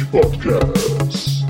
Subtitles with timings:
[0.00, 1.44] Battletech Podcast.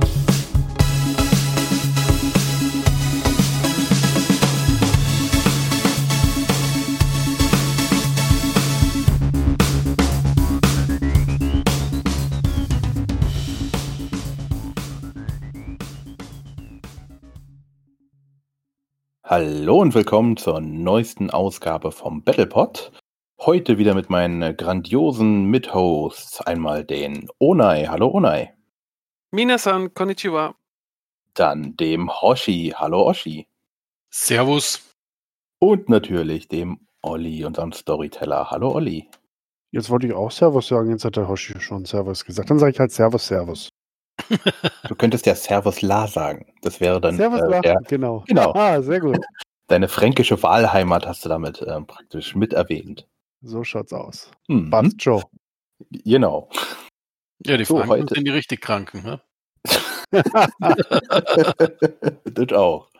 [19.22, 22.90] Hallo und willkommen zur neuesten Ausgabe vom Battlepod.
[23.46, 26.42] Heute wieder mit meinen grandiosen Mithosts.
[26.42, 27.86] Einmal den Onai.
[27.86, 28.52] Hallo Onai.
[29.30, 30.54] Minasan, konnichiwa.
[31.32, 32.74] Dann dem Hoshi.
[32.76, 33.46] Hallo Hoshi.
[34.10, 34.94] Servus.
[35.58, 38.50] Und natürlich dem Olli, unserem Storyteller.
[38.50, 39.08] Hallo Olli.
[39.70, 42.50] Jetzt wollte ich auch Servus sagen, jetzt hat der Hoshi schon Servus gesagt.
[42.50, 43.70] Dann sage ich halt Servus, Servus.
[44.86, 46.52] Du könntest ja Servus La sagen.
[46.60, 48.22] Das wäre dann Servus, äh, La, der, genau.
[48.26, 48.52] genau.
[48.52, 49.16] Ah, sehr gut.
[49.68, 53.06] deine fränkische Wahlheimat hast du damit ähm, praktisch mit erwähnt.
[53.42, 54.30] So schaut's aus.
[54.48, 54.70] Mhm.
[54.70, 55.22] Passt, Joe.
[56.04, 56.48] Genau.
[57.46, 59.02] Ja, die So, Franken heute- sind die richtig Kranken.
[59.02, 59.20] Ne?
[62.24, 62.90] das auch.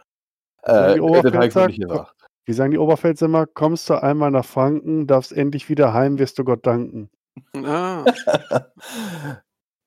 [0.63, 2.15] Äh, die das habe ich noch Oberpfälzer, nicht gesagt.
[2.47, 6.39] Wie sagen die Oberpfälzer immer, kommst du einmal nach Franken, darfst endlich wieder heim, wirst
[6.39, 7.11] du Gott danken.
[7.57, 8.05] Ah,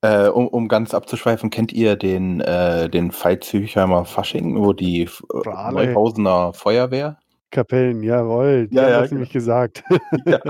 [0.05, 5.71] Äh, um, um ganz abzuschweifen, kennt ihr den, äh, den Veitshöchheimer Fasching, wo die äh.
[5.71, 7.17] Neuhausener Feuerwehr?
[7.53, 9.19] Kapellen, jawohl, die Ja, ja, das genau.
[9.19, 9.83] nämlich gesagt.
[10.25, 10.41] ja.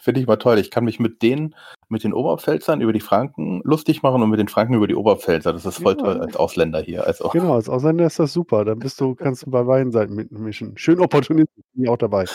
[0.00, 0.58] Finde ich mal toll.
[0.58, 1.56] Ich kann mich mit denen,
[1.88, 5.52] mit den Oberpfälzern über die Franken lustig machen und mit den Franken über die Oberpfälzer.
[5.52, 6.04] Das ist voll Ja.
[6.04, 7.04] toll als Ausländer hier.
[7.04, 8.64] Also, genau, als Ausländer ist das super.
[8.64, 10.78] Dann bist du, kannst du bei beiden Seiten mitmischen.
[10.78, 12.26] Schön opportunistisch bin ich auch dabei.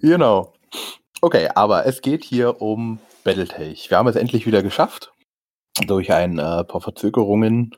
[0.00, 0.54] Genau.
[1.20, 3.90] Okay, aber es geht hier um Battletech.
[3.90, 5.12] Wir haben es endlich wieder geschafft.
[5.86, 7.74] Durch ein äh, paar Verzögerungen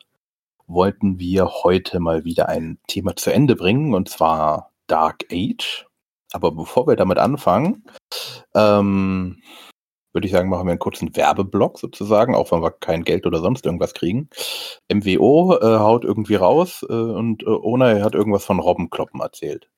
[0.69, 5.87] wollten wir heute mal wieder ein Thema zu Ende bringen, und zwar Dark Age.
[6.33, 7.85] Aber bevor wir damit anfangen,
[8.55, 9.43] ähm,
[10.13, 13.41] würde ich sagen, machen wir einen kurzen Werbeblock sozusagen, auch wenn wir kein Geld oder
[13.41, 14.29] sonst irgendwas kriegen.
[14.93, 19.71] MWO äh, haut irgendwie raus äh, und äh, Onay hat irgendwas von Robbenkloppen erzählt.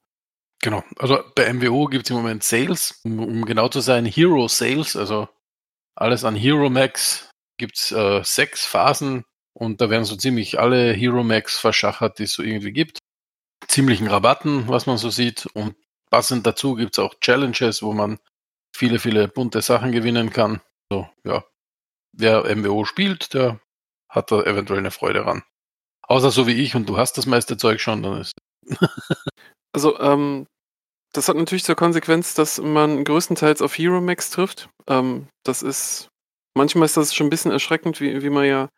[0.60, 0.82] Genau.
[0.98, 4.96] Also bei MWO gibt es im Moment Sales, um, um genau zu sein, Hero Sales,
[4.96, 5.28] also
[5.94, 10.92] alles an Hero Max gibt es äh, sechs Phasen und da werden so ziemlich alle
[10.92, 12.98] Hero Max verschachert, die es so irgendwie gibt.
[13.68, 15.46] Ziemlichen Rabatten, was man so sieht.
[15.54, 15.76] Und
[16.10, 18.18] passend dazu gibt es auch Challenges, wo man
[18.74, 20.60] viele, viele bunte Sachen gewinnen kann.
[20.90, 21.44] So, ja.
[22.12, 23.60] Wer MWO spielt, der
[24.08, 25.42] hat da eventuell eine Freude dran.
[26.02, 28.34] Außer so wie ich und du hast das meiste Zeug schon, dann ist
[29.72, 30.46] also, ähm,
[31.12, 34.68] das hat natürlich zur Konsequenz, dass man größtenteils auf Hero Max trifft.
[34.88, 36.08] Ähm, das ist,
[36.54, 38.68] manchmal ist das schon ein bisschen erschreckend, wie, wie man ja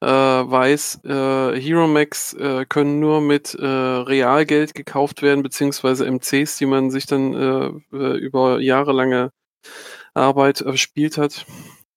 [0.00, 6.58] äh, weiß, äh, Hero Max äh, können nur mit äh, Realgeld gekauft werden, beziehungsweise MCs,
[6.58, 9.32] die man sich dann äh, äh, über jahrelange
[10.14, 11.46] Arbeit erspielt hat.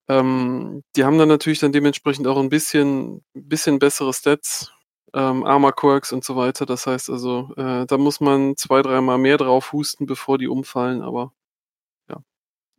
[0.07, 4.71] Ähm, die haben dann natürlich dann dementsprechend auch ein bisschen, bisschen bessere Stats,
[5.13, 6.65] ähm, Armor Quirks und so weiter.
[6.65, 11.01] Das heißt also, äh, da muss man zwei, dreimal mehr drauf husten, bevor die umfallen,
[11.01, 11.33] aber
[12.09, 12.17] ja.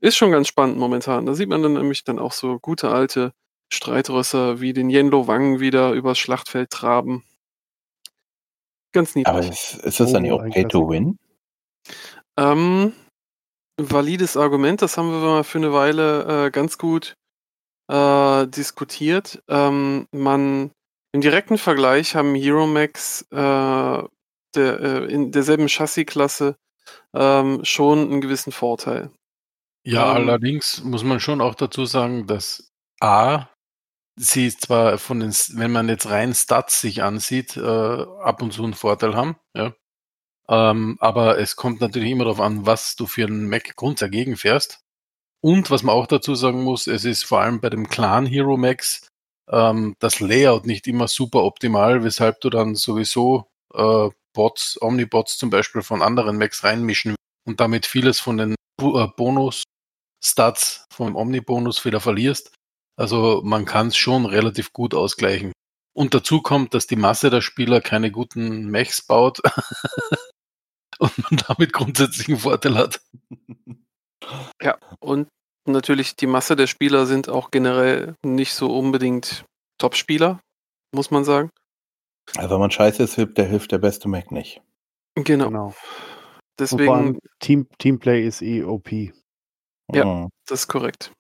[0.01, 1.27] Ist schon ganz spannend momentan.
[1.27, 3.33] Da sieht man dann nämlich dann auch so gute alte
[3.73, 7.25] Streitrösser wie den Yenlo Wang wieder übers Schlachtfeld traben.
[8.93, 9.29] Ganz niedlich.
[9.29, 10.89] Aber ist, ist das dann Oh, auch ein Pay to.
[10.89, 11.17] Win?
[12.37, 12.93] Ähm,
[13.81, 17.15] valides Argument, das haben wir mal für eine Weile äh, ganz gut
[17.89, 19.43] äh, diskutiert.
[19.49, 20.73] Ähm, man
[21.13, 24.11] im direkten Vergleich haben Hero Max äh, der,
[24.57, 26.57] äh, in derselben Chassisklasse
[27.15, 29.11] ähm, schon einen gewissen Vorteil.
[29.85, 32.69] Ja, Ähm, allerdings muss man schon auch dazu sagen, dass
[33.01, 33.49] A,
[34.21, 38.63] sie zwar von den, wenn man jetzt rein Stats sich ansieht, äh, ab und zu
[38.63, 39.73] einen Vorteil haben, ja.
[40.49, 44.37] Ähm, aber es kommt natürlich immer darauf an, was du für einen Mac Grund dagegen
[44.37, 44.81] fährst.
[45.41, 48.57] Und was man auch dazu sagen muss, es ist vor allem bei dem Clan Hero
[48.57, 49.09] Max
[49.49, 55.51] ähm, das Layout nicht immer super optimal, weshalb du dann sowieso äh, Bots, Omnibots zum
[55.51, 57.15] Beispiel von anderen Macs reinmischen
[57.47, 62.53] und damit vieles von den äh, Bonus-Stats vom Omni-Bonus wieder verlierst.
[63.01, 65.53] Also man kann es schon relativ gut ausgleichen.
[65.97, 69.41] Und dazu kommt, dass die Masse der Spieler keine guten Mechs baut
[70.99, 73.01] und man damit grundsätzlich einen Vorteil hat.
[74.63, 75.29] Ja, und
[75.67, 79.47] natürlich die Masse der Spieler sind auch generell nicht so unbedingt
[79.79, 80.41] Top-Spieler,
[80.95, 81.49] muss man sagen.
[82.37, 84.61] Also wenn man scheiße ist, hilft der, hilft der beste Mac nicht.
[85.15, 85.47] Genau.
[85.47, 85.67] Genau.
[85.69, 85.81] Und vor
[86.59, 88.93] Deswegen allem Team, Teamplay ist eh OP.
[88.93, 90.05] Ja.
[90.05, 90.29] Mhm.
[90.47, 91.13] Das ist korrekt.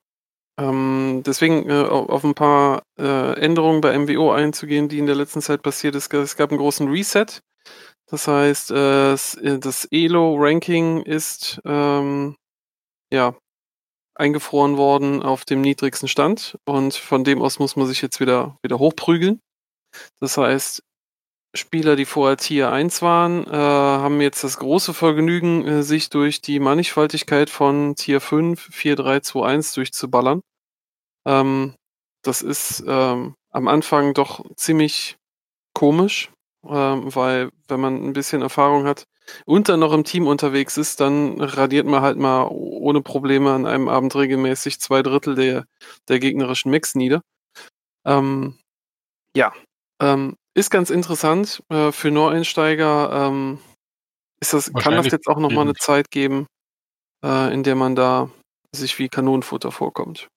[0.60, 5.14] Ähm, deswegen äh, au- auf ein paar äh, Änderungen bei MWO einzugehen, die in der
[5.16, 6.12] letzten Zeit passiert ist.
[6.12, 7.26] Es gab einen großen Reset.
[8.10, 12.36] Das heißt, äh, äh, das Elo-Ranking ist ähm,
[13.12, 13.34] ja
[14.16, 18.58] eingefroren worden auf dem niedrigsten Stand und von dem aus muss man sich jetzt wieder,
[18.62, 19.40] wieder hochprügeln.
[20.20, 20.82] Das heißt,
[21.54, 26.40] Spieler, die vorher Tier 1 waren, äh, haben jetzt das große Vergnügen, äh, sich durch
[26.40, 30.42] die Mannigfaltigkeit von Tier 5, 4, 3, 2, 1 durchzuballern.
[31.26, 31.74] Ähm,
[32.22, 35.16] das ist ähm, am Anfang doch ziemlich
[35.74, 36.30] komisch,
[36.66, 39.04] ähm, weil wenn man ein bisschen Erfahrung hat
[39.46, 43.66] und dann noch im Team unterwegs ist, dann radiert man halt mal ohne Probleme an
[43.66, 45.66] einem Abend regelmäßig zwei Drittel der,
[46.08, 47.22] der gegnerischen Mix nieder.
[48.04, 48.58] Ähm,
[49.36, 49.52] ja,
[50.00, 53.10] ähm, ist ganz interessant äh, für Neueinsteiger.
[53.12, 53.58] Ähm,
[54.40, 56.46] ist das, kann das jetzt auch nochmal eine Zeit geben,
[57.24, 58.30] äh, in der man da
[58.74, 60.28] sich wie Kanonenfutter vorkommt?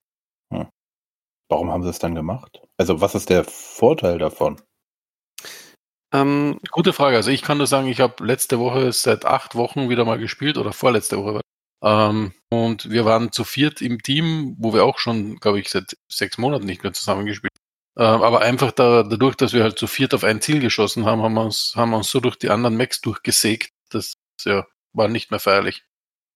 [0.51, 0.67] Hm.
[1.49, 2.61] Warum haben sie es dann gemacht?
[2.77, 4.61] Also was ist der Vorteil davon?
[6.13, 7.17] Ähm, Gute Frage.
[7.17, 10.57] Also ich kann nur sagen, ich habe letzte Woche seit acht Wochen wieder mal gespielt
[10.57, 11.41] oder vorletzte Woche.
[11.83, 15.97] Ähm, und wir waren zu viert im Team, wo wir auch schon, glaube ich, seit
[16.09, 17.53] sechs Monaten nicht mehr zusammengespielt
[17.95, 21.33] aber einfach da, dadurch, dass wir halt zu viert auf ein Ziel geschossen haben, haben
[21.33, 25.31] wir uns, haben wir uns so durch die anderen Macs durchgesägt, das ja, war nicht
[25.31, 25.83] mehr feierlich.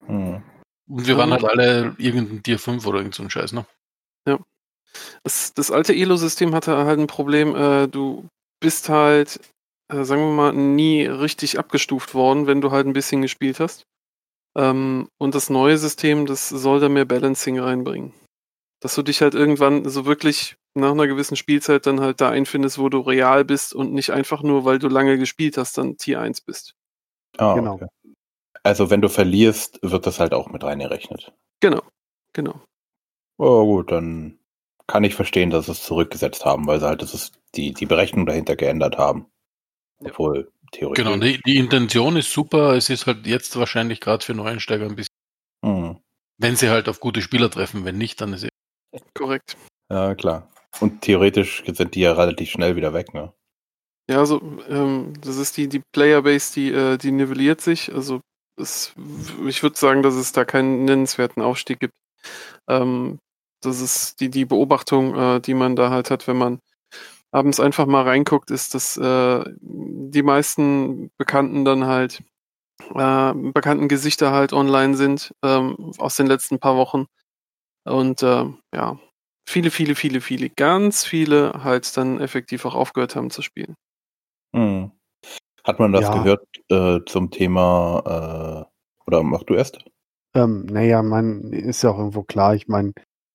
[0.06, 0.44] Hm.
[0.88, 3.66] Und wir waren halt alle irgendein Tier 5 oder irgend so ein Scheiß, ne?
[4.28, 4.40] Ja.
[5.24, 8.28] Das, das alte Elo-System hatte halt ein Problem, äh, du
[8.60, 9.40] bist halt,
[9.92, 13.84] äh, sagen wir mal, nie richtig abgestuft worden, wenn du halt ein bisschen gespielt hast.
[14.56, 18.14] Ähm, und das neue System, das soll da mehr Balancing reinbringen.
[18.80, 22.78] Dass du dich halt irgendwann so wirklich nach einer gewissen Spielzeit dann halt da einfindest,
[22.78, 26.22] wo du real bist und nicht einfach nur, weil du lange gespielt hast, dann Tier
[26.22, 26.76] 1 bist.
[27.38, 27.74] Ah, genau.
[27.76, 27.88] Okay.
[28.64, 31.34] Also wenn du verlierst, wird das halt auch mit reingerechnet.
[31.60, 31.82] Genau,
[32.34, 32.62] genau.
[33.38, 34.40] Oh gut, dann
[34.88, 37.86] kann ich verstehen, dass sie es zurückgesetzt haben, weil sie halt das ist die, die
[37.86, 39.28] Berechnung dahinter geändert haben.
[40.00, 41.04] Obwohl, theoretisch.
[41.04, 44.96] Genau, die, die Intention ist super, es ist halt jetzt wahrscheinlich gerade für Neueinsteiger ein
[44.96, 45.14] bisschen.
[45.64, 46.00] Mhm.
[46.38, 48.50] Wenn sie halt auf gute Spieler treffen, wenn nicht, dann ist es.
[49.14, 49.58] Korrekt.
[49.90, 50.48] Ja, klar.
[50.80, 53.34] Und theoretisch sind die ja relativ schnell wieder weg, ne?
[54.10, 57.94] Ja, also ähm, das ist die, die Playerbase, die, äh, die nivelliert sich.
[57.94, 58.22] Also
[58.58, 58.94] es,
[59.46, 61.94] ich würde sagen, dass es da keinen nennenswerten Aufstieg gibt.
[62.70, 63.20] Ähm,
[63.62, 66.60] das ist die, die Beobachtung, äh, die man da halt hat, wenn man
[67.32, 72.22] abends einfach mal reinguckt, ist, dass äh, die meisten Bekannten dann halt
[72.96, 77.08] äh, bekannten Gesichter halt online sind ähm, aus den letzten paar Wochen.
[77.88, 79.00] Und äh, ja,
[79.48, 83.76] viele, viele, viele, viele, ganz viele halt dann effektiv auch aufgehört haben zu spielen.
[84.56, 84.92] Hm.
[85.64, 86.14] Hat man das ja.
[86.14, 89.80] gehört äh, zum Thema, äh, oder mach du erst?
[90.34, 92.94] Ähm, naja, man ist ja auch irgendwo klar, ich meine,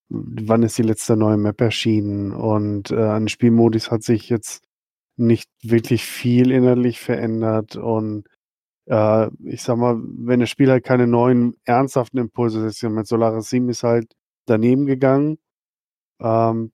[0.08, 4.62] wann ist die letzte neue Map erschienen und äh, an Spielmodus hat sich jetzt
[5.16, 8.26] nicht wirklich viel innerlich verändert und
[8.86, 13.50] äh, ich sag mal, wenn das Spiel halt keine neuen ernsthaften Impulse setzt, mit Solaris
[13.50, 14.14] 7 ist halt
[14.46, 15.38] daneben gegangen
[16.22, 16.72] ähm,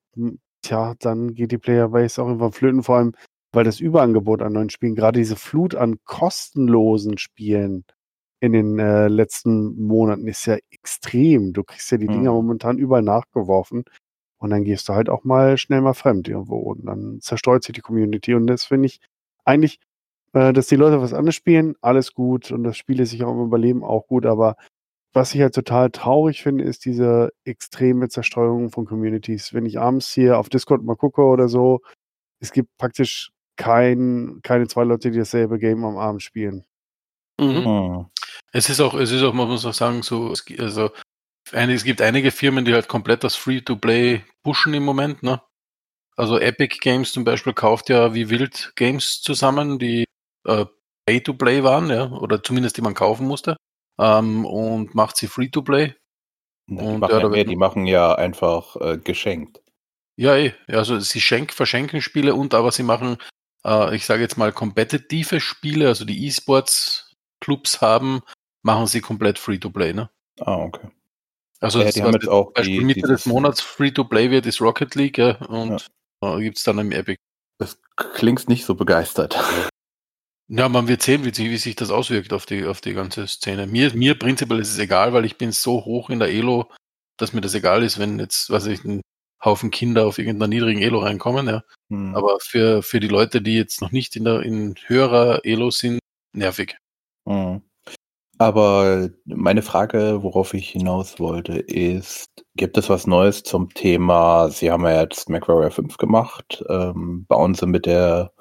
[0.62, 3.15] tja, dann geht die Playerbase auch irgendwann flöten, vor allem,
[3.53, 7.85] weil das Überangebot an neuen Spielen, gerade diese Flut an kostenlosen Spielen
[8.41, 11.53] in den äh, letzten Monaten ist ja extrem.
[11.53, 12.37] Du kriegst ja die Dinger mhm.
[12.37, 13.85] momentan überall nachgeworfen
[14.38, 17.75] und dann gehst du halt auch mal schnell mal fremd irgendwo und dann zerstreut sich
[17.75, 19.00] die Community und das finde ich
[19.45, 19.81] eigentlich,
[20.35, 23.47] äh, dass die Leute was anderes spielen, alles gut und das Spiele sich auch im
[23.47, 24.57] Überleben auch gut, aber
[25.12, 29.55] was ich halt total traurig finde, ist diese extreme Zerstreuung von Communities.
[29.55, 31.81] Wenn ich abends hier auf Discord mal gucke oder so,
[32.41, 36.65] es gibt praktisch kein, keine zwei Leute, die dasselbe Game am Abend spielen.
[37.41, 37.65] Mhm.
[37.65, 38.07] Hm.
[38.53, 40.91] Es ist auch, es ist auch, man muss auch sagen, so, also,
[41.53, 45.41] es gibt einige Firmen, die halt komplett das Free-to-Play pushen im Moment, ne?
[46.17, 50.05] Also Epic Games zum Beispiel kauft ja wie wild Games zusammen, die
[50.45, 50.67] äh,
[51.07, 53.57] Pay-to-Play waren, ja, oder zumindest die man kaufen musste
[53.99, 55.95] ähm, und macht sie Free-to-Play.
[56.67, 59.62] Die, machen ja, mehr, die machen ja einfach äh, geschenkt.
[60.17, 60.52] Ja, eh.
[60.67, 63.17] Also sie schenk, verschenken Spiele und aber sie machen,
[63.64, 68.21] äh, ich sage jetzt mal, kompetitive Spiele, also die E-Sports-Clubs haben,
[68.62, 70.11] machen sie komplett Free-to-Play, ne?
[70.40, 70.88] Ah, okay.
[71.61, 74.95] Also ja, die haben jetzt auch Beispiel die, Mitte des Monats Free-to-Play wird, ist Rocket
[74.95, 75.88] League, ja, und
[76.23, 76.37] ja.
[76.37, 77.19] äh, gibt es dann im Epic.
[77.59, 79.38] Das klingt nicht so begeistert.
[80.50, 83.67] Ja, man wird sehen, wie, wie sich das auswirkt auf die, auf die ganze Szene.
[83.67, 86.71] Mir, mir prinzipiell ist es egal, weil ich bin so hoch in der Elo,
[87.19, 89.02] dass mir das egal ist, wenn jetzt, was ich, ein
[89.45, 91.62] Haufen Kinder auf irgendeiner niedrigen Elo reinkommen, ja.
[91.90, 92.17] Hm.
[92.17, 96.00] Aber für, für die Leute, die jetzt noch nicht in der, in höherer Elo sind,
[96.33, 96.76] nervig.
[97.28, 97.62] Hm.
[98.38, 102.26] Aber meine Frage, worauf ich hinaus wollte, ist,
[102.57, 107.55] gibt es was Neues zum Thema, Sie haben ja jetzt MacWarrior 5 gemacht, ähm, bauen
[107.55, 108.33] Sie mit der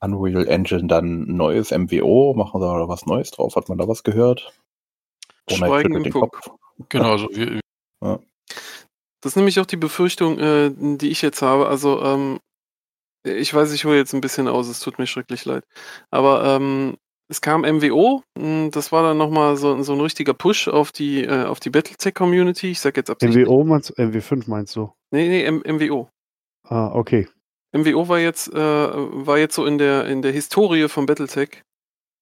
[0.00, 2.34] Unreal Engine dann ein neues MWO?
[2.34, 3.56] Machen da was Neues drauf?
[3.56, 4.52] Hat man da was gehört?
[5.48, 6.50] Schweigen im Kopf.
[6.88, 7.60] Genau, also wir,
[8.02, 8.18] ja.
[9.20, 11.68] Das ist nämlich auch die Befürchtung, äh, die ich jetzt habe.
[11.68, 12.40] Also, ähm,
[13.24, 15.64] ich weiß, ich hole jetzt ein bisschen aus, es tut mir schrecklich leid.
[16.10, 16.96] Aber ähm,
[17.28, 21.24] es kam MWO, hm, das war dann nochmal so, so ein richtiger Push auf die,
[21.24, 22.70] äh, auf die Battletech-Community.
[22.70, 23.46] Ich sag jetzt absichtlich.
[23.46, 23.94] MWO meinst du?
[24.02, 24.92] MW5 meinst du?
[25.10, 26.08] Nee, nee, M MWO.
[26.64, 27.28] Ah, okay.
[27.72, 31.62] MWO war jetzt, äh, war jetzt so in der, in der Historie von Battletech,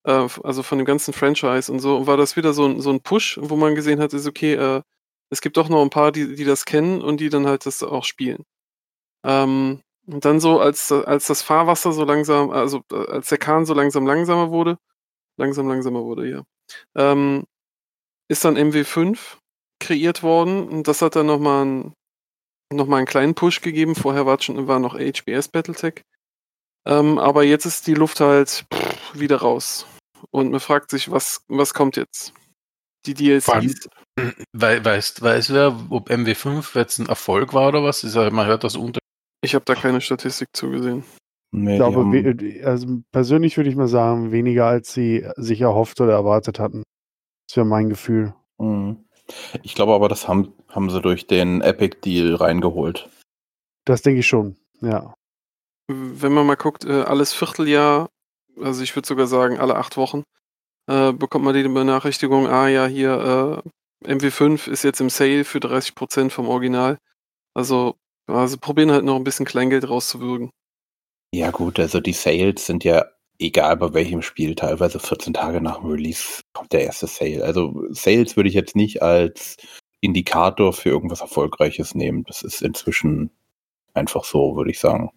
[0.06, 3.00] äh, also von dem ganzen Franchise und so, war das wieder so, ein- so ein
[3.02, 4.82] Push, wo man gesehen hat, ist okay, äh,
[5.30, 7.82] es gibt doch noch ein paar, die, die das kennen und die dann halt das
[7.82, 8.44] auch spielen.
[9.24, 13.66] Ähm, und dann so, als, als das Fahrwasser so langsam, also äh, als der Kahn
[13.66, 14.78] so langsam langsamer wurde,
[15.38, 16.42] langsam langsamer wurde, ja,
[16.96, 17.44] ähm,
[18.28, 19.38] ist dann MW5
[19.80, 21.94] kreiert worden und das hat dann nochmal ein,
[22.72, 23.94] noch mal einen kleinen Push gegeben.
[23.94, 26.02] Vorher war, schon, war noch HBS Battletech.
[26.86, 29.86] Ähm, aber jetzt ist die Luft halt pff, wieder raus.
[30.30, 32.32] Und man fragt sich, was, was kommt jetzt?
[33.06, 33.88] Die DLCs?
[34.52, 38.02] Wei- Weißt, weiß wer, ob MW5 jetzt ein Erfolg war oder was?
[38.04, 38.98] Ist ja, man hört das unter.
[39.44, 41.04] Ich habe da keine Statistik zugesehen.
[41.52, 46.00] Nee, Ich glaube, haben- also persönlich würde ich mal sagen, weniger als sie sich erhofft
[46.00, 46.82] oder erwartet hatten.
[47.48, 48.34] Das wäre mein Gefühl.
[48.58, 49.07] Mhm.
[49.62, 53.08] Ich glaube aber, das haben, haben sie durch den Epic-Deal reingeholt.
[53.84, 54.56] Das denke ich schon.
[54.80, 55.14] Ja.
[55.88, 58.10] Wenn man mal guckt, äh, alles Vierteljahr,
[58.60, 60.24] also ich würde sogar sagen, alle acht Wochen,
[60.86, 63.62] äh, bekommt man die Benachrichtigung, ah ja, hier
[64.04, 66.98] äh, MW5 ist jetzt im Sale für 30% vom Original.
[67.54, 70.50] Also, also probieren halt noch ein bisschen Kleingeld rauszuwürgen.
[71.34, 73.04] Ja gut, also die Sales sind ja
[73.38, 77.44] egal bei welchem Spiel, teilweise 14 Tage nach dem Release kommt der erste Sale.
[77.44, 79.56] Also Sales würde ich jetzt nicht als
[80.00, 82.24] Indikator für irgendwas Erfolgreiches nehmen.
[82.24, 83.30] Das ist inzwischen
[83.94, 85.10] einfach so, würde ich sagen.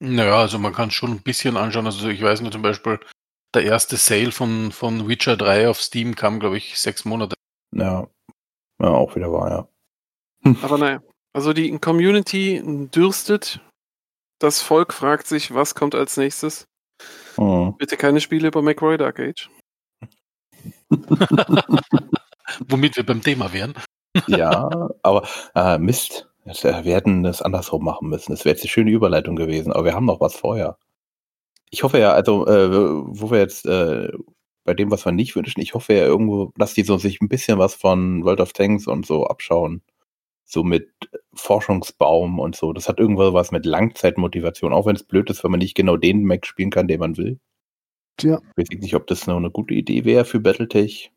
[0.00, 1.86] Naja, also man kann schon ein bisschen anschauen.
[1.86, 2.98] Also ich weiß nur zum Beispiel,
[3.54, 7.36] der erste Sale von, von Witcher 3 auf Steam kam, glaube ich, sechs Monate.
[7.74, 8.08] Ja,
[8.80, 9.50] ja auch wieder wahr,
[10.44, 10.54] ja.
[10.62, 11.02] Aber naja,
[11.32, 13.60] also die Community dürstet.
[14.38, 16.66] Das Volk fragt sich, was kommt als nächstes.
[17.36, 17.76] Mhm.
[17.78, 19.50] Bitte keine Spiele über McRoy Dark Age.
[22.68, 23.74] Womit wir beim Thema wären.
[24.26, 24.68] Ja,
[25.02, 26.28] aber äh, Mist.
[26.44, 28.32] Äh, Wir hätten das andersrum machen müssen.
[28.32, 30.76] Das wäre jetzt eine schöne Überleitung gewesen, aber wir haben noch was vorher.
[31.70, 34.10] Ich hoffe ja, also, äh, wo wir jetzt äh,
[34.64, 37.28] bei dem, was wir nicht wünschen, ich hoffe ja irgendwo, dass die so sich ein
[37.28, 39.82] bisschen was von World of Tanks und so abschauen.
[40.52, 40.90] So mit
[41.32, 42.74] Forschungsbaum und so.
[42.74, 45.96] Das hat irgendwas was mit Langzeitmotivation, auch wenn es blöd ist, wenn man nicht genau
[45.96, 47.38] den Mac spielen kann, den man will.
[48.20, 48.38] Ja.
[48.56, 51.10] Ich weiß nicht, ob das noch eine gute Idee wäre für Battletech.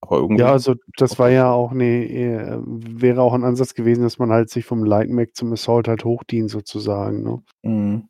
[0.00, 0.40] Aber irgendwie.
[0.40, 4.30] Ja, also das war ja auch eine, äh, wäre auch ein Ansatz gewesen, dass man
[4.30, 7.22] halt sich vom Light Mac zum Assault halt hochdient sozusagen.
[7.22, 7.42] Ne?
[7.62, 8.08] Mhm.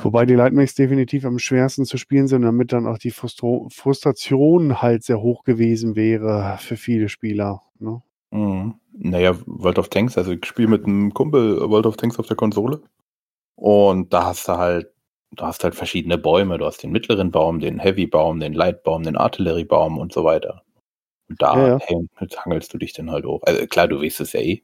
[0.00, 3.68] Wobei die Light Macs definitiv am schwersten zu spielen sind, damit dann auch die Frustro
[3.70, 7.62] Frustration halt sehr hoch gewesen wäre für viele Spieler.
[7.78, 8.00] Ne?
[8.30, 8.74] Mhm.
[8.92, 12.36] Naja, World of Tanks, also ich spiele mit einem Kumpel World of Tanks auf der
[12.36, 12.82] Konsole.
[13.54, 14.92] Und da hast du halt,
[15.32, 16.58] du hast halt verschiedene Bäume.
[16.58, 20.62] Du hast den mittleren Baum, den Heavy-Baum, den Light-Baum, den Artilleriebaum und so weiter.
[21.28, 21.76] Und da Ja, ja.
[21.78, 23.42] häng- hangelst du dich dann halt hoch.
[23.44, 24.62] Also klar, du weißt es ja eh.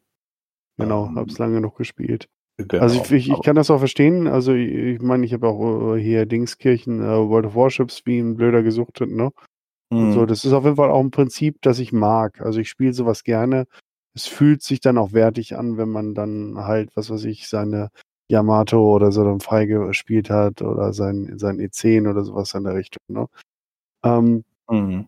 [0.79, 2.29] Genau, Ähm, hab's lange noch gespielt.
[2.57, 2.83] Genau.
[2.83, 4.27] Also ich, ich, ich kann das auch verstehen.
[4.29, 8.19] Also ich, ich meine, ich habe auch äh, hier Dingskirchen, äh, World of Warships, wie
[8.19, 9.31] ein Blöder gesuchtet, ne?
[9.91, 10.13] Und Mhm.
[10.13, 12.41] So, das ist auf jeden Fall auch ein Prinzip, das ich mag.
[12.41, 13.67] Also ich spiele sowas gerne.
[14.15, 17.91] Es fühlt sich dann auch wertig an, wenn man dann halt, was weiß ich, seine
[18.29, 23.03] Yamato oder so dann freigespielt hat oder sein, sein E10 oder sowas in der Richtung.
[23.09, 23.27] Ne?
[24.05, 25.07] Ähm, Mhm.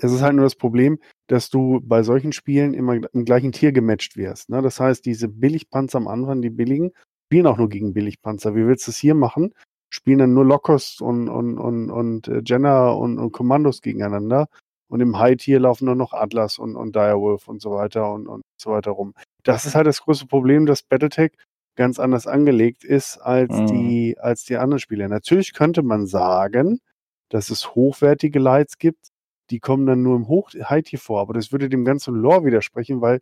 [0.00, 3.72] es ist halt nur das Problem, dass du bei solchen Spielen immer im gleichen Tier
[3.72, 4.48] gematcht wirst.
[4.48, 4.62] Ne?
[4.62, 6.92] Das heißt, diese Billigpanzer am Anfang, die billigen,
[7.26, 8.54] spielen auch nur gegen Billigpanzer.
[8.54, 9.52] Wie willst du es hier machen?
[9.90, 14.48] Spielen dann nur Locust und, und, und, und äh, Jenner und, und Kommandos gegeneinander.
[14.88, 18.42] Und im High-Tier laufen nur noch Atlas und, und Direwolf und so weiter und, und
[18.56, 19.14] so weiter rum.
[19.42, 21.32] Das ist halt das größte Problem, dass Battletech
[21.76, 23.66] ganz anders angelegt ist als, Mhm.
[23.66, 25.08] die, als die anderen Spiele.
[25.08, 26.80] Natürlich könnte man sagen,
[27.28, 29.08] dass es hochwertige Lights gibt,
[29.50, 33.00] die kommen dann nur im Hoch High-Tier vor, aber das würde dem ganzen Lore widersprechen,
[33.00, 33.20] weil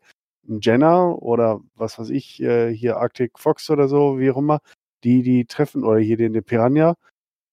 [0.48, 4.60] ein Jenner oder was weiß ich, äh, hier Arctic Fox oder so, wie auch immer,
[5.06, 6.94] die, die treffen, oder hier den, den Piranha,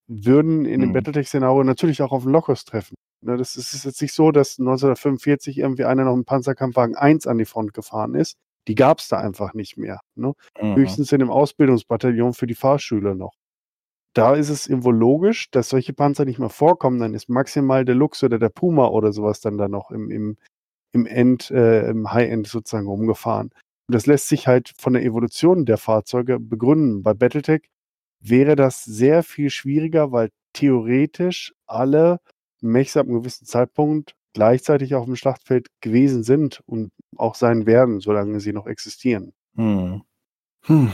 [0.08, 0.94] würden in dem Mhm.
[0.94, 2.96] Battletech-Szenario natürlich auch auf den Locust treffen.
[3.22, 7.28] Ne, das ist ist jetzt nicht so, dass 1945 irgendwie einer noch einen Panzerkampfwagen 1
[7.28, 8.36] an die Front gefahren ist.
[8.68, 10.00] Die gab es da einfach nicht mehr.
[10.16, 10.34] Ne?
[10.62, 10.76] Mhm.
[10.76, 13.34] höchstens in dem Ausbildungsbataillon für die Fahrschüler noch.
[14.16, 17.96] Da ist es irgendwo logisch, dass solche Panzer nicht mehr vorkommen, dann ist maximal der
[17.96, 20.38] Lux oder der Puma oder sowas dann da noch im, im,
[20.94, 23.52] im End, äh, im High-End sozusagen rumgefahren.
[23.88, 27.04] Und das lässt sich halt von der Evolution der Fahrzeuge begründen.
[27.04, 27.64] Bei Battletech
[28.20, 32.20] wäre das sehr viel schwieriger, weil theoretisch alle
[32.62, 38.00] Mechs ab einem gewissen Zeitpunkt gleichzeitig auf dem Schlachtfeld gewesen sind und auch sein werden,
[38.00, 39.34] solange sie noch existieren.
[39.56, 40.02] Hm.
[40.66, 40.92] Hm.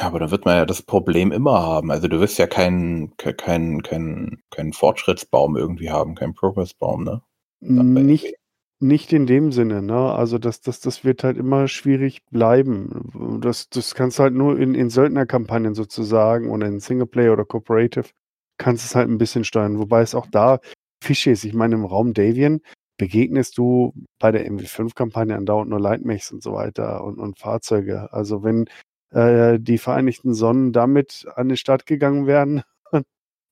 [0.00, 1.90] Aber da wird man ja das Problem immer haben.
[1.90, 7.22] Also du wirst ja keinen keinen keinen keinen Fortschrittsbaum irgendwie haben, keinen Progressbaum, ne?
[7.60, 8.37] Nicht.
[8.80, 10.12] Nicht in dem Sinne, ne?
[10.12, 13.40] Also das, das, das wird halt immer schwierig bleiben.
[13.40, 18.10] Das, das kannst du halt nur in, in Söldnerkampagnen sozusagen oder in Singleplayer oder Cooperative
[18.58, 19.78] kannst es halt ein bisschen steuern.
[19.78, 20.60] Wobei es auch da
[21.02, 21.44] fishy ist.
[21.44, 22.60] Ich meine, im Raum Davian
[22.98, 28.12] begegnest du bei der MW5-Kampagne andauernd nur Lightmechs und so weiter und, und Fahrzeuge.
[28.12, 28.68] Also wenn
[29.10, 32.62] äh, die Vereinigten Sonnen damit an die Stadt gegangen wären,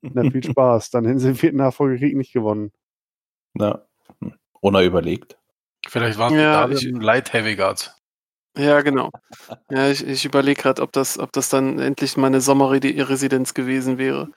[0.02, 0.90] na viel Spaß.
[0.90, 2.72] Dann hätten sie den vierten Nachfolgekrieg nicht gewonnen.
[3.54, 3.86] Na,
[4.62, 4.68] hm.
[4.68, 5.36] Ona überlegt.
[5.88, 7.92] Vielleicht waren Ja, die da Light Heavy Guards.
[8.58, 9.10] Ja, genau.
[9.70, 14.30] Ja, ich, ich überlege gerade, ob das, ob das dann endlich meine Sommerresidenz gewesen wäre.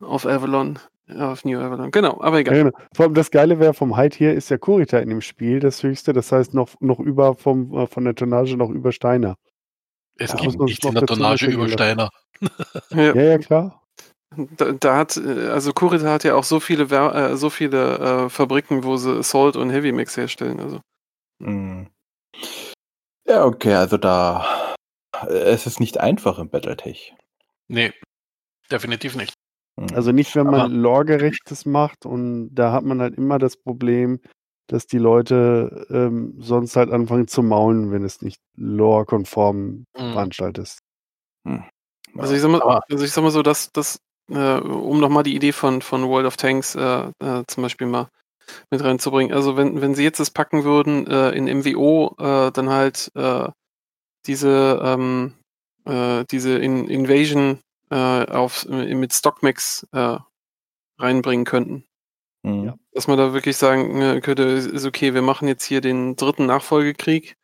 [0.00, 0.78] Auf Avalon.
[1.08, 1.90] Ja, auf New Avalon.
[1.90, 2.64] Genau, aber Ja, egal.
[2.64, 2.78] genau.
[2.94, 5.82] Vor allem das Geile wäre, vom Height hier ist ja Kurita in dem Spiel das
[5.82, 6.12] höchste.
[6.12, 9.36] Das heißt, noch, noch über vom, äh, von der Tonnage noch über Steiner.
[10.18, 11.68] Es Ja, gibt muss man nicht sich in noch der Tonnage über.
[11.68, 12.10] Steiner.
[12.90, 13.85] Ja, Ja, ja, klar.
[14.34, 17.98] Da, da hat, äh, also Kurita hat ja auch so viele, Wer äh, so viele
[17.98, 20.60] äh, Fabriken, wo sie Salt und Heavy Mix herstellen.
[20.60, 20.80] Also.
[21.42, 21.88] Hm.
[23.26, 24.74] Ja, okay, also da
[25.28, 27.14] es ist nicht einfach im Battletech.
[27.68, 27.92] Nee,
[28.70, 29.34] definitiv nicht.
[29.78, 29.94] Hm.
[29.94, 34.20] Also nicht, wenn man Lore-gerechtes macht und da hat man halt immer das Problem,
[34.68, 40.12] dass die Leute ähm, sonst halt anfangen zu maulen, wenn es nicht lore-konform Mhm.
[40.12, 40.78] veranstaltet ist.
[42.16, 43.98] Also ich sag mal, also ich sag mal so, dass das,
[44.30, 48.08] äh, um nochmal die Idee von, von World of Tanks äh, äh, zum Beispiel mal
[48.70, 49.34] mit reinzubringen.
[49.34, 53.48] Also wenn, wenn sie jetzt das packen würden äh, in MWO, äh, dann halt äh,
[54.26, 55.34] diese, ähm,
[55.84, 60.18] äh, diese in Invasion äh, auf, mit Stockmax äh,
[60.98, 61.84] reinbringen könnten.
[62.44, 62.64] Hm.
[62.64, 62.78] Ja.
[62.92, 66.16] Dass man da wirklich sagen äh, könnte, ist ist okay, wir machen jetzt hier den
[66.16, 67.36] dritten Nachfolgekrieg.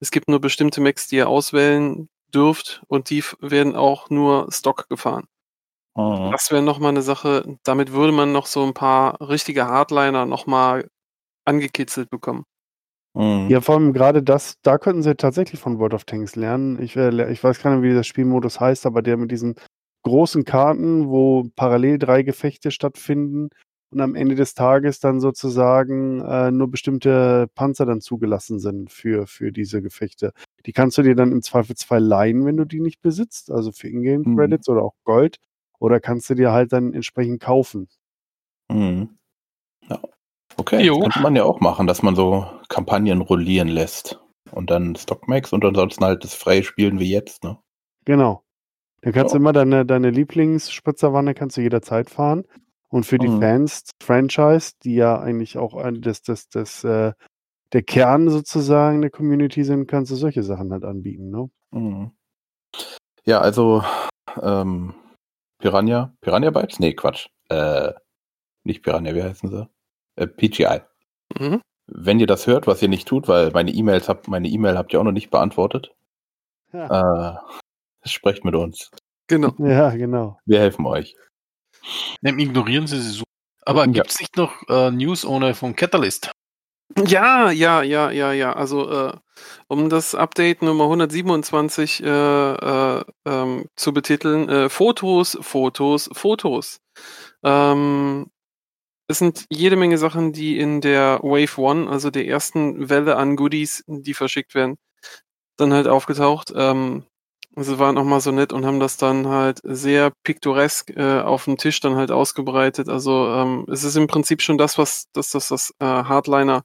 [0.00, 4.88] Es gibt nur bestimmte Mechs, die ihr auswählen dürft und die werden auch nur Stock
[4.88, 5.26] gefahren.
[5.96, 6.32] Hm.
[6.32, 10.88] Das wäre nochmal eine Sache, damit würde man noch so ein paar richtige Hardliner nochmal
[11.44, 12.44] angekitzelt bekommen.
[13.16, 13.48] Hm.
[13.48, 16.82] Ja, vor allem gerade das, da könnten sie tatsächlich von World of Tanks lernen.
[16.82, 19.54] Ich, äh, ich weiß gar nicht, wie der Spielmodus heißt, aber der mit diesen
[20.02, 23.50] großen Karten, wo parallel drei Gefechte stattfinden
[23.90, 29.26] und am Ende des Tages dann sozusagen äh, nur bestimmte Panzer dann zugelassen sind für,
[29.28, 30.32] für diese Gefechte.
[30.66, 33.88] Die kannst du dir dann im Zweifelsfall leihen, wenn du die nicht besitzt, also für
[33.88, 35.38] Ingame-Credits oder auch Gold.
[35.84, 37.88] Oder kannst du dir halt dann entsprechend kaufen.
[38.72, 39.18] Hm.
[39.90, 40.00] Ja.
[40.56, 40.94] Okay, Jo.
[40.94, 44.18] das könnte man ja auch machen, dass man so Kampagnen rollieren lässt.
[44.50, 47.58] Und dann Stockmax und ansonsten halt das freie Spielen wie jetzt, ne?
[48.06, 48.44] Genau.
[49.02, 49.40] Dann kannst du Ja.
[49.42, 52.44] immer deine, deine Lieblingsspritzerwanne kannst du jederzeit fahren.
[52.88, 53.40] Und für die Mhm.
[53.42, 57.12] Fans Franchise, die ja eigentlich auch ein, das, das, das, äh,
[57.74, 61.50] der Kern sozusagen der Community sind, kannst du solche Sachen halt anbieten, ne?
[61.72, 62.12] Mhm.
[63.26, 63.82] Ja, also
[64.40, 64.94] ähm,
[65.58, 66.78] Piranha, Piranha Bytes?
[66.78, 67.28] Nee, Quatsch.
[67.48, 67.92] Äh,
[68.64, 69.68] nicht Piranha, wie heißen sie?
[70.16, 70.80] Äh, PGI.
[71.38, 71.60] Mhm.
[71.86, 74.92] Wenn ihr das hört, was ihr nicht tut, weil meine E-Mails habt, meine E-Mail habt
[74.92, 75.92] ihr auch noch nicht beantwortet,
[76.72, 77.32] äh,
[78.04, 78.90] sprecht mit uns.
[79.28, 79.52] Genau.
[79.58, 80.38] Ja, genau.
[80.46, 81.14] Wir helfen euch.
[82.22, 83.24] Ignorieren Sie sie so.
[83.66, 83.92] Aber Ja.
[83.92, 86.30] gibt es nicht noch äh, News ohne von Catalyst?
[87.06, 88.52] Ja, ja, ja, ja, ja.
[88.52, 89.12] Also äh,
[89.68, 96.78] um das Update Nummer 127 äh, äh, ähm, zu betiteln, äh, Fotos, Fotos, Fotos.
[97.44, 98.26] Ähm,
[99.08, 103.36] es sind jede Menge Sachen, die in der Wave One, also der ersten Welle an
[103.36, 104.76] Goodies, die verschickt werden,
[105.56, 106.52] dann halt aufgetaucht.
[106.56, 107.04] Ähm,
[107.56, 111.44] sie waren auch mal so nett und haben das dann halt sehr piktoresk äh, auf
[111.44, 112.88] dem Tisch dann halt ausgebreitet.
[112.88, 116.62] Also ähm, es ist im Prinzip schon das, was das, das, das äh, Hardliner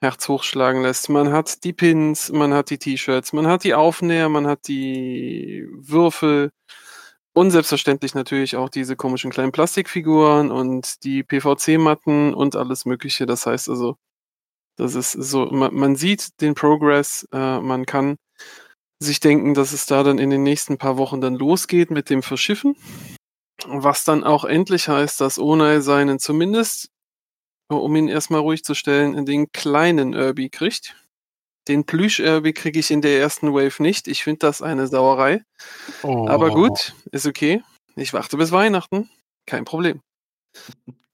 [0.00, 1.08] Herz hochschlagen lässt.
[1.08, 5.66] Man hat die Pins, man hat die T-Shirts, man hat die Aufnäher, man hat die
[5.72, 6.50] Würfel
[7.34, 13.26] und selbstverständlich natürlich auch diese komischen kleinen Plastikfiguren und die PVC-Matten und alles Mögliche.
[13.26, 13.96] Das heißt also,
[14.76, 18.16] das ist so, man, man sieht den Progress, äh, man kann
[18.98, 22.22] sich denken, dass es da dann in den nächsten paar Wochen dann losgeht mit dem
[22.22, 22.76] Verschiffen.
[23.66, 26.90] Was dann auch endlich heißt, dass Onai seinen zumindest
[27.76, 30.96] um ihn erstmal ruhig zu stellen, den kleinen Irby kriegt.
[31.68, 34.08] Den Plüsch-Irby kriege ich in der ersten Wave nicht.
[34.08, 35.42] Ich finde das eine Sauerei.
[36.02, 36.26] Oh.
[36.28, 37.62] Aber gut, ist okay.
[37.96, 39.10] Ich warte bis Weihnachten.
[39.46, 40.00] Kein Problem.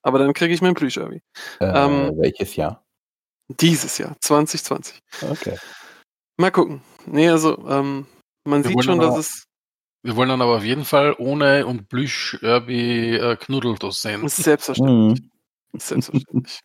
[0.03, 1.21] Aber dann kriege ich meinen Plüsch-Irby.
[1.61, 2.85] Äh, Ähm, welches Jahr?
[3.49, 5.01] Dieses Jahr, 2020.
[5.23, 5.57] Okay.
[6.37, 6.83] Mal gucken.
[7.07, 8.07] Nee, also, ähm,
[8.45, 9.45] man Wir sieht schon, dass es
[10.03, 14.27] Wir wollen dann aber auf jeden Fall ohne und Plüsch Irby äh, Knuddeldos sehen.
[14.29, 15.23] selbstverständlich.
[15.23, 15.31] Mhm.
[15.81, 16.61] Selbstverständlich.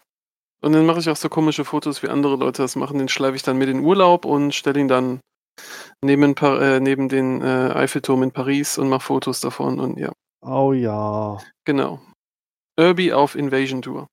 [0.63, 2.99] Und dann mache ich auch so komische Fotos, wie andere Leute das machen.
[2.99, 5.19] Den schleife ich dann mit in Urlaub und stelle ihn dann
[6.03, 10.11] neben, äh, neben den äh, Eiffelturm in Paris und mache Fotos davon und ja,
[10.43, 11.37] Oh ja.
[11.65, 12.01] genau.
[12.77, 14.07] Irby auf Invasion Tour.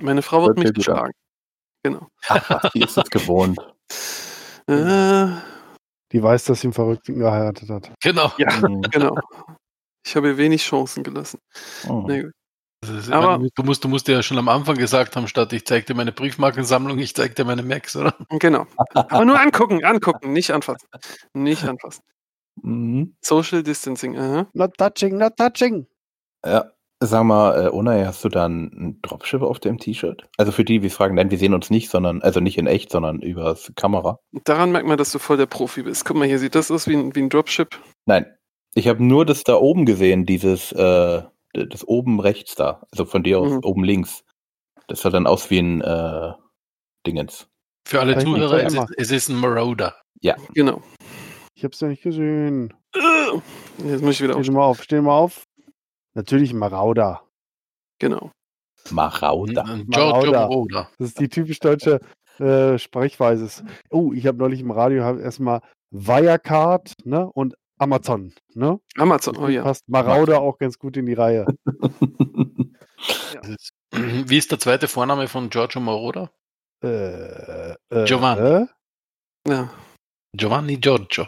[0.00, 1.12] Meine Frau wird mich geschlagen.
[1.82, 2.08] Genau.
[2.74, 3.58] Die ist es gewohnt.
[4.68, 5.26] Äh,
[6.12, 7.92] Die weiß, dass sie einen Verrückten geheiratet hat.
[8.02, 8.32] Genau.
[8.38, 8.48] ja,
[8.90, 9.14] genau.
[10.04, 11.38] Ich habe ihr wenig Chancen gelassen.
[11.86, 12.32] Na gut.
[12.80, 15.52] Das ist, Aber- meine, du, musst, du musst ja schon am Anfang gesagt haben, statt
[15.52, 18.12] ich zeig dir meine Briefmarkensammlung, ich zeig dir meine Macs, oder?
[18.40, 18.66] Genau.
[18.94, 20.88] Aber nur angucken, angucken, nicht anfassen.
[21.32, 22.02] Nicht anfassen.
[22.60, 23.14] Mhm.
[23.20, 24.48] Social Distancing, aha.
[24.52, 25.86] Not touching, not touching.
[26.44, 30.28] Ja, sag mal, äh, Unai, hast du dann ein Dropship auf dem T-Shirt?
[30.36, 32.90] Also für die, die fragen, nein, wir sehen uns nicht, sondern, also nicht in echt,
[32.90, 34.18] sondern übers Kamera.
[34.44, 36.04] Daran merkt man, dass du voll der Profi bist.
[36.04, 37.78] Guck mal, hier sieht das aus wie ein, wie ein Dropship.
[38.06, 38.26] Nein,
[38.74, 43.22] ich habe nur das da oben gesehen, dieses, äh, das oben rechts da, also von
[43.22, 43.60] dir aus Mhm.
[43.64, 44.24] oben links.
[44.88, 46.32] Das sah dann aus wie ein äh,
[47.06, 47.48] Dingens.
[47.86, 49.94] Für alle Zuhörer, es ist, es ist ein Marauder.
[50.54, 50.82] Genau.
[51.54, 52.72] Ich hab's ja nicht gesehen.
[53.84, 54.54] Jetzt muss ich wieder Steh auf.
[54.54, 55.44] mal auf, steh mal auf.
[56.14, 57.22] Natürlich Marauder.
[57.98, 58.30] Genau.
[58.90, 59.64] Marauder.
[59.64, 60.40] Ein Giorgio Marauder.
[60.40, 60.90] Marauder.
[60.98, 62.00] Das ist die typisch deutsche
[62.38, 63.64] äh, Sprechweise.
[63.90, 68.32] Oh, ich habe neulich im Radio hab erstmal Wirecard ne, und Amazon.
[68.54, 68.78] Ne?
[68.96, 69.62] Amazon, oh ja.
[69.62, 71.46] Passt Marauder auch ganz gut in die Reihe.
[73.34, 76.30] Das ist, wie ist der zweite Vorname von Giorgio Marauder?
[76.84, 78.66] Äh, äh, Giovanni.
[79.48, 79.70] ja.
[80.36, 81.26] Giovanni Giorgio.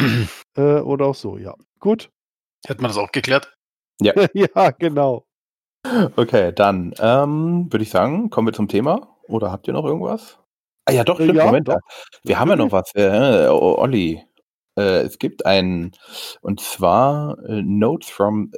[0.00, 1.54] Äh, äh, oder auch so, ja.
[1.80, 2.10] Gut.
[2.66, 3.56] Hätte man das auch geklärt?
[4.02, 5.24] ja, genau.
[6.16, 9.16] Okay, dann ähm, würde ich sagen, kommen wir zum Thema.
[9.28, 10.38] Oder habt ihr noch irgendwas?
[10.84, 11.68] Ah ja, doch, Äh, stimmt, ja, Moment.
[11.68, 11.78] doch.
[12.24, 12.92] Wir haben ja noch was.
[12.94, 14.22] Äh, Olli,
[14.76, 15.92] äh, es gibt ein,
[16.40, 18.52] und zwar äh, Notes from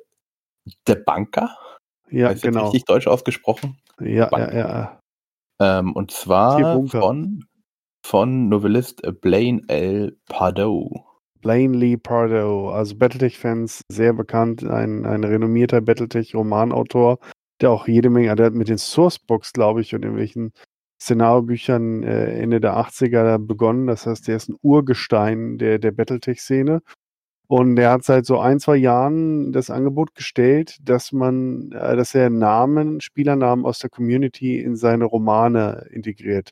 [0.87, 1.57] the Banker.
[2.11, 2.65] Ja, das genau.
[2.65, 3.79] richtig deutsch ausgesprochen?
[4.01, 5.01] Ja, ja, ja.
[5.61, 7.45] Ähm, und zwar von,
[8.05, 10.17] von Novellist Blaine L.
[10.27, 11.05] Pardo.
[11.41, 17.19] Blaine Lee Pardo, also Battletech-Fans, sehr bekannt, ein, ein renommierter Battletech-Romanautor,
[17.61, 20.53] der auch jede Menge, der hat mit den Sourcebooks, glaube ich, und irgendwelchen
[21.01, 23.87] Szenariobüchern äh, Ende der 80er begonnen.
[23.87, 26.83] Das heißt, der ist ein Urgestein der, der Battletech-Szene.
[27.49, 32.15] Und der hat seit so ein, zwei Jahren das Angebot gestellt, dass man, äh, dass
[32.15, 36.51] er Namen, Spielernamen aus der Community in seine Romane integriert.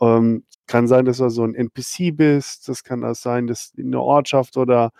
[0.00, 4.00] Ähm, kann sein, dass du so ein NPC bist, das kann das sein, dass eine
[4.00, 4.90] Ortschaft oder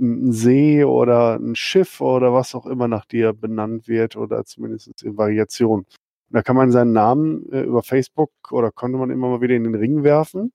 [0.00, 5.02] ein See oder ein Schiff oder was auch immer nach dir benannt wird oder zumindest
[5.02, 5.84] in Variation.
[6.30, 9.64] Da kann man seinen Namen äh, über Facebook oder konnte man immer mal wieder in
[9.64, 10.52] den Ring werfen.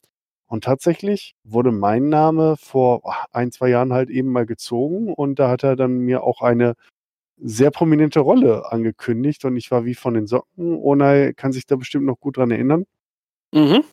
[0.48, 5.40] Und tatsächlich wurde mein Name vor ach, ein, zwei Jahren halt eben mal gezogen und
[5.40, 6.76] da hat er dann mir auch eine
[7.38, 10.78] sehr prominente Rolle angekündigt und ich war wie von den Socken.
[10.78, 12.86] Onai kann sich da bestimmt noch gut dran erinnern.
[13.54, 13.84] Mhm.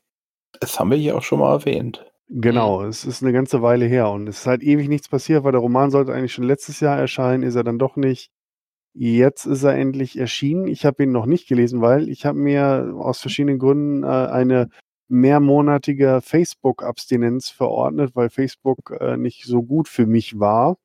[0.61, 2.07] Das haben wir hier auch schon mal erwähnt.
[2.29, 5.53] Genau, es ist eine ganze Weile her und es ist halt ewig nichts passiert, weil
[5.53, 8.31] der Roman sollte eigentlich schon letztes Jahr erscheinen, ist er dann doch nicht.
[8.95, 10.67] Jetzt ist er endlich erschienen.
[10.67, 14.69] Ich habe ihn noch nicht gelesen, weil ich habe mir aus verschiedenen Gründen äh, eine
[15.09, 20.77] mehrmonatige Facebook-Abstinenz verordnet, weil Facebook äh, nicht so gut für mich war.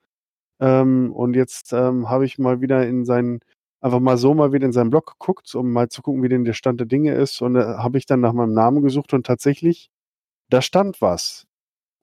[0.59, 3.39] Ähm, und jetzt ähm, habe ich mal wieder in seinen,
[3.81, 6.45] einfach mal so mal wieder in seinen Blog geguckt, um mal zu gucken, wie denn
[6.45, 7.41] der Stand der Dinge ist.
[7.41, 9.89] Und da habe ich dann nach meinem Namen gesucht und tatsächlich
[10.49, 11.45] da stand was.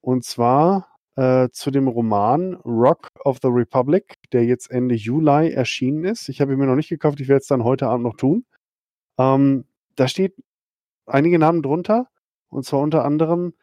[0.00, 6.04] Und zwar äh, zu dem Roman Rock of the Republic, der jetzt Ende Juli erschienen
[6.04, 6.28] ist.
[6.28, 8.44] Ich habe ihn mir noch nicht gekauft, ich werde es dann heute Abend noch tun.
[9.18, 10.34] Ähm, da steht
[11.06, 12.08] einige Namen drunter,
[12.48, 13.54] und zwar unter anderem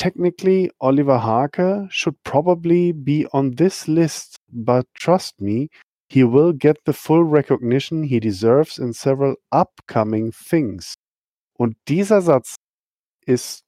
[0.00, 5.68] Technically, Oliver Hake should probably be on this list, but trust me,
[6.08, 10.94] he will get the full recognition he deserves in several upcoming things.
[11.52, 12.56] Und dieser Satz
[13.26, 13.62] ist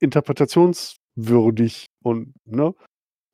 [0.00, 2.74] interpretationswürdig und ne?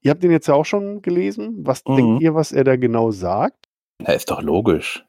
[0.02, 1.66] Ihr habt den jetzt ja auch schon gelesen.
[1.66, 1.96] Was Mhm.
[1.96, 3.64] denkt ihr, was er da genau sagt?
[4.02, 5.04] Na, ist doch logisch.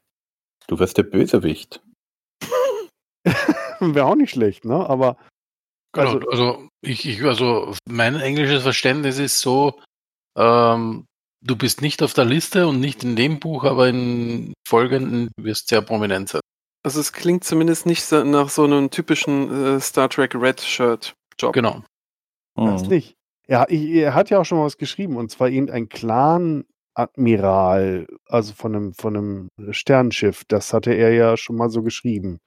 [0.68, 1.82] Du wirst der Bösewicht.
[3.80, 4.88] Wäre auch nicht schlecht, ne?
[4.88, 5.16] Aber
[5.92, 9.80] Genau, Also- also, ich, ich, also mein englisches Verständnis ist so,
[10.36, 11.06] ähm,
[11.42, 15.68] du bist nicht auf der Liste und nicht in dem Buch, aber in folgenden wirst
[15.68, 16.42] sehr prominent sein.
[16.84, 21.54] Also es klingt zumindest nicht nach so einem typischen äh, Star Trek Red Shirt Job.
[21.54, 21.82] Genau.
[22.56, 22.88] das Mhm.
[22.90, 23.14] nicht.
[23.46, 28.74] Er, er hat ja auch schon mal was geschrieben und zwar irgendein Clan-Admiral, also von
[28.74, 30.44] einem, von einem Sternenschiff.
[30.48, 32.38] Das hatte er ja schon mal so geschrieben.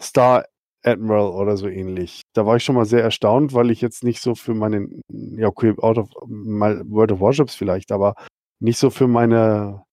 [0.00, 0.46] Star
[0.84, 2.22] Admiral oder so ähnlich.
[2.34, 5.48] Da war ich schon mal sehr erstaunt, weil ich jetzt nicht so für meinen, ja,
[5.48, 8.14] okay, out of World of Warships vielleicht, aber
[8.60, 9.84] nicht so für meine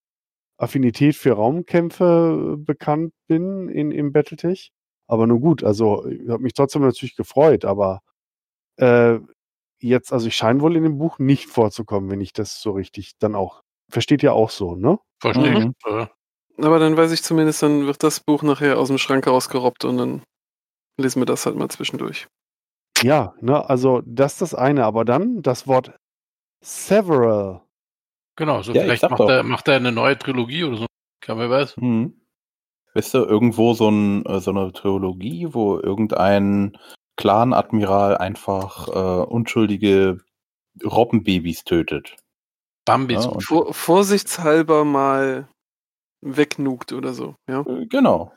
[0.58, 4.72] Affinität für Raumkämpfe bekannt bin in, im Battletech.
[5.08, 8.02] Aber nun gut, also ich habe mich trotzdem natürlich gefreut, aber
[8.78, 9.20] äh,
[9.80, 13.14] jetzt, also ich scheine wohl in dem Buch nicht vorzukommen, wenn ich das so richtig
[13.20, 15.00] dann auch, versteht ihr auch so, ne?
[15.22, 15.74] Verstehe Mhm.
[15.86, 15.92] ich.
[15.92, 16.10] Ja.
[16.58, 19.98] Aber dann weiß ich zumindest, dann wird das Buch nachher aus dem Schrank rausgerobbt und
[19.98, 20.24] dann
[20.98, 22.28] lesen wir das halt mal zwischendurch.
[23.04, 25.92] Ja, ne, also das ist das eine, aber dann das Wort
[26.64, 27.62] several.
[28.38, 30.86] Genau, so Ja, ich vielleicht macht er, macht er eine neue Trilogie oder so.
[31.22, 31.78] Kann wer weiß.
[31.78, 32.22] Mhm.
[32.94, 36.78] Wisst ihr, irgendwo so, ein, äh, so eine Theologie, wo irgendein
[37.18, 40.20] Clan-Admiral einfach äh, unschuldige
[40.84, 42.16] Robbenbabys tötet.
[42.86, 43.26] Bambis.
[43.26, 45.48] Ja, Vor, vorsichtshalber mal
[46.22, 47.62] wegnugt oder so, ja.
[47.62, 48.32] Äh, Genau.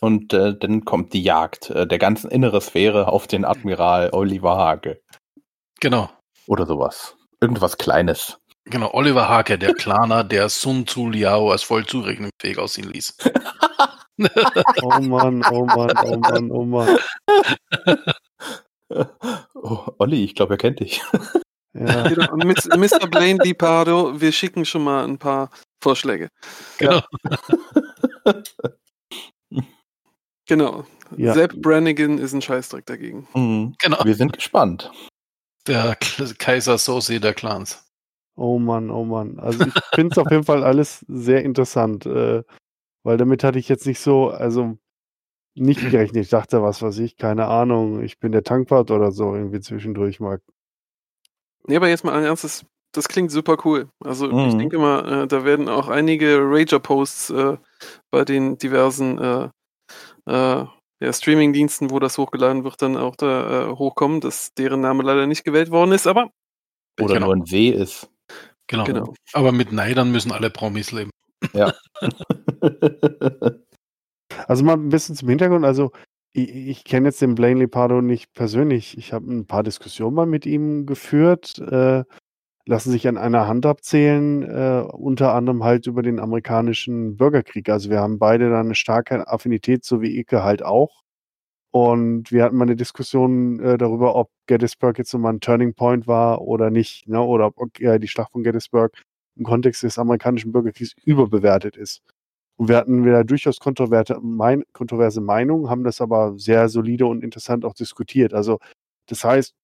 [0.00, 4.56] Und äh, dann kommt die Jagd äh, der ganzen innere Sphäre auf den Admiral Oliver
[4.58, 5.00] Hage.
[5.80, 6.10] Genau.
[6.46, 7.16] Oder sowas.
[7.40, 8.38] Irgendwas Kleines.
[8.68, 13.16] Genau, Oliver Hake, der Klaner, der Sun Tzu Liao als voll zurechnungsfähig aussehen ließ.
[14.82, 16.98] Oh Mann, oh Mann, oh Mann, oh Mann.
[19.54, 21.02] Oh, Olli, ich glaube, er kennt dich.
[21.74, 22.36] Ja, Genau.
[22.36, 23.08] Mr.
[23.08, 25.50] Blaine DiPardo, wir schicken schon mal ein paar
[25.82, 26.28] Vorschläge.
[26.78, 27.00] Genau.
[30.48, 30.84] Genau.
[31.16, 31.34] Ja.
[31.34, 33.26] Sepp Brannigan ist ein Scheißdreck dagegen.
[33.34, 33.74] Mhm.
[33.80, 34.04] genau.
[34.04, 34.92] Wir sind gespannt.
[35.66, 35.96] Der
[36.38, 37.84] Kaiser Sose der Clans.
[38.36, 39.40] oh Mann, oh Mann.
[39.40, 42.44] Also ich finde es auf jeden Fall alles sehr interessant, äh,
[43.06, 44.78] weil damit hatte ich jetzt nicht so, also
[45.54, 46.24] nicht gerechnet.
[46.24, 50.18] Ich dachte, was weiß ich, keine Ahnung, ich bin der Tankwart oder so irgendwie zwischendurch
[50.18, 50.40] mal.
[51.68, 53.88] Nee, aber jetzt mal ein ernstes, das klingt super cool.
[54.00, 54.58] Also ich Mhm.
[54.58, 57.56] denke mal, äh, da werden auch einige Rager-Posts äh,
[58.10, 59.48] bei den diversen äh,
[60.26, 60.66] äh,
[61.00, 65.28] ja, Streaming-Diensten, wo das hochgeladen wird, dann auch da äh, hochkommen, dass deren Name leider
[65.28, 66.32] nicht gewählt worden ist, aber
[67.00, 67.26] Oder Genau.
[67.26, 68.10] nur ein See ist.
[68.66, 68.82] Genau.
[68.82, 69.14] genau.
[69.32, 71.10] Aber mit Neidern müssen alle Promis leben.
[74.48, 75.64] Also mal ein bisschen zum Hintergrund.
[75.64, 75.92] Also
[76.32, 78.98] ich, ich kenne jetzt den Blaine Lepardo nicht persönlich.
[78.98, 81.58] Ich habe ein paar Diskussionen mal mit ihm geführt.
[81.58, 82.04] Äh,
[82.66, 87.68] lassen sich an einer Hand abzählen, äh, unter anderem halt über den amerikanischen Bürgerkrieg.
[87.68, 91.02] Also wir haben beide da eine starke Affinität, so wie Ike halt auch.
[91.72, 96.06] Und wir hatten mal eine Diskussion äh, darüber, ob Gettysburg jetzt nochmal ein Turning Point
[96.06, 97.20] war oder nicht, ne?
[97.20, 98.92] oder ob äh, die Schlacht von Gettysburg
[99.36, 102.02] im Kontext des amerikanischen Bürgerkriegs überbewertet ist.
[102.58, 107.22] Und wir hatten wieder durchaus kontroverse, mein, kontroverse Meinungen, haben das aber sehr solide und
[107.22, 108.32] interessant auch diskutiert.
[108.32, 108.58] Also
[109.06, 109.54] das heißt,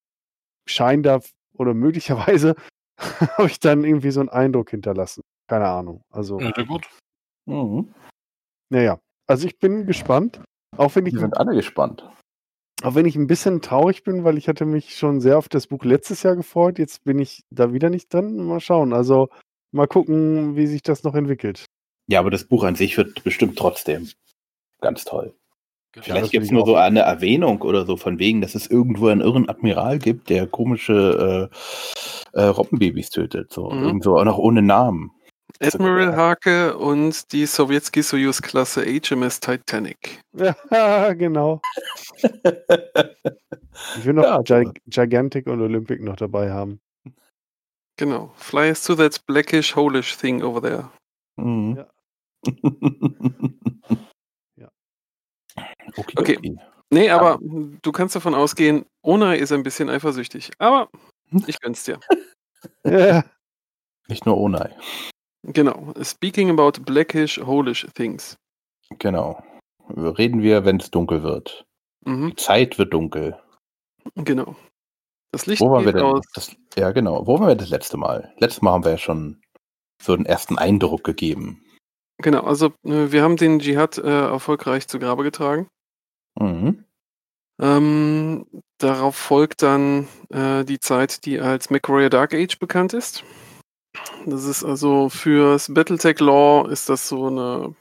[0.67, 1.21] scheint da
[1.55, 2.55] oder möglicherweise
[3.39, 5.23] habe ich dann irgendwie so einen Eindruck hinterlassen.
[5.49, 6.03] Keine Ahnung.
[6.11, 6.89] Also, Ja, sehr gut.
[7.47, 7.93] Mhm.
[8.71, 9.01] naja.
[9.27, 10.41] Also ich bin gespannt.
[10.77, 12.09] Auch wenn ich Wir sind alle gespannt.
[12.83, 15.67] Auch wenn ich ein bisschen traurig bin, weil ich hatte mich schon sehr auf das
[15.67, 16.79] Buch letztes Jahr gefreut.
[16.79, 18.37] Jetzt bin ich da wieder nicht drin.
[18.37, 18.93] Mal schauen.
[18.93, 19.29] Also
[19.73, 21.67] mal gucken, wie sich das noch entwickelt.
[22.09, 24.09] Ja, aber das Buch an sich wird bestimmt trotzdem
[24.81, 25.35] ganz toll.
[25.93, 26.05] Genau.
[26.07, 29.21] Vielleicht gibt es nur so eine Erwähnung oder so von wegen, dass es irgendwo einen
[29.21, 31.51] irren Admiral gibt, der komische
[32.35, 33.53] äh, äh, Robbenbabys tötet.
[33.53, 33.85] So Mhm.
[33.85, 35.11] irgendwo auch noch ohne Namen.
[35.61, 40.19] Admiral Hake und die Sowjetski Soyuz-Klasse HMS Titanic.
[40.35, 40.57] Ja,
[41.13, 41.61] genau.
[43.99, 46.81] Ich will noch Ja, Gi Gigantic und Olympic noch dabei haben.
[47.99, 48.33] Genau.
[48.37, 50.91] Fly us to that blackish, holish thing over there.
[51.37, 51.77] Mhm.
[51.77, 51.89] Ja.
[54.57, 54.69] Ja.
[55.97, 56.15] Okay.
[56.17, 56.37] Okay.
[56.39, 56.57] okay.
[56.91, 60.51] Nee, aber du kannst davon ausgehen, Onai ist ein bisschen eifersüchtig.
[60.59, 60.89] Aber
[61.47, 61.99] ich gönn's dir.
[62.85, 63.25] Ja,
[64.09, 64.71] Nicht nur Onai.
[65.43, 65.93] Genau.
[66.03, 68.37] Speaking about blackish, holish things.
[69.01, 69.43] Genau.
[69.89, 71.65] Reden wir, wenn es dunkel wird.
[72.05, 73.37] Mhm, Die Zeit wird dunkel.
[74.15, 74.55] genau.
[75.33, 76.03] Das Licht Wo waren wir denn?
[76.03, 76.25] aus.
[76.35, 77.27] Das, ja, genau.
[77.27, 78.33] Wo waren wir das letzte Mal?
[78.39, 79.41] Letztes Mal haben wir ja schon
[80.01, 81.65] so einen ersten Eindruck gegeben.
[82.19, 85.69] Genau, also äh, wir haben den Dschihad äh, erfolgreich zu Grabe getragen.
[86.39, 86.85] Mhm.
[87.61, 88.47] Ähm,
[88.79, 93.25] darauf folgt dann äh, die Zeit, die als MacWarrior Dark Age bekannt ist.
[94.27, 97.75] Das ist also fürs Battletech Law ist das so eine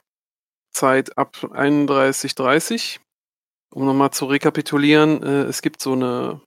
[0.73, 2.99] Zeit ab 31:30.
[3.73, 6.41] Um nochmal zu rekapitulieren, äh, es gibt so eine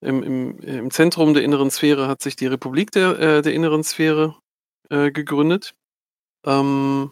[0.00, 3.82] im, im, im Zentrum der inneren Sphäre hat sich die Republik der, äh, der inneren
[3.84, 4.36] Sphäre
[4.90, 5.74] äh, gegründet.
[6.44, 7.10] Ähm,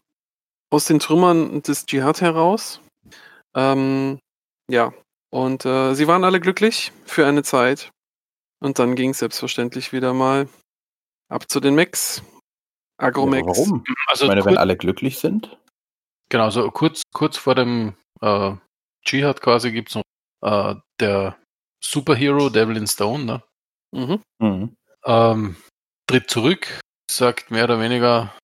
[0.71, 2.81] aus den Trümmern des Dschihad heraus.
[3.55, 4.19] Ähm,
[4.71, 4.93] ja,
[5.31, 7.91] und äh, sie waren alle glücklich für eine Zeit.
[8.61, 10.49] Und dann ging es selbstverständlich wieder mal
[11.29, 12.23] ab zu den Mechs.
[13.01, 13.43] Ja, Agromex.
[13.47, 13.85] aber warum?
[14.07, 15.57] Also Ich meine, wenn alle glücklich sind.
[16.29, 18.53] genau, so kurz, kurz vor dem äh,
[19.05, 20.05] Dschihad quasi gibt es noch
[20.43, 21.37] äh, der
[21.85, 23.43] Superhero Devil in Stone, ne?
[23.93, 24.23] Mhm.
[24.41, 24.77] Mhm.
[25.05, 25.57] ähm,
[26.07, 28.35] tritt zurück, sagt mehr oder weniger,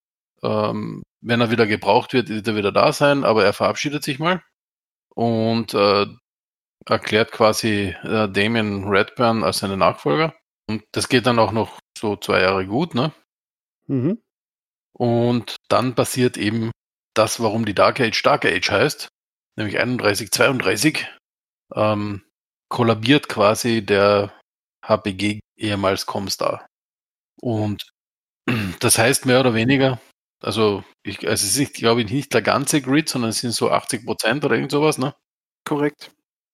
[0.43, 4.19] ähm, wenn er wieder gebraucht wird, wird er wieder da sein, aber er verabschiedet sich
[4.19, 4.43] mal.
[5.15, 6.07] Und äh,
[6.87, 10.35] erklärt quasi äh, Damien Redburn als seinen Nachfolger.
[10.69, 13.13] Und das geht dann auch noch so zwei Jahre gut, ne?
[13.87, 14.23] Mhm.
[14.93, 16.71] Und dann passiert eben
[17.15, 19.09] das, warum die Dark Age Dark Age heißt,
[19.57, 21.07] nämlich 3132,
[21.75, 22.23] ähm,
[22.71, 24.33] kollabiert quasi der
[24.87, 26.67] HPG ehemals Comstar.
[27.43, 27.83] Und
[28.81, 30.01] das heißt mehr oder weniger,
[30.43, 33.71] also, ich, also es ist, glaube ich, nicht der ganze Grid, sondern es sind so
[33.71, 35.15] 80 Prozent oder irgend sowas, ne?
[35.67, 36.13] Korrekt.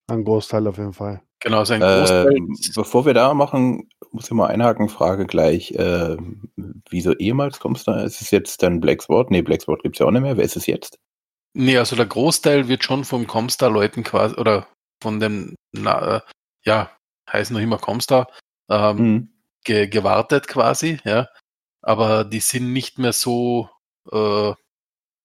[0.08, 1.22] Ein Großteil auf jeden Fall.
[1.40, 2.34] Genau, sein Großteil.
[2.34, 5.72] Ähm, bevor wir da machen, muss ich mal einhaken, Frage gleich.
[5.72, 6.16] Äh,
[6.90, 8.02] wieso ehemals kommst du da?
[8.02, 9.30] Ist es jetzt dann Blacksword?
[9.30, 10.36] Nee, Blacksword gibt es ja auch nicht mehr.
[10.36, 10.98] Wer ist es jetzt?
[11.54, 14.66] Nee, also der Großteil wird schon vom Comstar-Leuten quasi, oder
[15.02, 16.20] von den, na, äh,
[16.64, 16.90] ja,
[17.32, 18.30] heißen noch immer Comstar,
[18.70, 19.28] ähm, Mhm.
[19.64, 21.28] ge gewartet quasi, ja.
[21.82, 23.70] Aber die sind nicht mehr so,
[24.12, 24.54] äh,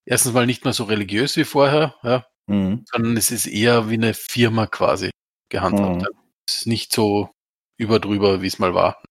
[0.06, 2.86] erstens mal nicht mehr so religiös wie vorher, ja, Mhm.
[2.92, 5.12] sondern es ist eher wie eine Firma quasi
[5.50, 6.04] gehandhabt.
[6.04, 6.08] Mhm.
[6.50, 7.30] ist nicht so
[7.78, 9.04] überdrüber, wie es mal war.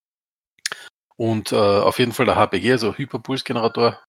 [1.17, 4.03] Und äh, auf jeden Fall der HPG, also Hyperpulsgenerator,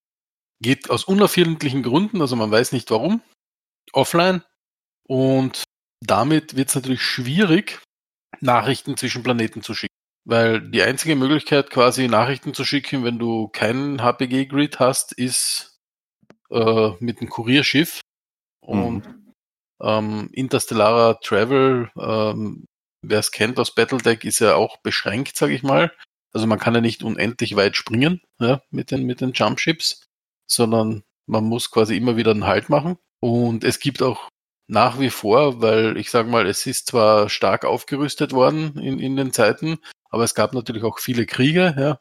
[0.62, 3.22] geht aus unerfindlichen Gründen, also man weiß nicht warum,
[3.94, 4.44] offline.
[5.08, 5.64] Und
[6.02, 7.80] damit wird es natürlich schwierig,
[8.40, 9.94] Nachrichten zwischen Planeten zu schicken.
[10.26, 15.80] Weil die einzige Möglichkeit, quasi Nachrichten zu schicken, wenn du keinen HPG-Grid hast, ist
[16.52, 18.02] äh, mit einem Kurierschiff.
[18.62, 19.34] Und Mhm.
[19.82, 22.66] ähm, interstellarer Travel, ähm,
[23.02, 25.92] wer es kennt aus Battletech, ist ja auch beschränkt, sage ich mal.
[26.34, 30.04] Also man kann ja nicht unendlich weit springen ja, mit den, mit den Jumpships,
[30.50, 32.98] sondern man muss quasi immer wieder einen Halt machen.
[33.20, 34.30] Und es gibt auch
[34.68, 39.16] nach wie vor, weil ich sage mal, es ist zwar stark aufgerüstet worden in, in
[39.16, 42.00] den Zeiten, aber es gab natürlich auch viele Kriege, ja.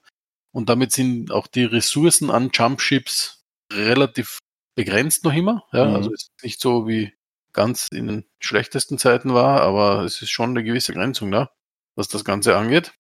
[0.53, 4.39] Und damit sind auch die Ressourcen an Jumpships relativ
[4.75, 5.65] begrenzt noch immer.
[5.73, 5.87] Ja.
[5.87, 5.95] Mhm.
[5.95, 7.13] Also es ist nicht so wie
[7.53, 11.51] ganz in den schlechtesten Zeiten war, aber es ist schon eine gewisse Grenzung da,
[11.97, 12.93] was das Ganze angeht.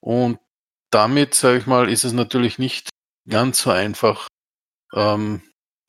[0.00, 0.38] Und
[0.90, 2.88] damit, sage ich mal, ist es natürlich nicht
[3.28, 4.28] ganz so einfach,
[4.94, 5.42] ähm,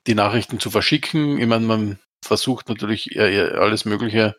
[0.08, 1.40] die Nachrichten zu verschicken.
[1.40, 4.36] Ich meine, man versucht natürlich alles Mögliche,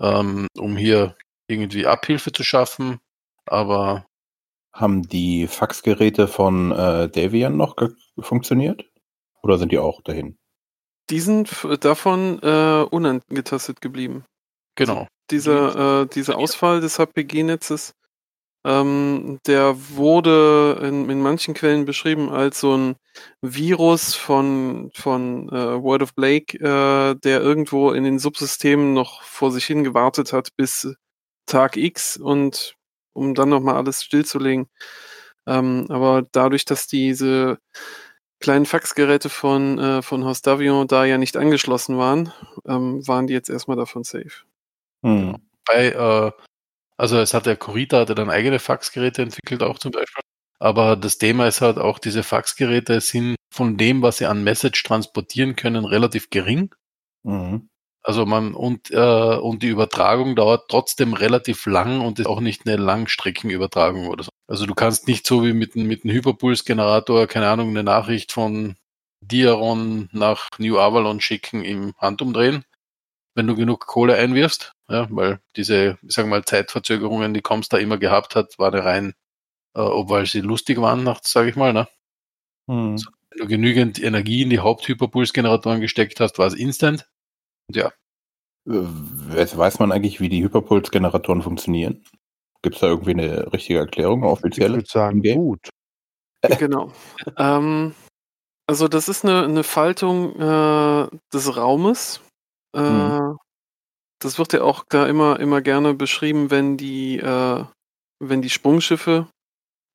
[0.00, 1.16] ähm, um hier
[1.48, 2.98] irgendwie Abhilfe zu schaffen,
[3.46, 4.06] aber
[4.72, 7.74] Haben die Faxgeräte von äh, Davian noch
[8.20, 8.84] funktioniert?
[9.42, 10.36] Oder sind die auch dahin?
[11.10, 14.24] Die sind davon äh, unangetastet geblieben.
[14.76, 15.08] genau.
[15.30, 17.92] Dieser, äh, dieser Ausfall des HPG-Netzes,
[18.64, 22.96] ähm, der wurde in, in manchen Quellen beschrieben als so ein
[23.40, 29.52] Virus von, von äh, World of Blake, äh, der irgendwo in den Subsystemen noch vor
[29.52, 30.94] sich hin gewartet hat bis
[31.46, 32.74] Tag X und
[33.12, 34.68] um dann nochmal alles stillzulegen.
[35.46, 37.58] Ähm, aber dadurch, dass diese
[38.40, 42.32] kleinen Faxgeräte von, äh, von Haus Davion da ja nicht angeschlossen waren,
[42.66, 44.44] ähm, waren die jetzt erstmal davon safe.
[45.02, 45.38] Mhm.
[45.64, 46.32] Bei, äh,
[46.98, 50.22] also es hat der Corita hatte dann eigene Faxgeräte entwickelt auch zum Beispiel.
[50.60, 54.82] Aber das Thema ist halt auch, diese Faxgeräte sind von dem, was sie an Message
[54.82, 56.74] transportieren können, relativ gering.
[57.24, 57.68] Mhm.
[58.02, 62.66] Also man und äh, und die Übertragung dauert trotzdem relativ lang und ist auch nicht
[62.66, 64.30] eine Langstreckenübertragung oder so.
[64.48, 68.32] Also du kannst nicht so wie mit, einem- mit einem Hyperpulsgenerator, keine Ahnung, eine Nachricht
[68.32, 68.76] von
[69.20, 72.64] Diaron nach New Avalon schicken im Handumdrehen,
[73.38, 77.96] wenn du genug Kohle einwirfst, ja, weil diese, ich sag mal, Zeitverzögerungen, die Comstar immer
[77.96, 79.14] gehabt hat, war eine rein,
[79.74, 81.88] äh, obwohl sie lustig waren, sage ich mal, ne?
[82.66, 82.96] Mhm.
[83.30, 87.08] Wenn du genügend Energie in die Haupthyperpulsgeneratoren gesteckt hast, war es instant.
[87.68, 87.92] Und ja,
[88.66, 88.72] Äh,
[89.56, 92.04] Weiß man eigentlich, wie die Hyperpulsgeneratoren funktionieren?
[92.62, 95.68] Gibt es da irgendwie eine richtige Erklärung, eine Ich würde sagen, gut.
[96.58, 96.92] Genau.
[97.36, 97.94] ähm,
[98.66, 102.20] also das ist eine, eine Faltung äh, des Raumes.
[102.74, 103.18] Äh, Mhm.
[104.20, 107.64] Das wird ja auch da immer, immer gerne beschrieben, wenn die, äh,
[108.20, 109.28] wenn die Sprungschiffe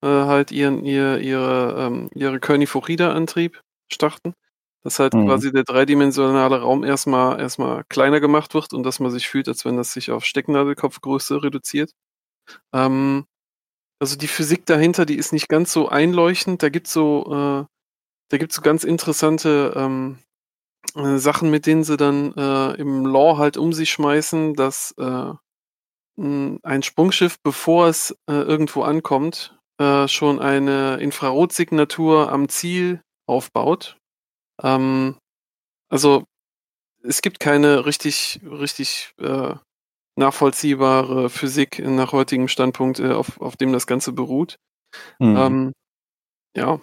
[0.03, 3.61] äh, halt ihren, ihr, ihre, ähm, ihre Körniforida-Antrieb
[3.91, 4.33] starten.
[4.83, 5.25] Dass halt Mhm.
[5.25, 9.65] quasi der dreidimensionale Raum erstmal, erstmal kleiner gemacht wird und dass man sich fühlt, als
[9.65, 11.91] wenn das sich auf Stecknadelkopfgröße reduziert.
[12.73, 13.25] Ähm,
[13.99, 16.63] also die Physik dahinter, die ist nicht ganz so einleuchtend.
[16.63, 17.65] Da gibt's so, äh,
[18.29, 20.19] da gibt's so ganz interessante ähm,
[20.95, 25.33] äh, Sachen, mit denen sie dann äh, im Lore halt um sich schmeißen, dass äh,
[26.15, 33.97] ein Sprungschiff, bevor es äh, irgendwo ankommt, äh, schon eine Infrarotsignatur am Ziel aufbaut.
[34.61, 35.17] Ähm,
[35.89, 36.25] also
[37.01, 39.55] es gibt keine richtig, richtig äh,
[40.15, 44.57] nachvollziehbare Physik nach heutigem Standpunkt, äh, auf, auf dem das Ganze beruht.
[45.17, 45.35] Mhm.
[45.35, 45.73] Ähm,
[46.55, 46.79] ja,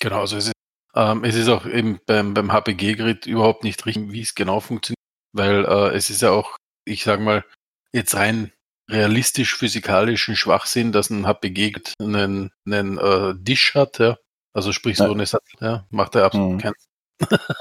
[0.00, 0.50] Genau, also es
[0.94, 4.98] ähm, es ist auch eben beim, beim HPG-Grid überhaupt nicht richtig, wie es genau funktioniert,
[5.32, 7.44] weil äh, es ist ja auch, ich sage mal,
[7.92, 8.52] jetzt rein
[8.90, 14.16] realistisch physikalischen Schwachsinn, dass ein HPG einen, einen äh, Dish hat, ja.
[14.52, 15.10] Also sprich so Ja.
[15.12, 16.58] eine Sattel, ja, macht er absolut Mhm.
[16.58, 16.74] keinen.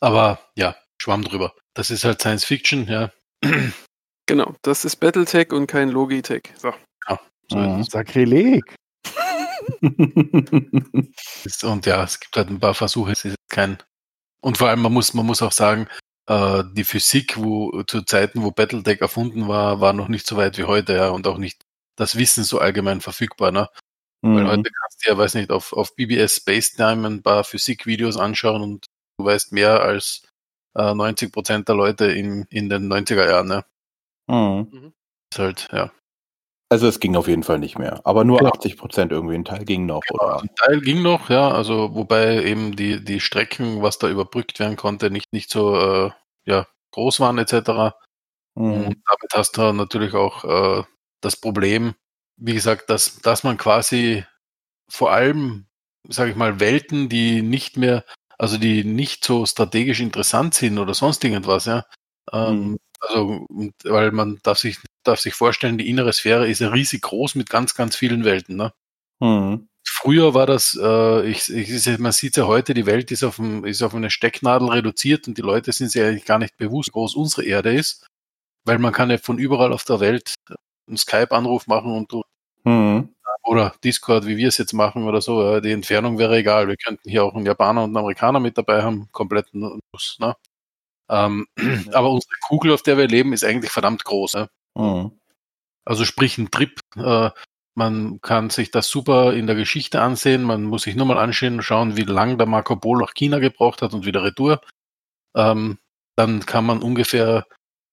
[0.00, 1.54] Aber ja, Schwamm drüber.
[1.74, 3.10] Das ist halt Science Fiction, ja.
[4.26, 6.42] Genau, das ist Battletech und kein Logitech.
[6.56, 6.72] So.
[7.48, 7.82] So Mhm.
[7.82, 8.62] Sakrileg.
[11.62, 13.78] Und ja, es gibt halt ein paar Versuche, es ist kein.
[14.42, 15.88] Und vor allem, man muss, man muss auch sagen,
[16.26, 20.58] äh, die Physik, wo zu Zeiten, wo Battletech erfunden war, war noch nicht so weit
[20.58, 21.62] wie heute, ja, und auch nicht
[21.96, 23.68] das Wissen so allgemein verfügbar, ne?
[24.22, 24.48] Weil Mhm.
[24.48, 28.62] heute kannst du ja, weiß nicht, auf, auf BBS Space Time ein paar Physikvideos anschauen
[28.62, 28.86] und
[29.18, 30.22] du weißt mehr als
[30.76, 33.48] äh, 90 Prozent der Leute in, in den 90er Jahren.
[33.48, 33.64] Ne?
[34.28, 34.92] Mhm.
[35.32, 35.92] Ist halt, ja.
[36.72, 38.00] Also es ging auf jeden Fall nicht mehr.
[38.04, 38.50] Aber nur Genau.
[38.50, 40.42] 80 Prozent irgendwie ein Teil ging noch, Genau, oder?
[40.42, 44.76] ein Teil ging noch, ja, also wobei eben die, die Strecken, was da überbrückt werden
[44.76, 46.10] konnte, nicht, nicht so äh,
[46.44, 47.96] ja, groß waren etc.
[48.54, 48.72] Mhm.
[48.72, 50.84] Und damit hast du natürlich auch äh,
[51.20, 51.94] das Problem,
[52.36, 54.24] wie gesagt, dass, dass man quasi
[54.88, 55.66] vor allem,
[56.08, 58.04] sage ich mal, Welten, die nicht mehr,
[58.38, 61.84] also die nicht so strategisch interessant sind oder sonst irgendwas, ja.
[62.32, 62.78] Ähm, Mhm.
[63.00, 63.46] Also,
[63.84, 67.74] weil man darf sich, darf sich vorstellen, die innere Sphäre ist riesig groß mit ganz,
[67.74, 68.56] ganz vielen Welten.
[68.56, 68.72] Ne?
[69.20, 69.68] Mhm.
[69.86, 73.64] Früher war das, äh, ich, ich, man sieht ja heute, die Welt ist auf, ein,
[73.64, 76.92] ist auf eine Stecknadel reduziert und die Leute sind sich eigentlich gar nicht bewusst, wie
[76.92, 78.06] groß unsere Erde ist,
[78.66, 80.34] weil man kann ja von überall auf der Welt
[80.88, 82.12] einen Skype-Anruf machen und
[82.64, 83.14] Mhm.
[83.44, 86.68] oder Discord, wie wir es jetzt machen oder so, die Entfernung wäre egal.
[86.68, 89.60] Wir könnten hier auch einen Japaner und einen Amerikaner mit dabei haben, kompletten
[89.92, 90.36] Nuss, ne?
[91.10, 91.46] Ähm,
[91.92, 94.34] aber unsere Kugel, auf der wir leben, ist eigentlich verdammt groß.
[94.34, 94.50] Ne?
[94.76, 95.12] Mhm.
[95.84, 96.80] Also sprich ein Trip.
[96.96, 97.30] Äh,
[97.74, 100.42] man kann sich das super in der Geschichte ansehen.
[100.42, 103.38] Man muss sich nur mal anschauen, und schauen, wie lang der Marco Polo nach China
[103.38, 104.60] gebraucht hat und wieder retour.
[105.36, 105.78] Ähm,
[106.16, 107.46] dann kann man ungefähr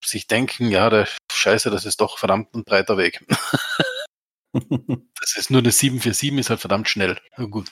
[0.03, 3.25] sich denken, ja, der Scheiße, das ist doch verdammt ein breiter Weg.
[5.19, 7.19] Das ist nur eine 747, ist halt verdammt schnell.
[7.37, 7.69] Ja, gut.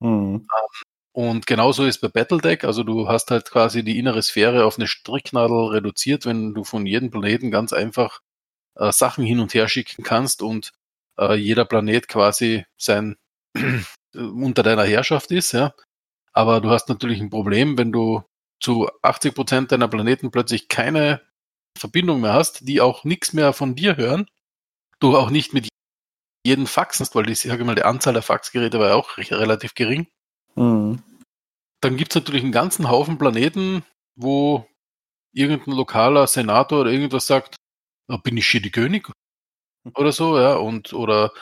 [0.00, 0.46] Mhm.
[1.12, 4.86] Und genauso ist bei Battledeck, also du hast halt quasi die innere Sphäre auf eine
[4.86, 8.20] Stricknadel reduziert, wenn du von jedem Planeten ganz einfach
[8.76, 10.72] äh, Sachen hin und her schicken kannst und
[11.18, 13.16] äh, jeder Planet quasi sein
[14.14, 15.74] unter deiner Herrschaft ist, ja.
[16.32, 18.22] Aber du hast natürlich ein Problem, wenn du
[18.60, 21.20] zu 80 Prozent deiner Planeten plötzlich keine
[21.78, 24.26] Verbindung mehr hast, die auch nichts mehr von dir hören,
[24.98, 25.68] du auch nicht mit
[26.46, 29.18] jedem Fax hast, weil die, ich sage mal, die Anzahl der Faxgeräte war ja auch
[29.18, 30.06] relativ gering
[30.54, 31.02] Mhm.
[31.80, 33.84] dann gibt es natürlich einen ganzen Haufen Planeten,
[34.16, 34.66] wo
[35.34, 37.56] irgendein lokaler Senator oder irgendwas sagt,
[38.08, 39.10] "Ah, bin ich hier die König?
[39.96, 41.32] Oder so, ja, und oder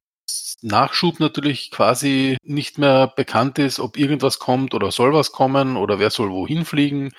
[0.63, 5.99] Nachschub natürlich quasi nicht mehr bekannt ist, ob irgendwas kommt oder soll was kommen oder
[5.99, 7.13] wer soll wohin fliegen,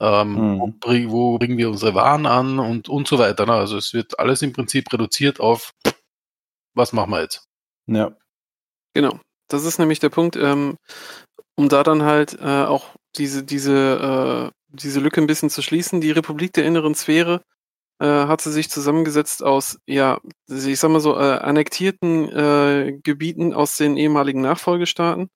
[0.00, 0.60] ähm, Mhm.
[0.60, 3.46] wo, bring, wo bringen wir unsere Waren an und, und so weiter.
[3.46, 3.52] Ne?
[3.54, 5.72] Also es wird alles im Prinzip reduziert auf,
[6.74, 7.44] was machen wir jetzt?
[7.86, 8.16] Ja.
[8.94, 9.20] Genau.
[9.48, 10.76] Das ist nämlich der Punkt, ähm,
[11.56, 16.00] um da dann halt äh, auch diese, diese, äh, diese Lücke ein bisschen zu schließen.
[16.00, 17.42] Die Republik der inneren Sphäre
[18.00, 23.54] äh, hat sie sich zusammengesetzt aus, ja, ich sag mal so, äh, annektierten äh, Gebieten
[23.54, 25.28] aus den ehemaligen Nachfolgestaaten.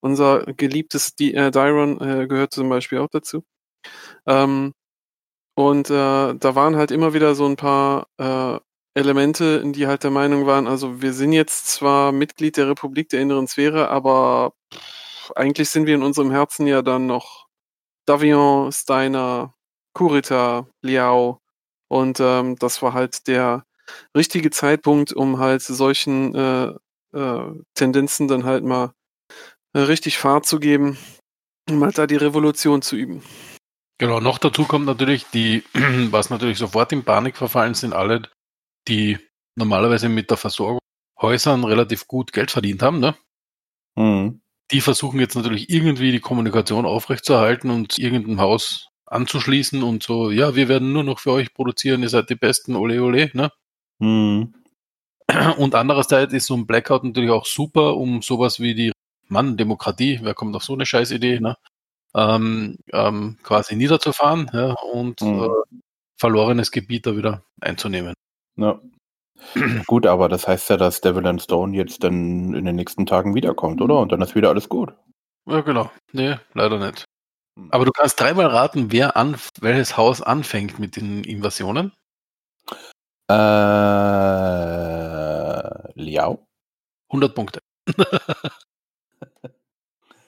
[0.00, 3.44] Unser geliebtes Di äh, Diron äh, gehört zum Beispiel auch dazu.
[4.26, 4.72] Ähm,
[5.56, 8.58] und äh, da waren halt immer wieder so ein paar äh,
[8.94, 13.20] Elemente, die halt der Meinung waren, also wir sind jetzt zwar Mitglied der Republik der
[13.20, 14.80] inneren Sphäre, aber pff,
[15.34, 17.46] eigentlich sind wir in unserem Herzen ja dann noch
[18.06, 19.54] Davion, Steiner,
[19.94, 21.40] Kurita, Liao.
[21.88, 23.64] Und ähm, das war halt der
[24.16, 26.72] richtige Zeitpunkt, um halt solchen äh,
[27.12, 28.92] äh, Tendenzen dann halt mal
[29.72, 30.98] äh, richtig Fahrt zu geben,
[31.68, 33.22] um halt da die Revolution zu üben.
[33.98, 35.64] Genau, noch dazu kommt natürlich die,
[36.10, 38.22] was natürlich sofort in Panik verfallen sind, alle,
[38.88, 39.18] die
[39.56, 40.80] normalerweise mit der Versorgung
[41.20, 43.16] Häusern relativ gut Geld verdient haben, ne?
[43.96, 44.42] Mhm.
[44.72, 50.56] Die versuchen jetzt natürlich irgendwie die Kommunikation aufrechtzuerhalten und irgendein Haus anzuschließen und so, ja,
[50.56, 53.50] wir werden nur noch für euch produzieren, ihr seid die Besten, ole ole, ne?
[54.00, 54.54] Mhm.
[55.58, 58.92] Und andererseits ist so ein Blackout natürlich auch super, um sowas wie die
[59.28, 61.56] Mann, Demokratie, wer kommt auf so eine Scheißidee, ne?
[62.14, 65.42] Ähm, ähm, quasi niederzufahren ja, und Mhm.
[65.44, 65.78] äh,
[66.18, 68.14] verlorenes Gebiet da wieder einzunehmen.
[68.56, 68.80] Ja.
[69.86, 73.34] Gut, aber das heißt ja, dass Devil and Stone jetzt dann in den nächsten Tagen
[73.34, 73.98] wiederkommt, oder?
[73.98, 74.92] Und dann ist wieder alles gut.
[75.48, 75.90] Ja, genau.
[76.12, 77.04] Nee, leider nicht.
[77.58, 77.68] Hm.
[77.70, 81.92] Aber du kannst dreimal raten, wer an, welches Haus anfängt mit den Invasionen.
[83.28, 83.34] Äh,
[85.94, 86.46] Liao?
[87.08, 87.60] 100 Punkte.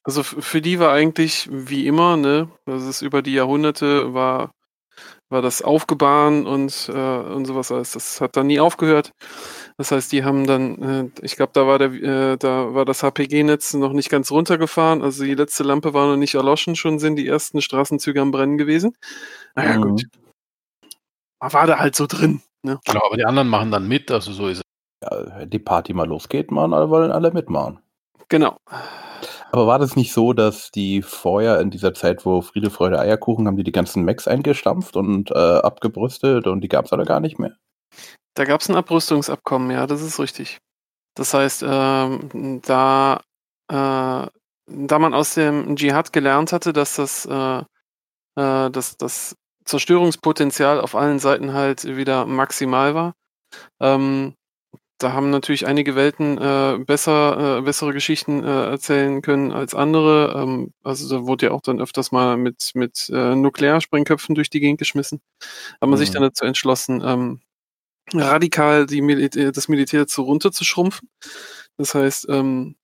[0.04, 4.52] Also für die war eigentlich wie immer, ne, das ist über die Jahrhunderte, war
[5.30, 7.92] war das Aufgebahn und, äh, und sowas alles.
[7.92, 9.12] Das hat dann nie aufgehört.
[9.76, 13.02] Das heißt, die haben dann, äh, ich glaube, da war der, äh, da war das
[13.02, 15.02] HPG-Netz noch nicht ganz runtergefahren.
[15.02, 18.58] Also die letzte Lampe war noch nicht erloschen, schon sind die ersten Straßenzüge am Brennen
[18.58, 18.96] gewesen.
[19.54, 19.82] Naja, Mhm.
[19.82, 20.04] gut.
[21.40, 22.42] Man war da halt so drin.
[22.62, 22.80] Ne?
[22.84, 24.62] Genau, aber die anderen machen dann mit, also so ist es.
[25.02, 27.78] Ja, die Party mal losgeht, man, alle wollen alle mitmachen.
[28.28, 28.58] Genau.
[29.50, 33.46] Aber war das nicht so, dass die vorher in dieser Zeit, wo Friede, Freude, Eierkuchen,
[33.46, 37.20] haben die die ganzen Macs eingestampft und äh, abgebrüstet und die gab es alle gar
[37.20, 37.56] nicht mehr?
[38.34, 40.58] Da gab es ein Abrüstungsabkommen, ja, das ist richtig.
[41.14, 43.22] Das heißt, ähm, da,
[43.68, 44.26] äh,
[44.66, 50.94] da man aus dem Dschihad gelernt hatte, dass das, äh, äh, dass das Zerstörungspotenzial auf
[50.94, 53.14] allen Seiten halt wieder maximal war,
[53.80, 54.34] ähm,
[54.98, 60.34] da haben natürlich einige Welten äh, besser, äh, bessere Geschichten äh, erzählen können als andere.
[60.42, 64.60] Ähm, also da wurde ja auch dann öfters mal mit, mit äh, Nuklearsprengköpfen durch die
[64.60, 65.20] Gegend geschmissen.
[65.80, 66.14] Hat man sich Mhm.
[66.14, 67.40] dann dazu entschlossen, ähm,
[68.14, 71.08] radikal die Militär, das Militär zu runterzuschrumpfen.
[71.78, 72.76] Das heißt, ähm,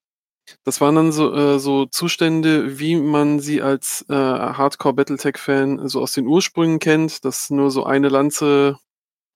[0.64, 6.12] das waren dann so, äh, so Zustände, wie man sie als äh, Hardcore-Battletech-Fan so aus
[6.12, 8.78] den Ursprüngen kennt, dass nur so eine Lanze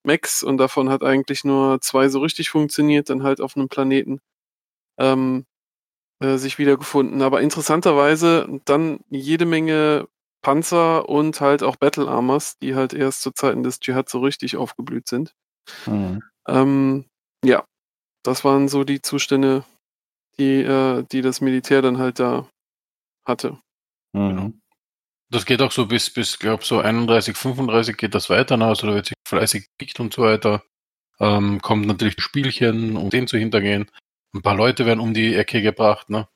[0.04, 4.20] Max und davon hat eigentlich nur zwei so richtig funktioniert, dann halt auf einem Planeten
[4.98, 5.46] ähm,
[6.20, 7.22] äh, sich wiedergefunden.
[7.22, 10.08] Aber interessanterweise dann jede Menge
[10.42, 14.56] Panzer und halt auch Battle Armors, die halt erst zu Zeiten des Dschihad so richtig
[14.56, 15.34] aufgeblüht sind.
[15.86, 16.22] Mhm.
[16.46, 17.04] Ähm,
[17.44, 17.64] ja,
[18.22, 19.64] das waren so die Zustände,
[20.38, 22.48] die, äh, die das Militär dann halt da
[23.26, 23.58] hatte.
[24.12, 24.60] Mhm.
[25.30, 28.66] Das geht auch so bis, bis glaube so 31, 35 geht das weiter, ne?
[28.66, 30.62] also da wird sich fleißig gekickt und so weiter.
[31.20, 33.90] Ähm, kommt natürlich Spielchen, um den zu hintergehen.
[34.34, 36.28] Ein paar Leute werden um die Ecke gebracht, ne?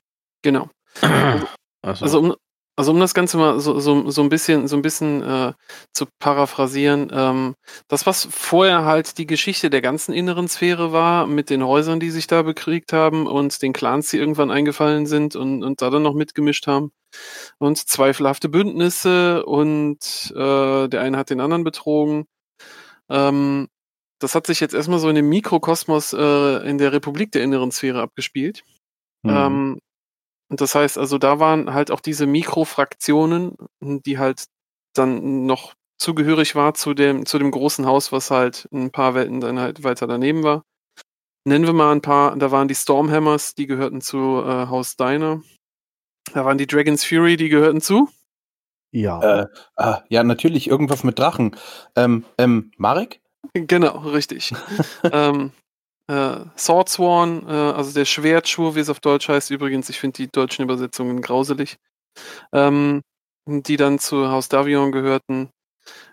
[0.43, 0.71] Genau.
[1.85, 2.37] Also, Also um,
[2.77, 5.53] also um das Ganze mal so, so, so ein bisschen, so ein bisschen äh,
[5.93, 7.55] zu paraphrasieren, ähm,
[7.89, 12.11] das, was vorher halt die Geschichte der ganzen inneren Sphäre war, mit den Häusern, die
[12.11, 16.03] sich da bekriegt haben und den Clans, die irgendwann eingefallen sind und, und da dann
[16.03, 16.93] noch mitgemischt haben.
[17.59, 22.25] Und zweifelhafte Bündnisse und äh, der eine hat den anderen betrogen.
[23.11, 23.69] Ähm,
[24.19, 27.71] das hat sich jetzt erstmal so in dem Mikrokosmos äh, in der Republik der inneren
[27.71, 28.63] Sphäre abgespielt.
[29.23, 29.31] Mhm.
[29.31, 29.79] Ähm,
[30.53, 34.45] und das heißt, also da waren halt auch diese Mikrofraktionen, die halt
[34.93, 39.41] dann noch zugehörig war zu dem, zu dem großen Haus, was halt ein paar Welten
[39.41, 40.63] dann halt weiter daneben war.
[41.47, 45.41] Nennen wir mal ein paar, da waren die Stormhammers, die gehörten zu äh, Haus Diner.
[46.35, 48.11] Da waren die Dragon's Fury, die gehörten zu.
[48.91, 49.45] Ja.
[49.45, 49.47] Äh,
[49.77, 51.57] ah, ja, natürlich irgendwas mit Drachen.
[51.97, 53.23] Ähm, ähm, Marek?
[53.55, 54.53] Genau, richtig.
[55.13, 55.53] ähm,
[56.13, 60.29] äh, Swordsworn, äh, also der Schwertschwur, wie es auf Deutsch heißt, übrigens, ich finde die
[60.31, 61.79] deutschen Übersetzungen grauselig,
[62.53, 63.03] ähm,
[63.47, 65.51] die dann zu Haus Davion gehörten.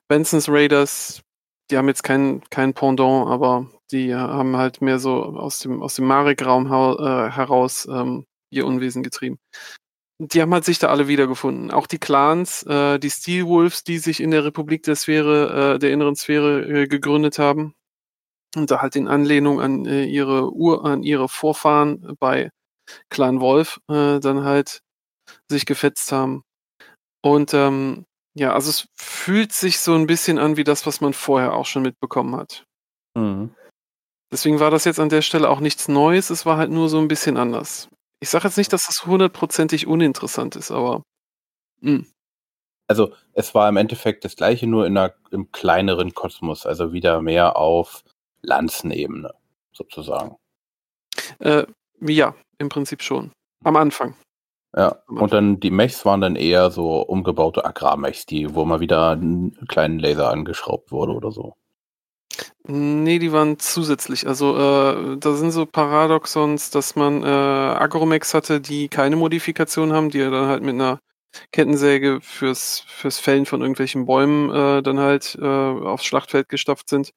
[0.08, 1.22] Benson's Raiders,
[1.70, 5.96] die haben jetzt kein, kein Pendant, aber die haben halt mehr so aus dem, aus
[5.96, 9.38] dem Marek-Raum äh, heraus ähm, ihr Unwesen getrieben.
[10.20, 11.72] Die haben halt sich da alle wiedergefunden.
[11.72, 15.92] Auch die Clans, äh, die Steelwolves, die sich in der Republik der Sphäre, äh, der
[15.92, 17.74] inneren Sphäre äh, gegründet haben.
[18.56, 22.50] Und da halt in Anlehnung an äh, ihre Ur, an ihre Vorfahren bei
[23.10, 24.82] Clan Wolf äh, dann halt
[25.50, 26.44] sich gefetzt haben.
[27.24, 31.14] Und ähm, ja, also es fühlt sich so ein bisschen an wie das, was man
[31.14, 32.64] vorher auch schon mitbekommen hat.
[33.16, 33.54] Mhm.
[34.32, 37.00] Deswegen war das jetzt an der Stelle auch nichts Neues, es war halt nur so
[37.00, 37.90] ein bisschen anders.
[38.22, 41.04] Ich sage jetzt nicht, dass das hundertprozentig uninteressant ist, aber
[41.82, 42.06] mh,
[42.88, 47.22] Also es war im Endeffekt das gleiche, nur in einer, im kleineren Kosmos, also wieder
[47.22, 48.04] mehr auf
[48.42, 49.34] Lanzenebene,
[49.72, 50.36] sozusagen.
[51.40, 51.66] äh,
[52.02, 53.32] ja, im Prinzip schon.
[53.64, 54.16] Am Anfang.
[54.76, 59.16] Ja, und dann die Mechs waren dann eher so umgebaute Agrarmechs, die, wo mal wieder
[59.16, 61.56] ein kleinen Laser angeschraubt wurde oder so.
[62.68, 64.28] Nee, die waren zusätzlich.
[64.28, 70.12] Also äh, da sind so Paradoxons, dass man äh, Agromex hatte, die keine Modifikation haben,
[70.12, 71.00] die ja dann halt mit einer
[71.52, 77.12] Kettensäge fürs, fürs Fällen von irgendwelchen Bäumen äh, dann halt äh, aufs Schlachtfeld gestafft sind,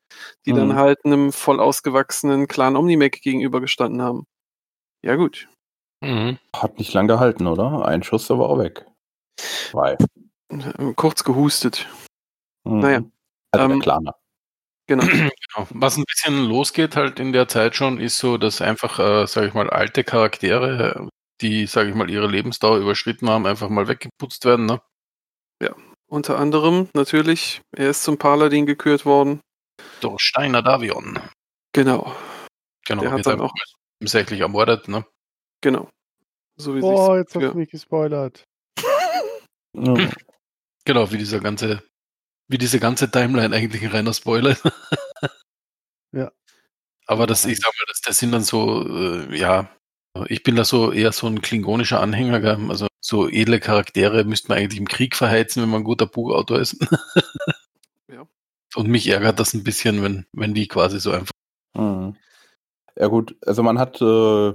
[0.47, 0.75] die dann Mhm.
[0.77, 4.27] halt einem voll ausgewachsenen Clan Omnimac gegenübergestanden haben.
[5.03, 5.49] Ja gut.
[6.03, 6.39] mhm.
[6.55, 7.87] Hat nicht lang gehalten, oder?
[7.87, 8.87] Ein Schuss, da war er weg.
[9.37, 9.97] Zwei.
[10.51, 11.89] Äh, Kurz gehustet.
[12.65, 12.79] Mhm.
[12.81, 13.01] Naja,
[13.53, 14.15] Also ähm, der Klaner.
[14.87, 15.03] Genau.
[15.55, 15.67] Genau.
[15.71, 19.49] Was ein bisschen losgeht halt in der Zeit schon, ist so, dass einfach, äh, sage
[19.49, 21.09] ich mal, alte Charaktere,
[21.43, 24.67] die, sage ich mal, ihre Lebensdauer überschritten haben, einfach mal weggeputzt werden.
[24.67, 24.81] Ne?
[26.09, 29.41] Unter anderem natürlich, er ist zum Paladin gekürt worden.
[30.01, 31.19] Durch Steiner Davion.
[31.73, 32.15] Genau,
[32.87, 33.55] Genau, Der hat dann einfach auch-
[34.01, 34.89] tatsächlich ermordet.
[34.89, 35.07] Ne?
[35.63, 35.89] genau.
[36.57, 38.45] So wie Oh, jetzt hast für- du mich gespoilert.
[39.75, 40.11] Ja.
[40.85, 41.83] Genau, wie dieser ganze
[42.49, 44.65] wie diese ganze Timeline eigentlich ein reiner Spoiler ist.
[46.15, 46.31] Ja.
[47.07, 47.51] Aber das, Ja.
[47.51, 49.75] ich sag mal, das, das sind dann so, äh, ja,
[50.29, 52.59] ich bin da so eher so ein klingonischer Anhänger, gell?
[52.69, 56.59] also so edle Charaktere müsste man eigentlich im Krieg verheizen, wenn man ein guter Buchautor
[56.61, 56.77] ist.
[58.13, 58.27] Ja.
[58.75, 61.33] Und mich ärgert das ein bisschen, wenn, wenn die quasi so einfach.
[61.75, 62.17] Mhm.
[62.97, 64.53] Ja gut, also man hat äh,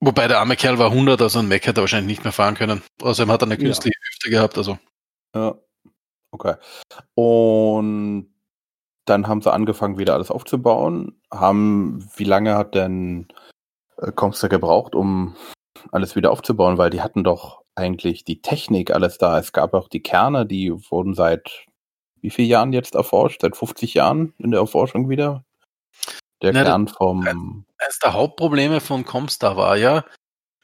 [0.00, 2.54] Wobei der arme Kerl war 100, also ein Mac hätte er wahrscheinlich nicht mehr fahren
[2.54, 2.82] können.
[3.00, 3.60] Außerdem hat er eine Ja.
[3.60, 4.78] künstliche Hüfte gehabt, also.
[5.34, 5.56] Ja.
[6.32, 6.54] Okay.
[7.14, 8.28] Und
[9.06, 11.20] dann haben sie angefangen, wieder alles aufzubauen.
[11.32, 13.28] Haben, wie lange hat denn
[13.98, 15.36] äh, Comstar gebraucht, um
[15.92, 16.78] alles wieder aufzubauen?
[16.78, 19.38] Weil die hatten doch eigentlich die Technik alles da.
[19.38, 21.66] Es gab auch die Kerne, die wurden seit
[22.20, 23.42] wie vielen Jahren jetzt erforscht?
[23.42, 25.44] Seit 50 Jahren in der Erforschung wieder?
[26.42, 27.64] Der Na, Kern vom.
[27.78, 30.04] Eines der Hauptprobleme von Comstar war ja,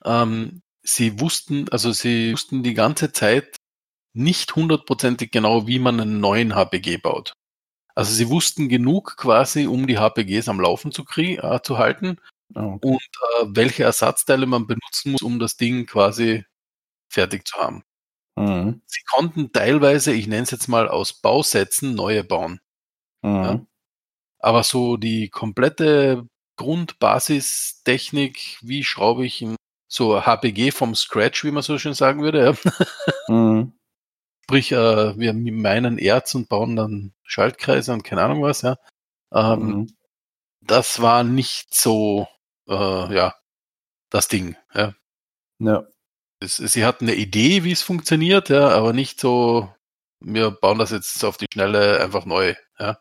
[0.05, 3.57] ähm, sie wussten, also sie wussten die ganze Zeit
[4.14, 7.33] nicht hundertprozentig genau, wie man einen neuen HPG baut.
[7.95, 12.18] Also sie wussten genug quasi, um die HPGs am Laufen zu, krie äh, zu halten
[12.55, 13.01] Oh, und
[13.41, 16.45] äh, welche Ersatzteile man benutzen muss, um das Ding quasi
[17.09, 17.83] fertig zu haben.
[18.37, 18.83] mhm.
[18.87, 22.61] Sie konnten teilweise, ich nenne es jetzt mal aus Bausätzen, neue bauen.
[23.23, 23.35] Mhm.
[23.45, 23.67] Ja.
[24.41, 26.27] Aber so die komplette
[26.57, 29.57] Grundbasistechnik, wie schraube ich ein
[29.89, 32.55] so HPG vom Scratch, wie man so schön sagen würde, ja.
[33.29, 33.73] Mhm.
[34.45, 38.77] sprich, äh, wir meinen Erz und bauen dann Schaltkreise und keine Ahnung was, ja.
[39.33, 39.87] Ähm, Mhm.
[40.63, 42.29] Das war nicht so,
[42.69, 43.35] äh, ja,
[44.11, 44.57] das Ding.
[44.75, 44.95] Ja.
[45.61, 45.87] Ja.
[46.41, 49.71] Es, sie hatten eine Idee, wie es funktioniert, ja, aber nicht so,
[50.21, 52.55] wir bauen das jetzt auf die Schnelle einfach neu.
[52.79, 52.99] Ja.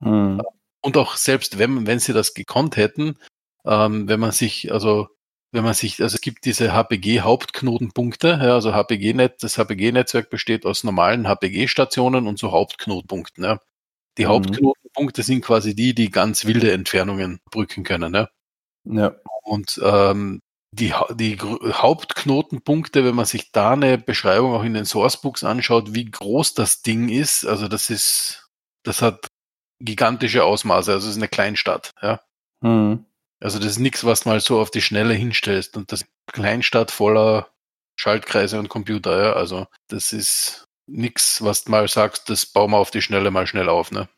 [0.00, 0.42] Mhm.
[0.82, 3.18] Und auch selbst wenn, wenn sie das gekonnt hätten,
[3.66, 5.08] ähm, wenn man sich, also
[5.52, 10.84] wenn man sich, also es gibt diese HPG-Hauptknotenpunkte, ja, also HPG-Net, das HPG-Netzwerk besteht aus
[10.84, 13.44] normalen HPG-Stationen und so Hauptknotenpunkten.
[13.44, 13.60] Ja.
[14.18, 14.28] Die Mhm.
[14.30, 18.14] Hauptknotenpunkte sind quasi die, die ganz wilde Entfernungen brücken können.
[18.14, 18.30] Ja.
[18.84, 19.14] Ja.
[19.42, 20.40] Und ähm,
[20.72, 26.06] die, die Hauptknotenpunkte, wenn man sich da eine Beschreibung auch in den Sourcebooks anschaut, wie
[26.06, 28.48] groß das Ding ist, also das ist,
[28.82, 29.28] das hat
[29.80, 32.20] gigantische Ausmaße, also es ist eine Kleinstadt, ja.
[32.62, 33.04] Mhm.
[33.40, 35.76] Also das ist nichts, was du mal so auf die Schnelle hinstellst.
[35.76, 37.48] Und das ist eine Kleinstadt voller
[37.96, 39.32] Schaltkreise und Computer, ja.
[39.32, 43.46] Also das ist nichts, was du mal sagst, das bauen wir auf die Schnelle mal
[43.46, 44.08] schnell auf, ne?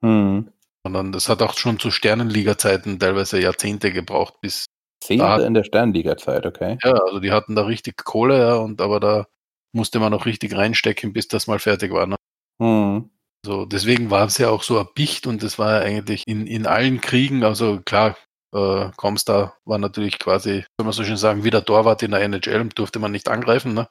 [0.00, 0.50] Mhm.
[0.84, 4.66] Sondern das hat auch schon zu Sternenliga-Zeiten teilweise Jahrzehnte gebraucht, bis
[5.02, 6.78] Zehnte in der Sternliga-Zeit, okay.
[6.84, 9.26] Ja, also die hatten da richtig Kohle, ja, und aber da
[9.72, 12.06] musste man noch richtig reinstecken, bis das mal fertig war.
[12.06, 12.16] Ne?
[12.58, 13.10] Mhm.
[13.44, 16.66] So, deswegen war es ja auch so erpicht und das war ja eigentlich in, in
[16.66, 18.16] allen Kriegen, also klar,
[18.54, 22.20] äh, Comstar war natürlich quasi, soll man so schön sagen, wie der Torwart in der
[22.20, 23.88] NHL, durfte man nicht angreifen, ne?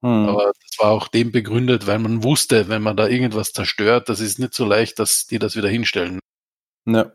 [0.00, 0.28] Mhm.
[0.28, 4.20] Aber das war auch dem begründet, weil man wusste, wenn man da irgendwas zerstört, das
[4.20, 6.18] ist nicht so leicht, dass die das wieder hinstellen.
[6.88, 7.12] Ja.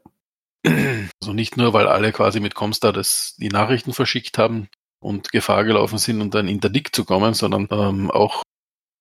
[1.22, 4.70] Also nicht nur, weil alle quasi mit Comstar das, die Nachrichten verschickt haben
[5.02, 8.44] und Gefahr gelaufen sind, unter ein Interdikt zu kommen, sondern ähm, auch,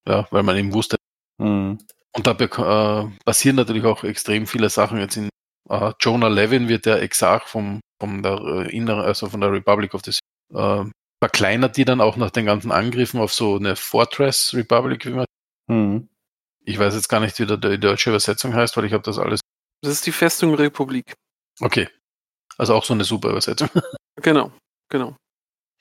[0.08, 0.96] ja, weil man eben wusste.
[1.38, 1.78] Mhm.
[2.14, 4.98] Und da äh, passieren natürlich auch extrem viele Sachen.
[4.98, 5.28] Jetzt in
[5.70, 9.94] äh, Jonah Levin wird der Exarch vom, von der äh, inneren, also von der Republic
[9.94, 10.90] of the Sea, äh,
[11.22, 15.26] verkleinert die dann auch nach den ganzen Angriffen auf so eine Fortress Republic, wie man,
[15.68, 16.08] Mhm.
[16.64, 19.18] ich weiß jetzt gar nicht, wie der, die deutsche Übersetzung heißt, weil ich habe das
[19.18, 19.41] alles.
[19.82, 21.14] Das ist die Festung Republik.
[21.60, 21.88] Okay.
[22.58, 23.68] Also auch so eine super Übersetzung.
[24.20, 24.52] Genau,
[24.90, 25.16] genau.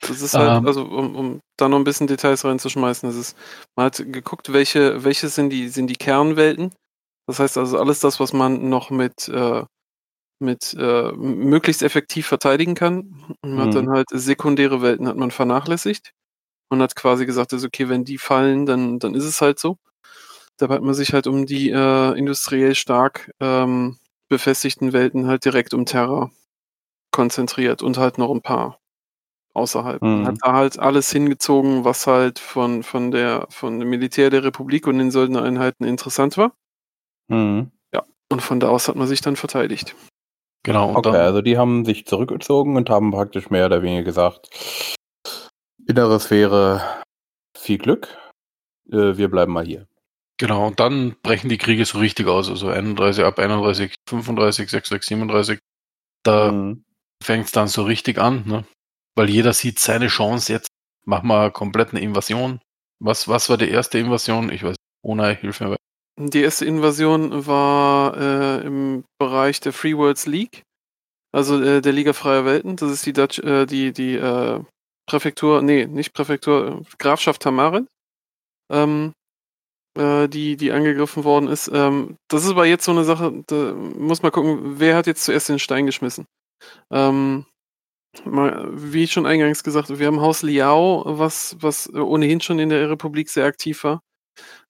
[0.00, 0.66] Das ist halt, Ähm.
[0.66, 3.36] also um, um da noch ein bisschen Details reinzuschmeißen, das ist,
[3.76, 6.72] man hat geguckt, welche, welche sind die, sind die Kernwelten.
[7.28, 9.64] Das heißt also alles das, was man noch mit, äh,
[10.40, 13.36] mit äh, möglichst effektiv verteidigen kann.
[13.42, 13.74] Und man hat Mhm.
[13.74, 16.10] dann halt sekundäre Welten hat man vernachlässigt
[16.70, 19.76] und hat quasi gesagt, also okay, wenn die fallen, dann, dann ist es halt so.
[20.58, 23.98] Dabei hat man sich halt um die äh, industriell stark ähm,
[24.28, 26.30] befestigten Welten halt direkt um Terra
[27.10, 28.78] konzentriert und halt noch ein paar
[29.54, 30.00] außerhalb.
[30.02, 30.08] Mhm.
[30.08, 34.44] Man hat da halt alles hingezogen, was halt von, von der von dem Militär der
[34.44, 36.52] Republik und den Söldnereinheiten interessant war.
[37.28, 37.70] Mhm.
[38.32, 39.94] Und von da aus hat man sich dann verteidigt.
[40.62, 40.88] Genau.
[40.88, 44.48] Und Okay, dann, also die haben sich zurückgezogen und haben praktisch mehr oder weniger gesagt,
[45.86, 46.80] innere Sphäre,
[47.56, 48.08] viel Glück,
[48.90, 49.86] äh, wir bleiben mal hier.
[50.42, 52.48] Genau, und dann brechen die Kriege so richtig aus.
[52.50, 55.60] Also 31, ab 31, 35, 36, 37.
[56.24, 56.82] Da Mhm.
[57.22, 58.64] fängt es dann so richtig an, ne?
[59.14, 60.66] Weil jeder sieht seine Chance jetzt.
[61.04, 62.58] Mach mal komplett eine Invasion.
[62.98, 64.50] Was, was war die erste Invasion?
[64.50, 64.74] Ich weiß,
[65.04, 65.76] ohne Hilfe.
[66.18, 70.62] Die erste Invasion war äh, im Bereich der Free Worlds League,
[71.32, 72.74] also äh, der Liga Freier Welten.
[72.74, 74.60] Das ist die Dutch, äh, die, die äh,
[75.08, 77.86] Präfektur, nee, nicht Präfektur, Grafschaft Tamarin.
[78.72, 79.12] Ähm,
[79.96, 81.70] äh, die, die angegriffen worden ist.
[81.72, 85.24] Ähm, das ist aber jetzt so eine Sache, da muss man gucken, wer hat jetzt
[85.24, 86.26] zuerst den Stein geschmissen.
[86.90, 87.46] Ähm,
[88.24, 92.90] mal, wie schon eingangs gesagt, wir haben Haus Liao, was, was ohnehin schon in der
[92.90, 94.02] Republik sehr aktiv war.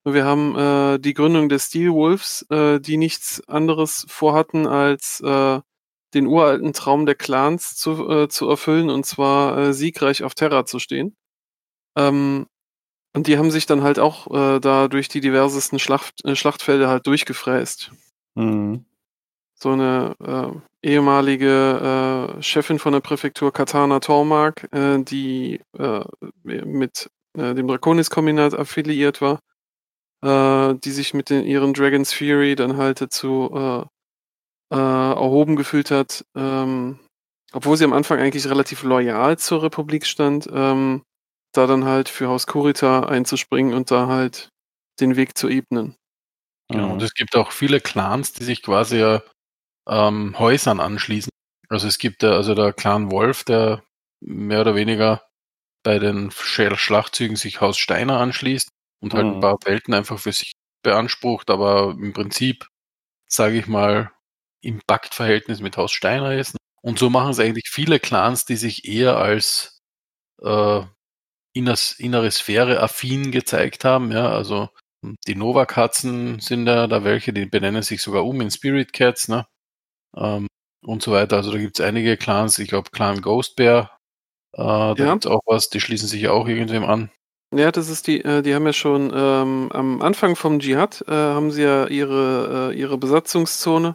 [0.04, 5.60] Wir haben äh, die Gründung der Steelwolves, äh, die nichts anderes vorhatten, als äh,
[6.14, 10.66] den uralten Traum der Clans zu, äh, zu erfüllen, und zwar äh, siegreich auf Terra
[10.66, 11.16] zu stehen.
[11.96, 12.46] Ähm,
[13.14, 16.88] und die haben sich dann halt auch äh, da durch die diversesten Schlacht, äh, Schlachtfelder
[16.88, 17.92] halt durchgefräst.
[18.34, 18.84] Mhm.
[19.54, 20.14] So eine
[20.82, 26.04] äh, ehemalige äh, Chefin von der Präfektur Katana Tormark, äh, die äh,
[26.44, 29.40] mit dem Draconis-Kombinat affiliiert war,
[30.22, 33.88] die sich mit den, ihren Dragon's Fury dann halt dazu
[34.68, 36.98] erhoben gefühlt hat, ähm,
[37.54, 41.04] obwohl sie am Anfang eigentlich relativ loyal zur Republik stand, ähm,
[41.52, 44.48] da dann halt für Haus Kurita einzuspringen und da halt
[45.00, 45.96] den Weg zu ebnen.
[46.70, 46.92] Genau, Mhm.
[46.92, 49.22] und es gibt auch viele Clans, die sich quasi ja,
[49.88, 51.30] ähm, Häusern anschließen.
[51.68, 53.84] Also es gibt ja, also der Clan Wolf, der
[54.20, 55.26] mehr oder weniger
[55.84, 58.70] bei den Sch- Schlachtzügen sich Haus Steiner anschließt
[59.02, 59.36] und halt Mhm.
[59.36, 60.52] ein paar Welten einfach für sich
[60.84, 62.68] beansprucht, aber im Prinzip,
[63.28, 64.12] sage ich mal,
[64.62, 66.56] im Paktverhältnis mit Haus Steiner ist.
[66.82, 69.80] Und so machen es eigentlich viele Clans, die sich eher als
[70.42, 70.82] äh,
[71.54, 74.12] inners, innere Sphäre affin gezeigt haben.
[74.12, 74.68] Ja, also
[75.26, 79.46] die Nova-Katzen sind da, da welche, die benennen sich sogar um in Spirit Cats, ne?
[80.16, 80.46] Ähm,
[80.84, 81.36] und so weiter.
[81.36, 83.96] Also da gibt es einige Clans, ich glaube Clan Ghost Bear,
[84.54, 85.12] äh, da Ja.
[85.12, 87.10] gibt's auch was, die schließen sich ja auch irgendwem an.
[87.54, 91.12] Ja, das ist die, äh, die haben ja schon ähm, am Anfang vom Dschihad äh,
[91.12, 93.94] haben sie ja ihre, äh, ihre Besatzungszone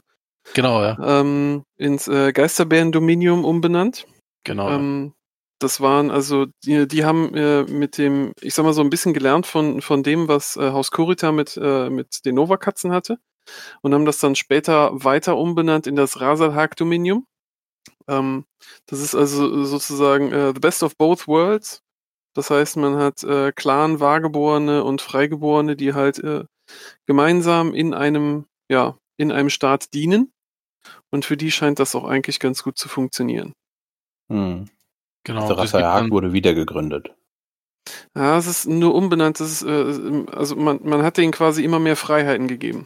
[0.53, 0.97] Genau, ja.
[1.21, 4.05] ähm, ins äh, Geisterbären-Dominium umbenannt.
[4.43, 4.69] Genau.
[4.69, 5.11] ja.
[5.59, 9.13] Das waren also, die, die haben äh, mit dem, ich sag mal so ein bisschen
[9.13, 13.17] gelernt von, von dem, was äh, Haus Kurita mit, äh, mit den Nova-Katzen hatte
[13.81, 17.25] und haben das dann später weiter umbenannt in das Rasalhag-Dominium.
[18.07, 18.45] Ähm,
[18.85, 21.81] das ist also sozusagen äh, the best of both worlds.
[22.35, 26.45] Das heißt, man hat äh, Clan, Wahrgeborene und Freigeborene, die halt äh,
[27.07, 30.31] gemeinsam in einem, ja, in einem Staat dienen.
[31.09, 33.53] Und für die scheint das auch eigentlich ganz gut zu funktionieren.
[34.29, 34.69] Mhm.
[35.27, 35.47] Genau.
[35.55, 37.13] Also dann- wurde wieder gegründet.
[38.15, 39.39] Ja, es ist nur umbenannt.
[39.39, 42.85] Ist, äh, also man, man hat denen quasi immer mehr Freiheiten gegeben.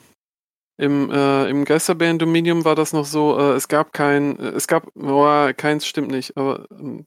[0.78, 4.92] Im, äh, im Geisterbären-Dominium war das noch so, äh, es gab kein, äh, es gab,
[4.96, 7.06] boah, keins stimmt nicht, aber ähm,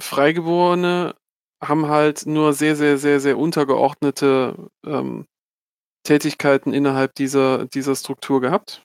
[0.00, 1.14] Freigeborene
[1.62, 5.26] haben halt nur sehr, sehr, sehr, sehr untergeordnete ähm,
[6.04, 8.82] Tätigkeiten innerhalb dieser, dieser Struktur gehabt.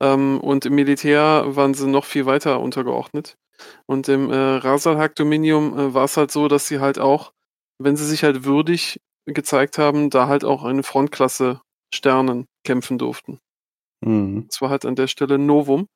[0.00, 3.36] Ähm, und im Militär waren sie noch viel weiter untergeordnet.
[3.86, 7.32] Und im äh, Rasalhag-Dominium äh, war es halt so, dass sie halt auch,
[7.78, 11.60] wenn sie sich halt würdig gezeigt haben, da halt auch eine Frontklasse
[11.94, 13.40] Sternen kämpfen durften.
[14.00, 14.46] Mhm.
[14.48, 15.88] Das war halt an der Stelle Novum.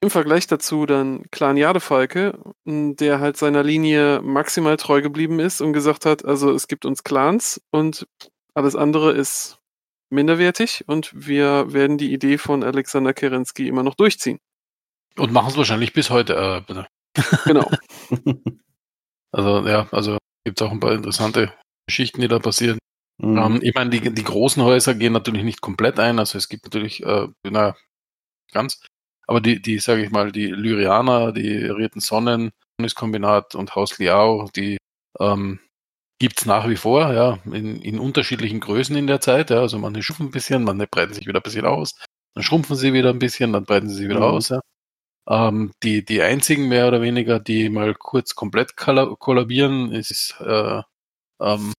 [0.00, 5.72] Im Vergleich dazu dann Clan Jadefalke, der halt seiner Linie maximal treu geblieben ist und
[5.72, 8.06] gesagt hat, also es gibt uns Clans und
[8.54, 9.58] alles andere ist
[10.10, 14.38] minderwertig und wir werden die Idee von Alexander Kerensky immer noch durchziehen.
[15.18, 16.34] Und machen es wahrscheinlich bis heute.
[16.36, 16.86] Äh, bitte.
[17.44, 17.70] Genau.
[19.32, 21.52] also ja, also gibt es auch ein paar interessante
[21.86, 22.78] Geschichten, die da passieren.
[23.20, 23.38] Mhm.
[23.38, 26.18] Ähm, ich meine, die, die großen Häuser gehen natürlich nicht komplett ein.
[26.18, 27.74] Also es gibt natürlich, äh, na,
[28.52, 28.82] ganz,
[29.26, 32.50] aber die, die, sage ich mal, die Lyrianer, die Rierten Sonnen,
[32.94, 34.78] Kombinat und Haus Liao, die
[35.20, 35.60] ähm,
[36.20, 39.50] gibt's nach wie vor, ja, in, in unterschiedlichen Größen in der Zeit.
[39.50, 39.60] Ja.
[39.60, 41.94] Also manche schrumpfen ein bisschen, manche breiten sich wieder ein bisschen aus,
[42.34, 44.24] dann schrumpfen sie wieder ein bisschen, dann breiten sie sich wieder Mhm.
[44.26, 44.48] aus.
[44.50, 44.60] Ja.
[45.28, 50.80] Ähm, die, die einzigen mehr oder weniger, die mal kurz komplett kolla- kollabieren, ist äh,
[51.40, 51.72] ähm,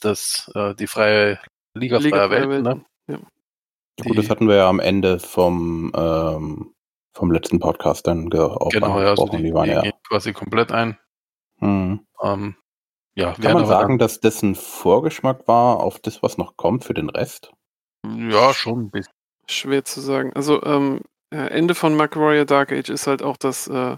[0.00, 1.38] das, äh, die freie
[1.74, 2.62] Liga, Liga freier Welten.
[2.62, 2.84] Ne?
[3.06, 3.26] Welten.
[4.00, 6.74] Ja, Gut, das hatten wir ja am Ende vom, ähm,
[7.14, 9.82] vom letzten Podcast dann auch Genau, ja, also die, die waren die ja.
[9.82, 10.98] gehen quasi komplett ein.
[11.60, 12.06] Mhm.
[12.22, 12.56] Ähm,
[13.14, 16.94] ja, Kann man sagen, dass das ein Vorgeschmack war auf das, was noch kommt für
[16.94, 17.52] den Rest?
[18.06, 19.12] Ja, schon ein bisschen.
[19.48, 20.32] Schwer zu sagen.
[20.34, 21.00] Also ähm,
[21.36, 23.96] Ende von McRoy Dark Age ist halt auch das, äh,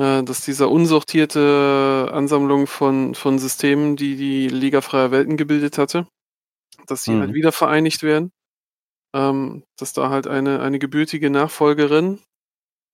[0.00, 6.06] äh, dass dieser unsortierte Ansammlung von, von Systemen, die die Liga freier Welten gebildet hatte,
[6.86, 7.20] dass die Mhm.
[7.20, 8.32] halt wieder vereinigt werden.
[9.14, 12.20] Ähm, dass da halt eine, eine gebürtige Nachfolgerin,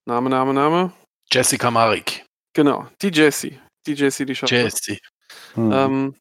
[0.04, 0.92] Name, Name, Name,
[1.30, 2.26] Jessica Marik.
[2.54, 4.50] genau, die Jessie, die Jessie, die schafft.
[4.52, 4.98] Jessie.
[5.54, 5.72] Mhm.
[5.72, 6.16] ähm,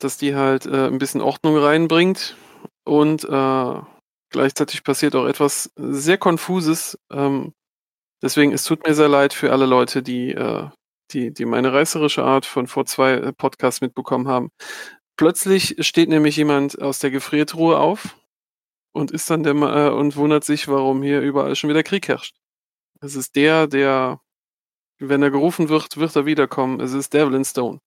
[0.00, 2.36] dass die halt äh, ein bisschen Ordnung reinbringt
[2.84, 3.80] und äh,
[4.36, 6.98] gleichzeitig passiert auch etwas sehr Konfuses.
[7.10, 7.52] Ähm,
[8.22, 10.68] deswegen, es tut mir sehr leid für alle Leute, die, äh,
[11.12, 14.50] die, die meine reißerische Art von vor zwei äh, Podcasts mitbekommen haben.
[15.16, 18.16] Plötzlich steht nämlich jemand aus der Gefriertruhe auf
[18.92, 22.36] und ist dann der äh, und wundert sich, warum hier überall schon wieder Krieg herrscht.
[23.00, 24.20] Es ist der, der,
[24.98, 26.80] wenn er gerufen wird, wird er wiederkommen.
[26.80, 27.80] Es ist Devlin Stone.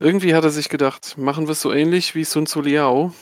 [0.00, 3.12] Irgendwie hat er sich gedacht, machen wir es so ähnlich wie Sun Tzu Liao.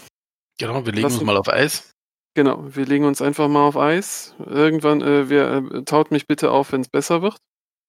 [0.58, 1.90] Genau, wir legen Lass uns uns- mal auf Eis.
[2.36, 4.34] Genau, wir legen uns einfach mal auf Eis.
[4.44, 7.38] Irgendwann, äh, wer, äh, taut mich bitte auf, wenn es besser wird.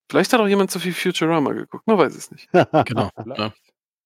[0.10, 2.48] Vielleicht hat auch jemand zu viel Futurama geguckt, man weiß es nicht.
[2.86, 3.10] Genau.
[3.36, 3.54] Ja.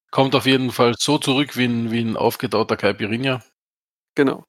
[0.10, 3.44] Kommt auf jeden Fall so zurück wie ein, wie ein aufgetauter Caipirinha.
[4.16, 4.44] Genau.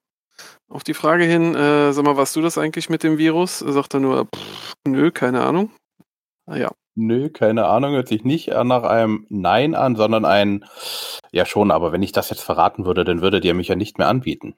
[0.70, 3.59] Auf die Frage hin, äh, sag mal, warst du das eigentlich mit dem Virus?
[3.59, 5.72] Sagt er nur, pff, nö, keine Ahnung.
[6.47, 10.64] Ah ja, Nö, keine Ahnung, hört sich nicht nach einem Nein an, sondern ein
[11.32, 13.99] Ja schon, aber wenn ich das jetzt verraten würde, dann würdet ihr mich ja nicht
[13.99, 14.55] mehr anbieten.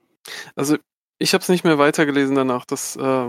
[0.54, 0.76] also
[1.18, 2.64] ich habe es nicht mehr weitergelesen danach.
[2.64, 3.28] Das äh,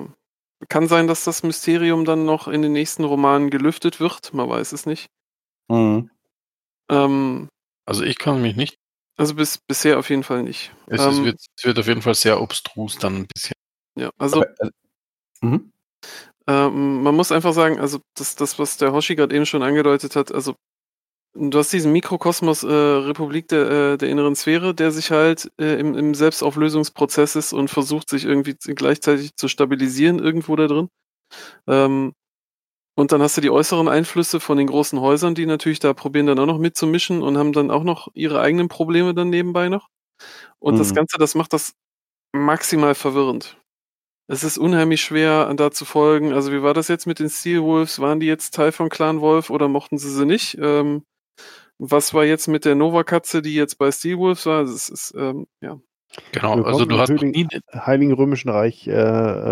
[0.69, 4.33] kann sein, dass das Mysterium dann noch in den nächsten Romanen gelüftet wird.
[4.33, 5.07] Man weiß es nicht.
[5.67, 6.09] Mhm.
[6.89, 7.49] Ähm,
[7.85, 8.77] Also ich kann mich nicht.
[9.17, 10.71] also bis, bisher auf jeden Fall nicht.
[10.87, 13.55] Es, es, Ähm, wird, es wird auf jeden Fall sehr obstrus dann ein bisschen.
[13.97, 14.69] Ja, also Aber, äh,
[15.41, 15.71] mhm.
[16.47, 20.15] Ähm, man muss einfach sagen, also das, das was der Hoshi gerade eben schon angedeutet
[20.15, 20.53] hat, also
[21.35, 25.79] du hast diesen Mikrokosmos äh, Republik der, äh, der inneren Sphäre, der sich halt äh,
[25.79, 30.89] im, im Selbstauflösungsprozess ist und versucht, sich irgendwie gleichzeitig zu stabilisieren irgendwo da drin.
[31.67, 32.13] Ähm,
[32.97, 36.27] und dann hast du die äußeren Einflüsse von den großen Häusern, die natürlich da probieren
[36.27, 39.89] dann auch noch mitzumischen und haben dann auch noch ihre eigenen Probleme dann nebenbei noch.
[40.59, 40.95] Und das Mhm.
[40.95, 41.73] Ganze, das macht das
[42.33, 43.57] maximal verwirrend.
[44.27, 46.33] Es ist unheimlich schwer, da zu folgen.
[46.33, 47.99] Also, wie war das jetzt mit den Steelwolves?
[47.99, 50.57] Waren die jetzt Teil von Clan Wolf oder mochten sie sie nicht?
[50.61, 51.03] Ähm,
[51.79, 54.63] was war jetzt mit der Nova-Katze, die jetzt bei Steelwolves war?
[54.63, 55.79] Das ist, ähm, ja.
[56.31, 58.91] Genau, Wir also du hast nie, Heiligen Römischen Reich, äh,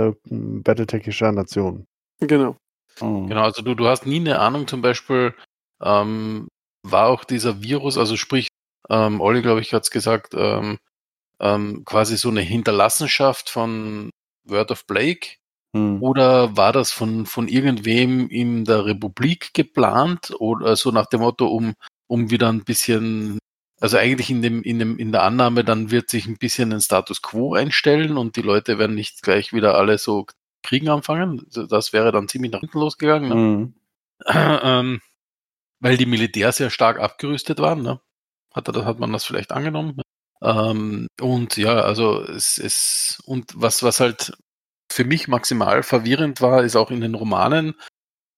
[0.10, 1.86] äh, battletechischer Nation.
[2.20, 2.56] Genau.
[3.02, 3.28] Mhm.
[3.28, 5.34] Genau, also du, du hast nie eine Ahnung, zum Beispiel,
[5.82, 6.48] ähm,
[6.84, 8.48] war auch dieser Virus, also sprich,
[8.90, 10.78] ähm, Olli, glaube ich, hat es gesagt, ähm,
[11.40, 14.10] ähm, quasi so eine Hinterlassenschaft von
[14.46, 15.38] Word of Blake
[15.74, 16.04] Mhm.
[16.04, 21.48] oder war das von, von irgendwem in der Republik geplant oder so nach dem Motto,
[21.48, 21.74] um,
[22.08, 23.40] um wieder ein bisschen,
[23.80, 26.82] also eigentlich in dem, in dem, in der Annahme, dann wird sich ein bisschen ein
[26.82, 30.26] Status quo einstellen und die Leute werden nicht gleich wieder alle so
[30.64, 31.42] Kriegen anfangen.
[31.48, 33.30] Also Das wäre dann ziemlich nach hinten losgegangen.
[33.30, 33.36] Ne?
[33.36, 33.74] Mhm.
[34.28, 35.02] ähm,
[35.80, 37.82] weil die Militärs sehr stark abgerüstet waren.
[37.82, 38.00] Ne?
[38.54, 40.00] Hat, er- hat man das vielleicht angenommen?
[40.42, 44.34] Ähm, und ja, also es ist, und was, was halt
[44.92, 47.74] für mich maximal verwirrend war, ist auch in den Romanen,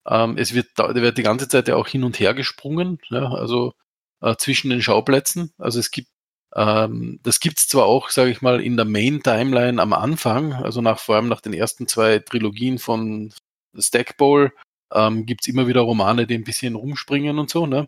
[0.08, 3.32] ähm, es wird, da wird die ganze Zeit ja auch hin und her gesprungen, ja,
[3.32, 3.74] also
[4.22, 5.54] äh, zwischen den Schauplätzen.
[5.58, 6.10] Also es gibt,
[6.56, 11.00] ähm, das gibt's zwar auch, sage ich mal, in der Main-Timeline am Anfang, also nach
[11.00, 13.34] vor allem nach den ersten zwei Trilogien von
[13.78, 14.54] Stack Bowl,
[14.94, 17.88] ähm, gibt's immer wieder Romane, die ein bisschen rumspringen und so, ne?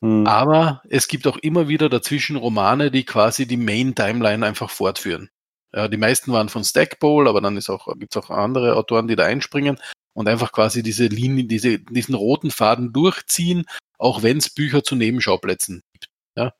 [0.00, 0.26] Mhm.
[0.26, 5.30] Aber es gibt auch immer wieder dazwischen Romane, die quasi die Main-Timeline einfach fortführen.
[5.74, 9.08] Ja, die meisten waren von Stack Bowl, aber dann ist auch, gibt's auch andere Autoren,
[9.08, 9.78] die da einspringen
[10.18, 13.66] und einfach quasi diese Linie, diese, diesen roten Faden durchziehen,
[13.98, 16.08] auch wenn es Bücher zu Nebenschauplätzen gibt.
[16.34, 16.52] Ja.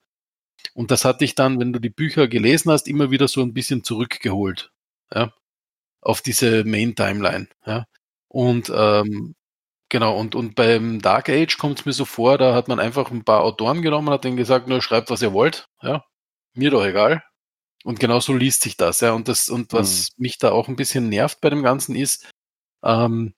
[0.74, 3.54] Und das hat dich dann, wenn du die Bücher gelesen hast, immer wieder so ein
[3.54, 4.70] bisschen zurückgeholt.
[5.12, 5.32] Ja.
[6.00, 7.48] Auf diese Main-Timeline.
[7.66, 7.86] Ja.
[8.28, 9.34] Und ähm,
[9.90, 13.10] Genau, und, und beim Dark Age kommt es mir so vor, da hat man einfach
[13.10, 16.04] ein paar Autoren genommen und hat denen gesagt, nur schreibt, was ihr wollt, ja,
[16.54, 17.24] mir doch egal.
[17.84, 19.12] Und genau so liest sich das, ja.
[19.14, 22.30] Und das, und was mich da auch ein bisschen nervt bei dem Ganzen ist,
[22.84, 23.34] ähm,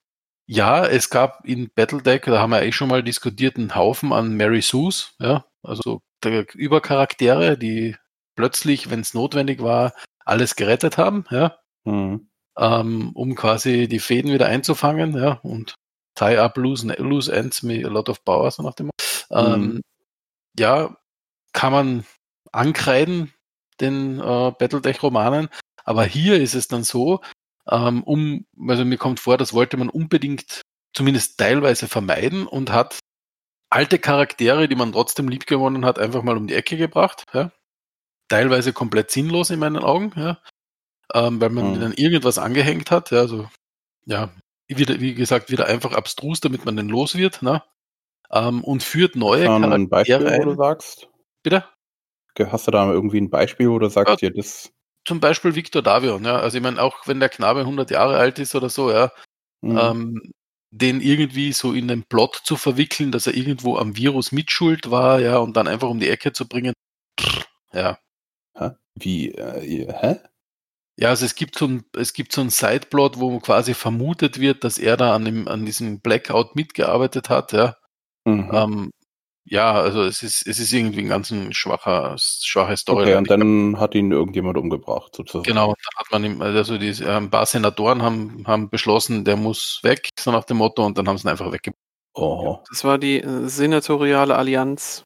[0.52, 4.36] ja, es gab in Battledeck, da haben wir eh schon mal diskutiert, einen Haufen an
[4.36, 7.96] Mary Sues, ja, also Übercharaktere, die
[8.34, 9.92] plötzlich, wenn es notwendig war,
[10.24, 12.28] alles gerettet haben, ja Mhm.
[12.58, 15.74] ähm, um quasi die Fäden wieder einzufangen, ja, und
[16.16, 18.90] tie up loose, loose ends me a lot of power, so nach dem.
[19.30, 19.80] Ähm, Mhm.
[20.58, 20.96] ja,
[21.52, 22.04] kann man
[22.50, 23.32] ankreiden,
[23.80, 25.48] den äh, Battletech-Romanen,
[25.84, 27.20] aber hier ist es dann so,
[27.70, 30.62] ähm, um, also mir kommt vor, das wollte man unbedingt
[30.94, 32.98] zumindest teilweise vermeiden und hat
[33.70, 37.52] alte Charaktere, die man trotzdem liebgewonnen hat, einfach mal um die Ecke gebracht, ja.
[38.28, 40.38] Teilweise komplett sinnlos in meinen Augen, ja
[41.14, 41.80] ähm, weil man Mhm.
[41.80, 43.48] dann irgendwas angehängt hat, ja, so,
[44.06, 44.30] ja,
[44.68, 47.62] wieder, wie gesagt, wieder einfach abstrus, damit man den los wird, ne?
[48.30, 50.56] Ähm, und führt neue Hast du da ein Beispiel, Charaktere wo du ein.
[50.56, 51.08] sagst?
[51.42, 51.64] Bitte?
[52.38, 54.70] Hast du da irgendwie ein Beispiel, wo du sagst, dir das.
[55.10, 58.38] Zum Beispiel Victor Davion, ja, also ich meine, auch wenn der Knabe 100 Jahre alt
[58.38, 59.10] ist oder so, ja,
[59.60, 59.76] Mhm.
[59.76, 60.32] ähm,
[60.70, 65.18] den irgendwie so in den Plot zu verwickeln, dass er irgendwo am Virus mitschuld war,
[65.20, 66.74] ja, und dann einfach um die Ecke zu bringen,
[67.72, 67.98] ja.
[68.94, 69.30] Wie?
[69.32, 70.20] Äh, hä?
[70.98, 74.64] Ja, also es gibt so ein, es gibt so ein Sideplot, wo quasi vermutet wird,
[74.64, 77.76] dass er da an dem, an diesem Blackout mitgearbeitet hat, ja.
[78.26, 78.50] Mhm.
[78.52, 78.90] Ähm,
[79.44, 83.02] ja, also es ist, es ist irgendwie ein ganz ein schwacher, schwache Story.
[83.04, 85.44] Okay, und dann hat ihn irgendjemand umgebracht, sozusagen.
[85.44, 89.36] Genau, dann hat man ihm, also die, äh, ein paar Senatoren haben, haben beschlossen, der
[89.36, 91.78] muss weg, so nach dem Motto, und dann haben sie ihn einfach weggebracht.
[92.14, 92.58] Oh.
[92.68, 95.04] Das war die äh, senatoriale Allianz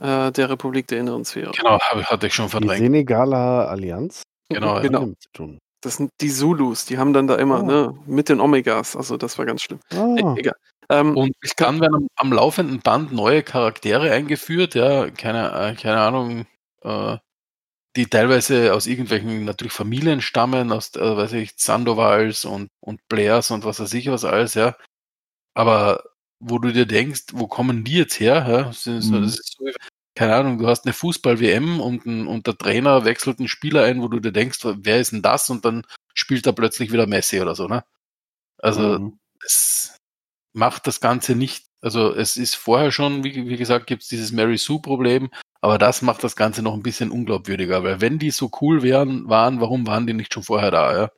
[0.00, 1.52] äh, der Republik der Inneren Sphäre.
[1.52, 2.78] Genau, hab- hatte ich schon Die verdrängt.
[2.82, 4.22] Senegaler Allianz?
[4.48, 5.00] Genau, Hat genau.
[5.00, 5.58] damit zu tun.
[5.82, 7.62] Das sind die Zulus, die haben dann da immer, Ah.
[7.62, 8.96] ne, mit den Omegas.
[8.96, 9.80] Also das war ganz schlimm.
[9.92, 10.54] Ah, E egal.
[10.92, 15.74] Ähm, Und ich kann, werden am, am laufenden Band neue Charaktere eingeführt, ja, keine, äh,
[15.74, 16.46] keine Ahnung,
[16.82, 17.18] äh,
[17.96, 23.50] die teilweise aus irgendwelchen natürlich Familien stammen, aus, äh, weiß ich, Sandovals und, und Blairs
[23.50, 24.76] und was weiß ich was alles, ja.
[25.54, 26.04] Aber
[26.40, 28.46] wo du dir denkst, wo kommen die jetzt her?
[28.48, 28.62] Ja?
[28.64, 29.22] Das, ist, so- Mhm.
[29.22, 29.66] das ist so,
[30.16, 34.02] keine Ahnung, du hast eine Fußball-WM und, ein, und der Trainer wechselt einen Spieler ein,
[34.02, 35.50] wo du dir denkst, wer ist denn das?
[35.50, 35.84] Und dann
[36.14, 37.84] spielt er plötzlich wieder Messi oder so, ne?
[38.58, 39.18] Also, Mhm.
[39.44, 39.98] es
[40.52, 44.32] macht das Ganze nicht, also es ist vorher schon, wie, wie gesagt, gibt es dieses
[44.32, 45.30] Mary Sue-Problem,
[45.60, 49.28] aber das macht das Ganze noch ein bisschen unglaubwürdiger, weil wenn die so cool wären,
[49.28, 51.10] waren, warum waren die nicht schon vorher da, ja?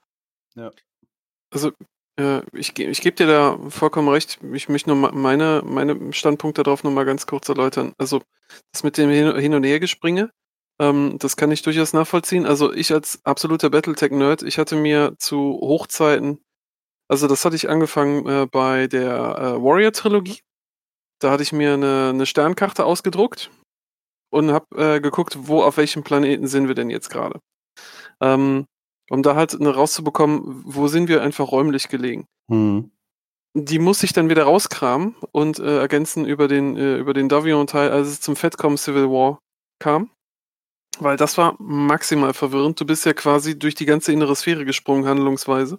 [1.51, 1.73] also
[2.17, 4.39] äh, ich, ich gebe dir da vollkommen recht.
[4.53, 7.93] Ich möchte nur meine, meine Standpunkte darauf nochmal ganz kurz erläutern.
[7.99, 8.23] Also
[8.73, 10.31] das mit dem Hin Hin- und Hergespringe,
[10.81, 12.47] ähm, das kann ich durchaus nachvollziehen.
[12.47, 16.44] Also ich als absoluter Battletech-Nerd, ich hatte mir zu Hochzeiten,
[17.09, 20.41] also das hatte ich angefangen äh, bei der äh, Warrior-Trilogie.
[21.21, 23.51] Da hatte ich mir eine, eine Sternkarte ausgedruckt
[24.31, 27.41] und habe äh, geguckt, wo auf welchem Planeten sind wir denn jetzt gerade.
[28.21, 28.67] Ähm,
[29.11, 32.27] um da halt eine rauszubekommen, wo sind wir einfach räumlich gelegen.
[32.49, 32.91] Mhm.
[33.57, 37.91] Die muss ich dann wieder rauskramen und äh, ergänzen über den, äh, über den Davion-Teil,
[37.91, 39.39] als es zum Fatcom Civil War
[39.79, 40.11] kam.
[40.99, 42.81] Weil das war maximal verwirrend.
[42.81, 45.79] Du bist ja quasi durch die ganze innere Sphäre gesprungen, handlungsweise.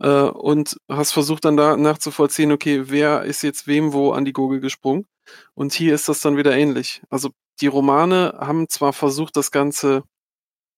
[0.00, 4.32] Äh, und hast versucht dann da nachzuvollziehen, okay, wer ist jetzt wem wo an die
[4.32, 5.06] Gurgel gesprungen.
[5.54, 7.02] Und hier ist das dann wieder ähnlich.
[7.10, 7.30] Also
[7.60, 10.02] die Romane haben zwar versucht, das Ganze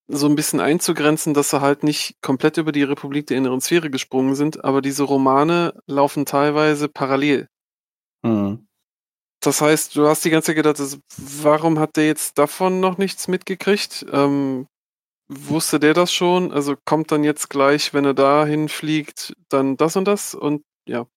[0.07, 3.89] so ein bisschen einzugrenzen, dass sie halt nicht komplett über die Republik der inneren Sphäre
[3.89, 7.47] gesprungen sind, aber diese Romane laufen teilweise parallel.
[8.23, 8.67] Mhm.
[9.41, 12.97] Das heißt, du hast die ganze Zeit gedacht, das- warum hat der jetzt davon noch
[12.97, 14.05] nichts mitgekriegt?
[14.11, 14.67] Ähm,
[15.29, 16.51] wusste der das schon?
[16.51, 20.33] Also kommt dann jetzt gleich, wenn er dahin fliegt, dann das und das?
[20.33, 21.07] Und ja.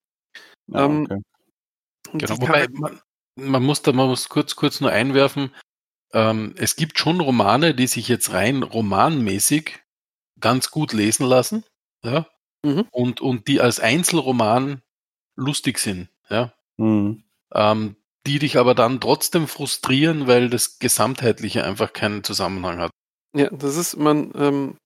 [0.68, 1.20] Ja, Ähm, okay.
[2.12, 3.00] Genau, wobei man,
[3.36, 5.54] man muss da man muss kurz, kurz nur einwerfen,
[6.12, 9.80] ähm, es gibt schon Romane, die sich jetzt rein romanmäßig
[10.40, 11.64] ganz gut lesen lassen,
[12.04, 12.26] ja,
[12.64, 12.86] Mhm.
[12.90, 14.82] und, und die als Einzelroman
[15.36, 17.22] lustig sind, ja, Mhm.
[17.54, 17.96] ähm,
[18.26, 22.90] die dich aber dann trotzdem frustrieren, weil das Gesamtheitliche einfach keinen Zusammenhang hat.
[23.34, 24.76] Ja, das ist, man, ähm,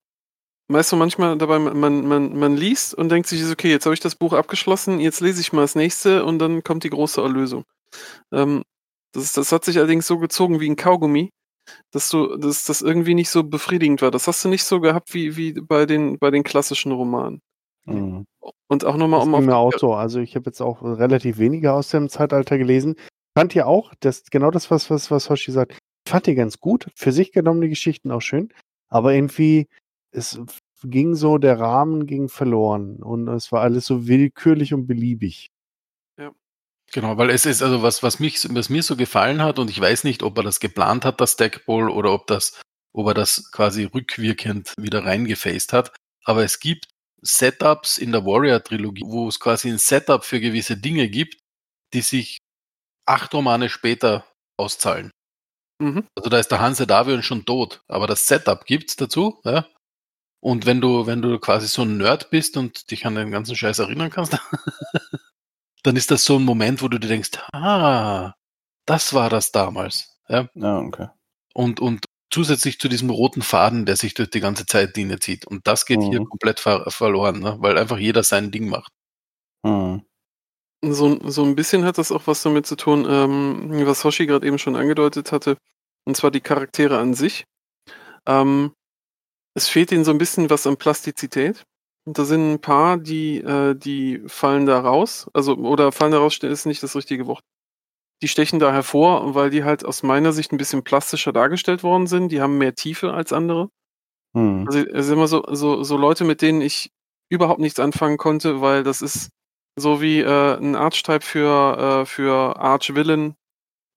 [0.69, 4.01] weißt du, manchmal dabei, man, man, man liest und denkt sich, okay, jetzt habe ich
[4.01, 7.65] das Buch abgeschlossen, jetzt lese ich mal das nächste und dann kommt die große Erlösung.
[8.33, 8.63] Ähm,
[9.13, 11.31] das, das hat sich allerdings so gezogen wie ein Kaugummi,
[11.93, 14.11] dass du, dass das irgendwie nicht so befriedigend war.
[14.11, 17.41] Das hast du nicht so gehabt wie, wie bei den, bei den klassischen Romanen.
[17.87, 18.27] Mhm.
[18.69, 19.95] Und auch nochmal Das um ging mir auf, auch so.
[19.95, 22.97] Also ich habe jetzt auch relativ weniger aus dem Zeitalter gelesen.
[23.37, 26.89] Fand ihr auch, das, genau das, was, was, was Hoshi sagt, fand die ganz gut.
[26.95, 28.53] Für sich genommen die Geschichten auch schön.
[28.89, 29.69] Aber irgendwie,
[30.11, 30.41] es
[30.83, 33.03] ging so, der Rahmen ging verloren.
[33.03, 35.51] Und es war alles so willkürlich und beliebig.
[36.93, 39.81] Genau, weil es ist also was, was mich, was mir so gefallen hat und ich
[39.81, 42.61] weiß nicht, ob er das geplant hat, das Stackball, oder ob das,
[42.93, 45.93] ob er das quasi rückwirkend wieder reingefaced hat.
[46.25, 46.87] Aber es gibt
[47.21, 51.39] Setups in der Warrior-Trilogie, wo es quasi ein Setup für gewisse Dinge gibt,
[51.95, 52.39] die sich
[53.07, 54.25] acht Romane später
[54.57, 55.11] auszahlen.
[55.85, 56.05] Mhm.
[56.17, 59.67] Also da ist der Hanse Davion schon tot, aber das Setup gibt's dazu, ja.
[60.41, 63.57] Und wenn du, wenn du quasi so ein Nerd bist und dich an den ganzen
[63.57, 64.37] Scheiß erinnern kannst,
[65.83, 68.35] dann ist das so ein Moment, wo du dir denkst, ah,
[68.87, 70.49] das war das damals, ja.
[70.55, 71.09] Ja, okay.
[71.55, 75.47] Und, und zusätzlich zu diesem roten Faden, der sich durch die ganze Zeitlinie zieht.
[75.47, 76.27] Und das geht hier Mhm.
[76.27, 77.57] komplett ver verloren, ne?
[77.61, 78.93] weil einfach jeder sein Ding macht.
[79.65, 80.05] Mhm.
[80.93, 84.47] So, so ein bisschen hat das auch was damit zu tun, ähm, was Hoshi gerade
[84.47, 85.57] eben schon angedeutet hatte,
[86.05, 87.45] und zwar die Charaktere an sich.
[88.27, 88.73] Ähm,
[89.55, 91.65] es fehlt ihnen so ein bisschen was an Plastizität.
[92.07, 95.29] Und da sind ein paar, die, äh, die fallen da raus.
[95.33, 97.43] Also, oder fallen da raus ist nicht das richtige Wort.
[98.23, 102.07] Die stechen da hervor, weil die halt aus meiner Sicht ein bisschen plastischer dargestellt worden
[102.07, 102.31] sind.
[102.31, 103.71] Die haben mehr Tiefe als andere.
[104.35, 104.65] Mhm.
[104.67, 106.91] Also es sind immer so, so, so Leute, mit denen ich
[107.31, 109.31] überhaupt nichts anfangen konnte, weil das ist
[109.77, 113.37] so wie äh, ein Archetype für, äh, für Arch-Villain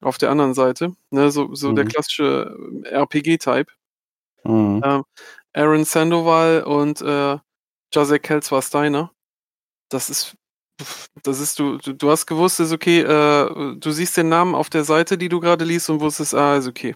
[0.02, 0.96] auf der anderen Seite.
[1.12, 1.32] Ne?
[1.32, 1.90] So, so der Mhm.
[1.90, 3.72] klassische RPG-Type.
[4.46, 4.82] Mhm.
[4.86, 5.04] Ähm,
[5.54, 7.38] Aaron Sandoval und äh,
[7.94, 9.12] Jacek Kelzwa Steiner.
[9.90, 10.36] Das ist
[11.24, 14.70] das ist du, du, du hast gewusst, ist okay, äh, du siehst den Namen auf
[14.70, 16.94] der Seite, die du gerade liest und wusstest, ah, ist okay.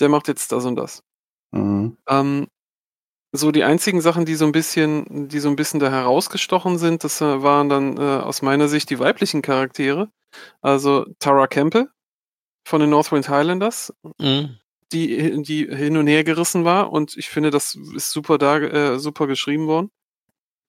[0.00, 1.02] Der macht jetzt das und das.
[1.52, 1.96] Mhm.
[2.08, 2.48] Ähm,
[3.32, 7.04] so die einzigen Sachen, die so ein bisschen, die so ein bisschen da herausgestochen sind,
[7.04, 10.10] das äh, waren dann äh, aus meiner Sicht die weiblichen Charaktere.
[10.60, 11.88] Also Tara Campbell
[12.66, 14.58] von den Northwind Highlanders, Mhm.
[14.92, 18.98] die, die hin und her gerissen war und ich finde, das ist super da, äh,
[18.98, 19.90] super geschrieben worden.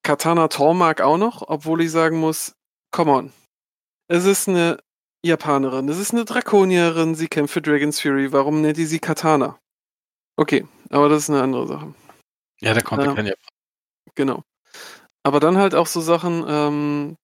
[0.04, 2.56] Katana Tormark auch noch, obwohl ich sagen muss,
[2.92, 3.34] come on.
[4.08, 4.80] Es ist eine
[5.24, 9.60] Japanerin, es ist eine Drakonierin, sie kämpft für Dragon's Fury, warum nennt ihr sie Katana?
[10.38, 11.94] Okay, aber das ist eine andere Sache.
[12.62, 13.14] Ja, der konnte Ja.
[13.16, 13.48] kein Japan.
[14.16, 14.44] Genau.
[15.24, 17.16] Aber dann halt auch so Sachen ähm,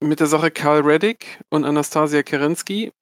[0.00, 2.92] mit der Sache Karl Reddick und Anastasia Kerensky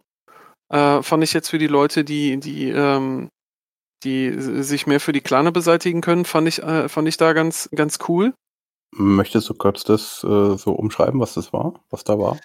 [0.70, 3.28] äh, fand ich jetzt für die Leute, die, die, ähm,
[4.02, 7.68] die sich mehr für die Klane beseitigen können, fand ich, äh, fand ich da ganz,
[7.74, 8.34] ganz cool.
[8.96, 12.38] Möchtest du kurz das äh, so umschreiben, was das war, was da war?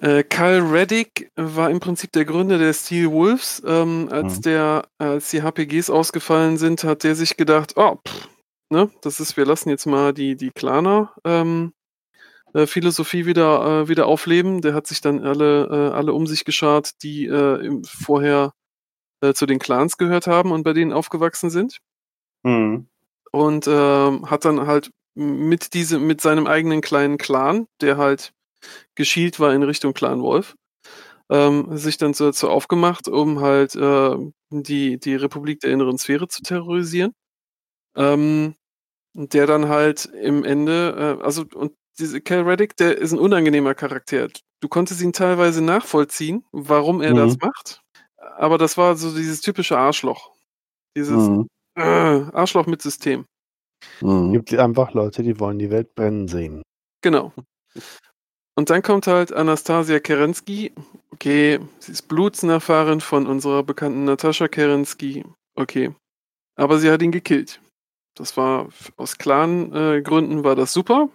[0.00, 3.62] Äh, Karl Reddick war im Prinzip der Gründer der Steel Wolves.
[3.66, 4.42] Ähm, als, Mhm.
[4.42, 8.28] der, als die HPGs ausgefallen sind, hat der sich gedacht, oh, pff,
[8.72, 11.72] ne, das ist, wir lassen jetzt mal die, die Klaner ähm,
[12.54, 14.60] äh, Philosophie wieder, äh, wieder aufleben.
[14.62, 18.52] Der hat sich dann alle, äh, alle um sich geschart, die äh, im, vorher
[19.20, 21.78] äh, zu den Clans gehört haben und bei denen aufgewachsen sind.
[22.42, 22.88] Mhm.
[23.30, 28.32] Und ähm, hat dann halt mit diesem, mit seinem eigenen kleinen Clan, der halt
[28.94, 30.54] geschielt war in Richtung Clan Wolf,
[31.30, 34.16] ähm, sich dann so, so aufgemacht, um halt äh,
[34.50, 37.12] die, die Republik der inneren Sphäre zu terrorisieren.
[37.96, 38.54] Ähm,
[39.14, 43.74] der dann halt im Ende, äh, also und diese Cal Reddick, der ist ein unangenehmer
[43.74, 44.28] Charakter.
[44.60, 47.16] Du konntest ihn teilweise nachvollziehen, warum er Mhm.
[47.16, 47.82] das macht,
[48.36, 50.30] aber das war so dieses typische Arschloch.
[50.96, 51.48] Dieses Mhm.
[51.76, 53.24] äh, Arschloch mit System.
[54.00, 54.32] Mhm.
[54.32, 56.62] gibt einfach Leute, die wollen die Welt brennen sehen.
[57.02, 57.32] Genau.
[58.54, 60.72] Und dann kommt halt Anastasia Kerensky.
[61.10, 65.24] Okay, sie ist Blutsnachfahrin von unserer bekannten Natascha Kerensky.
[65.56, 65.94] Okay.
[66.56, 67.60] Aber sie hat ihn gekillt.
[68.14, 71.08] Das war aus klaren äh, Gründen war das super.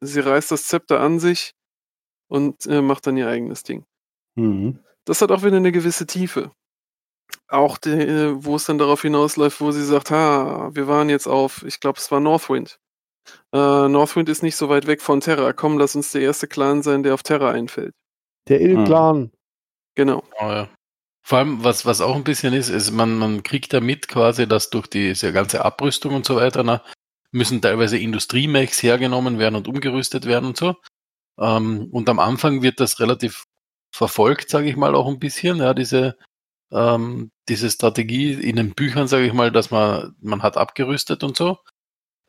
[0.00, 1.54] Sie reißt das Zepter an sich
[2.28, 3.84] und äh, macht dann ihr eigenes Ding.
[4.34, 4.78] Mhm.
[5.04, 6.50] Das hat auch wieder eine gewisse Tiefe.
[7.48, 11.26] Auch die, äh, wo es dann darauf hinausläuft, wo sie sagt, ha, wir waren jetzt
[11.26, 12.78] auf, ich glaube, es war Northwind.
[13.52, 15.52] Äh, Northwind ist nicht so weit weg von Terra.
[15.52, 17.94] Komm, lass uns der erste Clan sein, der auf Terra einfällt.
[18.48, 19.30] Der Il-Clan.
[19.94, 20.22] Genau.
[20.40, 20.68] Oh, ja.
[21.22, 24.48] Vor allem, was, was auch ein bisschen ist, ist, man, man kriegt da mit quasi,
[24.48, 26.82] dass durch diese ganze Abrüstung und so weiter, na,
[27.30, 30.76] müssen teilweise Industriemechs hergenommen werden und umgerüstet werden und so.
[31.38, 33.44] Ähm, und am Anfang wird das relativ
[33.94, 36.16] verfolgt, sage ich mal, auch ein bisschen, ja, diese,
[36.72, 41.36] ähm, diese Strategie in den Büchern, sage ich mal, dass man, man hat abgerüstet und
[41.36, 41.58] so.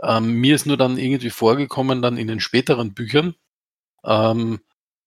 [0.02, 3.36] Ähm, mir ist nur dann irgendwie vorgekommen, dann in den späteren Büchern,
[4.06, 4.62] ähm,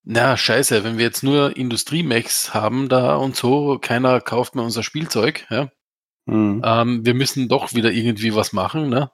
[0.09, 4.83] na, scheiße, wenn wir jetzt nur Industriemechs haben da und so, keiner kauft mehr unser
[4.83, 5.69] Spielzeug, ja.
[6.27, 6.61] Mhm.
[6.65, 9.11] Ähm, wir müssen doch wieder irgendwie was machen, ne?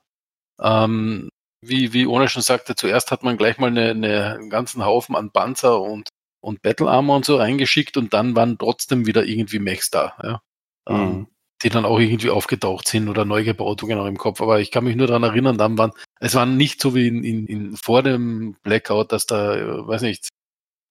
[0.62, 1.30] Ähm,
[1.62, 5.16] wie, wie Ona schon sagte, zuerst hat man gleich mal eine, eine, einen ganzen Haufen
[5.16, 6.10] an Panzer und,
[6.42, 10.42] und Battle Armor und so reingeschickt und dann waren trotzdem wieder irgendwie Mechs da, ja.
[10.90, 11.28] Ähm, Mhm.
[11.64, 14.42] die dann auch irgendwie aufgetaucht sind oder neu gebaut, genau im Kopf.
[14.42, 17.24] Aber ich kann mich nur daran erinnern, dann waren, es waren nicht so wie in,
[17.24, 20.30] in, in vor dem Blackout, dass da, äh, weiß nicht,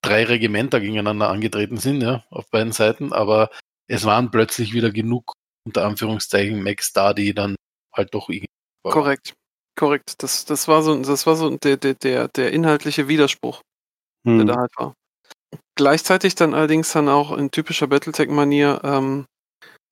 [0.03, 3.51] drei Regimenter gegeneinander angetreten sind, ja, auf beiden Seiten, aber
[3.89, 5.33] es waren plötzlich wieder genug,
[5.65, 7.57] unter Anführungszeichen, Max da, die dann
[7.95, 8.47] halt doch irgendwie.
[8.85, 9.35] Korrekt.
[9.79, 10.23] Korrekt.
[10.23, 13.63] Das, das war so, das war so der, der, der, der inhaltliche Widerspruch,
[14.27, 14.47] der Mhm.
[14.47, 14.95] da halt war.
[15.77, 19.27] Gleichzeitig dann allerdings dann auch in typischer Battletech-Manier ähm,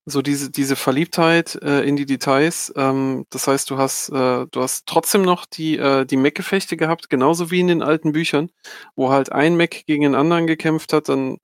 [0.06, 2.72] so diese, diese Verliebtheit äh, in die Details.
[2.76, 7.10] Ähm, das heißt, du hast, äh, du hast trotzdem noch die, äh, die Mech-Gefechte gehabt,
[7.10, 8.50] genauso wie in den alten Büchern,
[8.96, 11.38] wo halt ein Mech gegen den anderen gekämpft hat, dann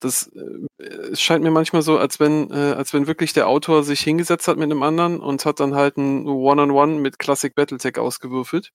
[0.00, 3.84] das äh, es scheint mir manchmal so, als wenn, äh, als wenn wirklich der Autor
[3.84, 7.98] sich hingesetzt hat mit einem anderen und hat dann halt ein One-on-One mit Classic Battletech
[7.98, 8.72] ausgewürfelt.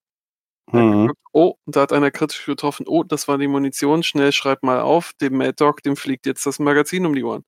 [0.72, 1.14] Mhm.
[1.32, 2.86] Oh, da hat einer kritisch getroffen.
[2.88, 4.03] Oh, das war die Munition.
[4.03, 5.14] Schnell schreib mal auf.
[5.22, 7.44] Dem Mad Dog, dem fliegt jetzt das Magazin um die Ohren.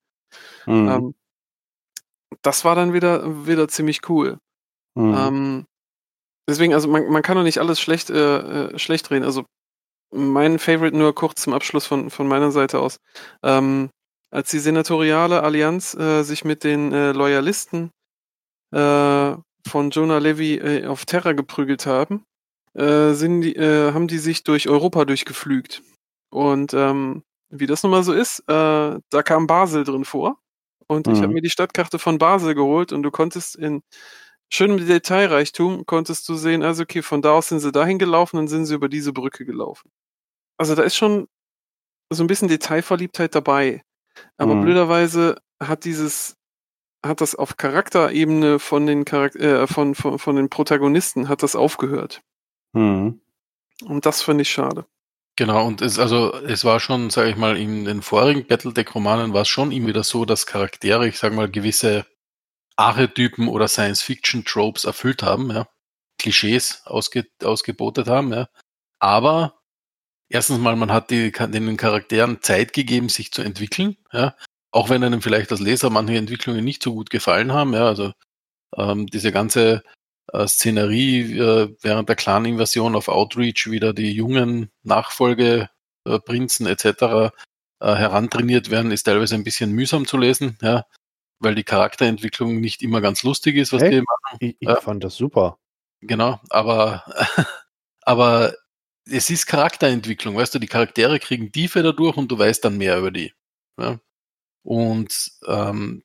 [0.65, 0.89] Mhm.
[0.89, 1.15] Ähm,
[2.41, 4.37] das war dann wieder, wieder ziemlich cool.
[4.95, 5.15] Mhm.
[5.15, 5.65] Ähm,
[6.47, 8.37] deswegen, also man, man kann doch nicht alles schlecht, äh,
[8.67, 9.25] äh, schlecht reden.
[9.25, 9.45] Also
[10.11, 12.97] mein Favorite nur kurz zum Abschluss von, von meiner Seite aus.
[13.43, 13.89] Ähm,
[14.31, 17.91] als die senatoriale Allianz äh, sich mit den äh, Loyalisten
[18.73, 19.35] äh,
[19.67, 22.23] von Jonah Levy äh, auf Terra geprügelt haben,
[22.79, 25.81] sind die, haben die sich durch Europa durchgeflügt.
[26.29, 30.37] Und ähm, wie das nun mal so ist, da kam Basel drin vor.
[30.87, 31.33] Und ich habe Mhm.
[31.35, 33.81] mir die Stadtkarte von Basel geholt und du konntest in
[34.51, 38.47] schönem Detailreichtum konntest du sehen, also okay, von da aus sind sie dahin gelaufen, dann
[38.47, 39.91] sind sie über diese Brücke gelaufen.
[40.59, 41.27] also da ist schon
[42.11, 43.83] so ein bisschen Detailverliebtheit dabei.
[44.37, 44.61] Aber Mhm.
[44.63, 46.35] blöderweise hat dieses,
[47.05, 51.55] hat das auf Charakterebene von den Charakter, äh, von, von, von den Protagonisten hat das
[51.55, 52.21] aufgehört.
[52.75, 53.21] Hm.
[53.85, 54.85] Und das finde ich schade.
[55.37, 59.43] Genau, und es, also, es war schon, sage ich mal, in den vorigen Battletech-Romanen war
[59.43, 62.07] es schon immer wieder so, dass Charaktere, ich sage mal, gewisse
[62.77, 65.67] Archetypen oder Science-Fiction-Tropes erfüllt haben, ja.
[66.19, 68.49] Klischees ausge, ausgebotet haben, ja.
[68.99, 69.59] Aber
[70.29, 74.35] erstens mal, man hat die, den Charakteren Zeit gegeben, sich zu entwickeln, ja.
[74.71, 77.87] Auch wenn einem vielleicht als Leser manche Entwicklungen nicht so gut gefallen haben, ja.
[77.87, 78.13] Also
[78.77, 79.83] ähm, diese ganze
[80.33, 86.85] äh, Szenerie äh, während der Clan-Invasion auf Outreach wieder die jungen Nachfolgeprinzen etc.
[87.79, 90.85] Äh, herantrainiert werden, ist teilweise ein bisschen mühsam zu lesen, ja,
[91.39, 93.93] weil die Charakterentwicklung nicht immer ganz lustig ist, was Echt?
[93.93, 94.37] die machen.
[94.39, 94.81] Ich, ich Ja.
[94.81, 95.59] fand das super.
[96.01, 97.03] Genau, aber,
[98.01, 98.53] aber
[99.09, 102.97] es ist Charakterentwicklung, weißt du, die Charaktere kriegen Tiefe dadurch und du weißt dann mehr
[102.97, 103.33] über die.
[103.79, 103.99] Ja?
[104.63, 106.03] Und ähm,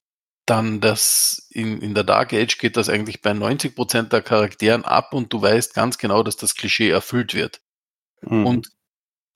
[0.53, 5.15] dann das in, in der Dark Age geht das eigentlich bei 90% der Charakteren ab
[5.15, 7.63] und du weißt ganz genau, dass das Klischee erfüllt wird.
[8.21, 8.45] Hm.
[8.47, 8.69] Und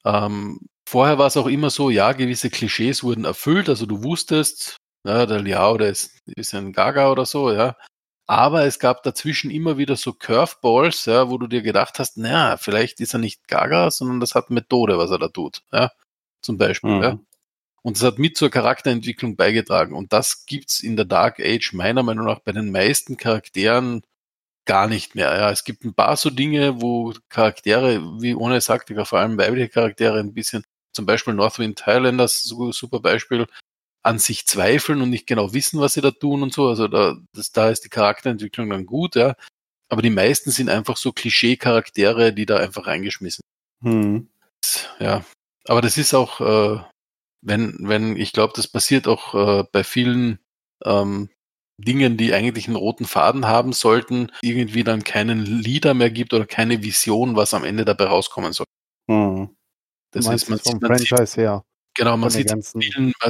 [0.04, 4.76] ähm, vorher war es auch immer so, ja, gewisse Klischees wurden erfüllt, also du wusstest,
[5.06, 7.76] ja, der Liao, der ist, ist ein Gaga oder so, ja.
[8.26, 12.58] Aber es gab dazwischen immer wieder so Curveballs, ja, wo du dir gedacht hast, naja,
[12.58, 15.92] vielleicht ist er nicht Gaga, sondern das hat Methode, was er da tut, ja.
[16.42, 17.02] Zum Beispiel, Mhm.
[17.02, 17.18] ja.
[17.86, 19.94] Und das hat mit zur Charakterentwicklung beigetragen.
[19.94, 24.02] Und das gibt's in der Dark Age meiner Meinung nach bei den meisten Charakteren
[24.64, 25.32] gar nicht mehr.
[25.36, 29.68] Ja, es gibt ein paar so Dinge, wo Charaktere, wie ohne Saktika, vor allem weibliche
[29.68, 33.46] Charaktere ein bisschen, zum Beispiel Northwind Highlanders, so super Beispiel,
[34.02, 36.66] an sich zweifeln und nicht genau wissen, was sie da tun und so.
[36.66, 39.36] Also da, das, da ist die Charakterentwicklung dann gut, ja.
[39.88, 43.42] Aber die meisten sind einfach so Klischee-Charaktere, die da einfach reingeschmissen
[43.82, 44.28] Hm.
[44.98, 45.24] ja,
[45.66, 46.80] aber das ist auch, äh,
[47.42, 50.38] wenn, wenn, ich glaube, das passiert auch äh, bei vielen
[50.84, 51.30] ähm,
[51.78, 56.46] Dingen, die eigentlich einen roten Faden haben sollten, irgendwie dann keinen Leader mehr gibt oder
[56.46, 58.66] keine Vision, was am Ende dabei rauskommen soll.
[59.10, 59.54] Hm.
[60.12, 61.64] Das ist, man, sieht- man sieht, her.
[61.94, 62.50] genau, man sieht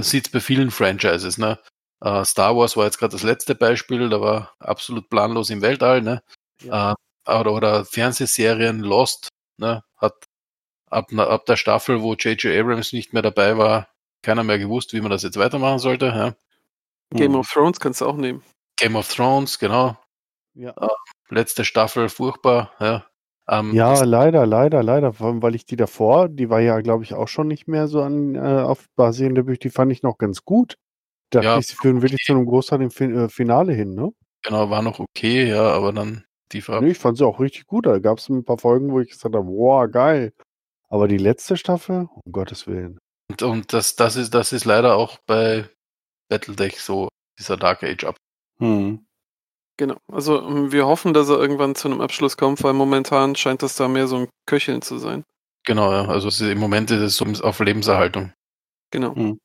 [0.03, 1.59] sieht's bei vielen Franchises, ne?
[2.01, 6.03] Äh, Star Wars war jetzt gerade das letzte Beispiel, da war absolut planlos im Weltall,
[6.03, 6.23] ne?
[6.63, 6.93] Ja.
[6.93, 9.29] Äh, oder, oder Fernsehserien Lost,
[9.59, 9.83] ne?
[9.97, 10.27] Hat
[10.89, 12.57] ab, ab der Staffel, wo J.J.
[12.57, 13.89] Abrams nicht mehr dabei war,
[14.23, 16.07] keiner mehr gewusst, wie man das jetzt weitermachen sollte.
[16.07, 16.35] Ja?
[17.15, 17.41] Game Hm.
[17.41, 18.43] of Thrones kannst du auch nehmen.
[18.79, 19.97] Game of Thrones, genau.
[20.55, 20.75] Ja.
[21.29, 22.73] Letzte Staffel, furchtbar.
[22.81, 23.07] Ja,
[23.49, 25.13] ähm, Ja, leider, leider, leider.
[25.13, 27.89] Vor allem, weil ich die davor, die war ja, glaube ich, auch schon nicht mehr
[27.89, 30.77] so an äh, auf basierende Bücher, die fand ich noch ganz gut.
[31.31, 34.13] Dachte Ja, ich, sie führen wirklich zu einem Großteil im fin äh, Finale hin, ne?
[34.43, 36.83] genau, war noch okay, ja, aber dann tiefer ab.
[36.83, 37.87] Nee, ich fand sie auch richtig gut.
[37.87, 40.33] Da gab es ein paar Folgen, wo ich gesagt habe, wow, geil.
[40.89, 42.99] Aber die letzte Staffel, um Gottes Willen.
[43.43, 45.69] Und, und das, das, ist, das ist leider auch bei
[46.29, 47.09] Battletech so,
[47.39, 48.17] dieser Dark Age ab.
[48.59, 49.05] Hm.
[49.79, 49.97] Genau.
[50.11, 53.77] Also ähm, wir hoffen, dass er irgendwann zu einem Abschluss kommt, weil momentan scheint das
[53.77, 55.23] da mehr so ein Köcheln zu sein.
[55.67, 56.07] Genau, ja.
[56.07, 58.33] Also es ist, im Moment ist es so auf Lebenserhaltung.
[58.91, 59.15] Genau.
[59.15, 59.39] Hm.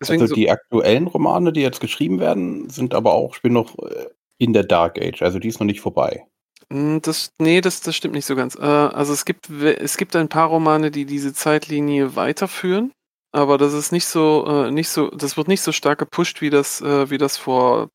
[0.00, 3.78] Deswegen also so, die aktuellen Romane, die jetzt geschrieben werden, sind aber auch, spielen noch
[3.78, 5.22] äh, in der Dark Age.
[5.22, 6.26] Also die ist noch nicht vorbei.
[6.68, 8.56] Mm, Das, nee, das, das stimmt nicht so ganz.
[8.56, 12.92] Äh, also es gibt, es gibt ein paar Romane, die diese Zeitlinie weiterführen,
[13.32, 16.50] aber das ist nicht so, äh, nicht so, das wird nicht so stark gepusht, wie
[16.50, 17.88] das, äh, wie das vor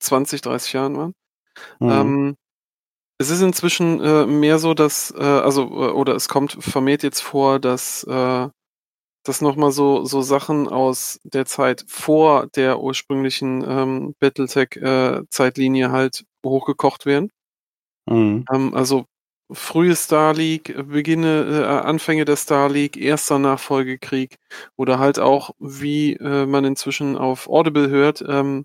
[0.00, 1.12] 20, 30 Jahren war.
[1.80, 1.90] Hm.
[1.90, 2.36] Ähm,
[3.18, 7.20] es ist inzwischen äh, mehr so, dass, äh, also, äh, oder es kommt vermehrt jetzt
[7.20, 8.48] vor, dass, äh,
[9.24, 17.06] dass nochmal so, so Sachen aus der Zeit vor der ursprünglichen ähm, Battletech-Zeitlinie halt hochgekocht
[17.06, 17.30] werden.
[18.08, 18.44] Hm.
[18.52, 19.06] Ähm, also
[19.50, 24.36] frühe Star League, äh, Beginne, äh, Anfänge der Star League, erster Nachfolgekrieg
[24.76, 28.64] oder halt auch, wie äh, man inzwischen auf Audible hört, ähm,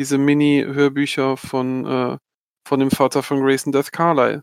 [0.00, 2.18] diese Mini-Hörbücher von, äh,
[2.66, 4.42] von dem Vater von Grayson Death Carlyle,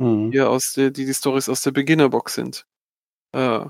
[0.00, 0.30] Hm.
[0.30, 2.64] die aus der, die die Stories aus der Beginnerbox sind.
[3.32, 3.66] Äh,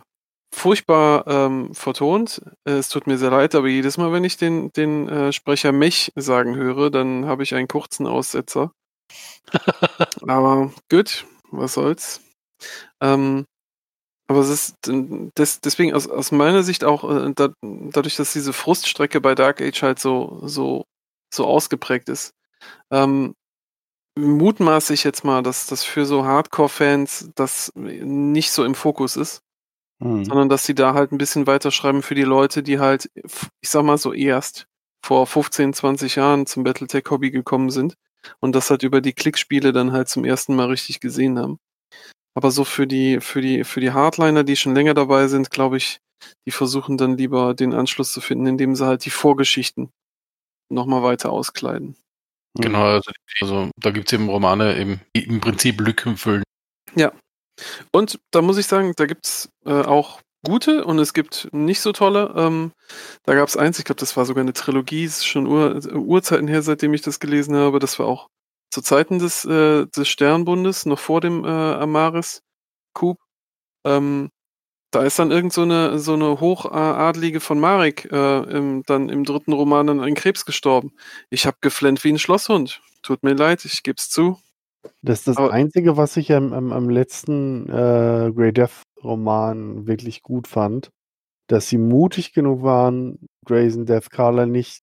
[0.54, 2.42] furchtbar ähm, vertont.
[2.64, 5.72] Äh, es tut mir sehr leid, aber jedes Mal, wenn ich den, den äh, Sprecher
[5.72, 8.72] Mech sagen höre, dann habe ich einen kurzen Aussetzer.
[10.26, 12.20] aber gut, was soll's.
[13.00, 13.44] Ähm,
[14.28, 18.32] aber es ist äh, des, deswegen aus, aus meiner Sicht auch, äh, da, dadurch, dass
[18.32, 20.84] diese Fruststrecke bei Dark Age halt so, so,
[21.32, 22.32] so ausgeprägt ist,
[22.90, 23.34] ähm,
[24.18, 29.42] mutmaße ich jetzt mal, dass das für so Hardcore-Fans das nicht so im Fokus ist
[30.00, 30.24] Hm.
[30.24, 33.10] sondern dass sie da halt ein bisschen weiterschreiben für die Leute, die halt,
[33.60, 34.66] ich sag mal so erst
[35.04, 37.94] vor 15, 20 Jahren zum Battletech-Hobby gekommen sind
[38.40, 41.58] und das halt über die Klickspiele dann halt zum ersten Mal richtig gesehen haben.
[42.34, 45.76] Aber so für die, für die, für die Hardliner, die schon länger dabei sind, glaube
[45.76, 45.98] ich,
[46.46, 49.90] die versuchen dann lieber den Anschluss zu finden, indem sie halt die Vorgeschichten
[50.70, 51.96] nochmal weiter auskleiden.
[52.54, 56.44] Genau, also, also da gibt es eben Romane, eben, die im Prinzip Lücken füllen.
[57.92, 61.92] Und da muss ich sagen, da gibt's äh, auch gute und es gibt nicht so
[61.92, 62.32] tolle.
[62.36, 62.72] Ähm,
[63.24, 66.48] da gab es eins, ich glaube, das war sogar eine Trilogie, ist schon Ur Urzeiten
[66.48, 67.78] her, seitdem ich das gelesen habe.
[67.78, 68.28] Das war auch
[68.70, 73.18] zu Zeiten des, äh, des Sternbundes, noch vor dem äh, Amaris-Coup.
[73.84, 74.30] Ähm,
[74.90, 79.24] da ist dann irgend so eine, so eine Hochadlige von Marek äh, im, dann im
[79.24, 80.92] dritten Roman an Krebs gestorben.
[81.28, 82.80] Ich habe geflennt wie ein Schlosshund.
[83.02, 84.38] Tut mir leid, ich geb's zu.
[85.02, 89.86] Das ist das Aber- Einzige, was ich am, am, am letzten äh, Grey Death Roman
[89.86, 90.90] wirklich gut fand,
[91.48, 94.82] dass sie mutig genug waren, Grayson Death Carla nicht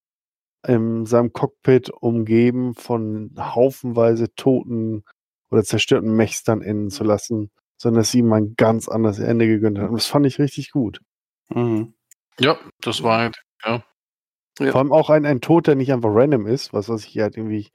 [0.67, 5.03] in seinem Cockpit umgeben von haufenweise toten
[5.51, 9.77] oder zerstörten Mechstern enden zu lassen, sondern dass sie ihm ein ganz anderes Ende gegönnt
[9.77, 9.89] haben.
[9.89, 11.01] Und das fand ich richtig gut.
[11.49, 11.93] Mhm.
[12.39, 13.83] Ja, das war halt, ja.
[14.59, 14.71] Ja.
[14.71, 17.25] Vor allem auch ein, ein Tod, der nicht einfach random ist, was weiß ich, er
[17.25, 17.69] hat irgendwie,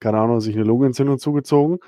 [0.00, 1.78] keine Ahnung, sich eine Lungenentzündung zugezogen,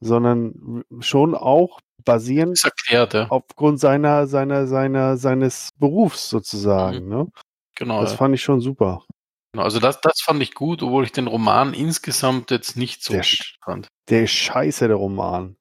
[0.00, 3.26] sondern schon auch basierend Ist erklärt, ja.
[3.28, 7.08] aufgrund seiner, seiner, seiner, seines Berufs sozusagen.
[7.08, 7.26] Ne?
[7.74, 8.00] Genau.
[8.00, 8.16] Das ja.
[8.16, 9.04] fand ich schon super.
[9.52, 13.12] Genau, Also das, das fand ich gut, obwohl ich den Roman insgesamt jetzt nicht so
[13.12, 13.24] Der
[13.62, 13.88] fand.
[14.08, 15.56] Der ist scheiße, der Roman.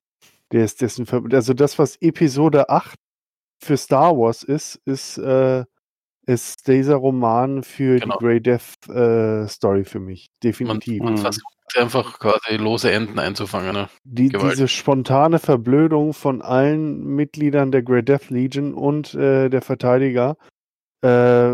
[0.54, 2.98] Der ist dessen, also das, was Episode 8
[3.62, 5.66] für Star Wars ist, ist, äh,
[6.28, 8.18] ist dieser Roman für Genau.
[8.18, 10.28] die Grey Death äh, Story für mich.
[10.44, 11.04] Man, Definitiv.
[11.04, 11.18] man Mhm.
[11.18, 11.46] versucht
[11.76, 13.74] einfach quasi lose Enden einzufangen.
[13.74, 13.90] Ne?
[14.04, 20.38] Die, diese spontane Verblödung von allen Mitgliedern der Grey Death Legion und äh, der Verteidiger,
[21.02, 21.54] äh,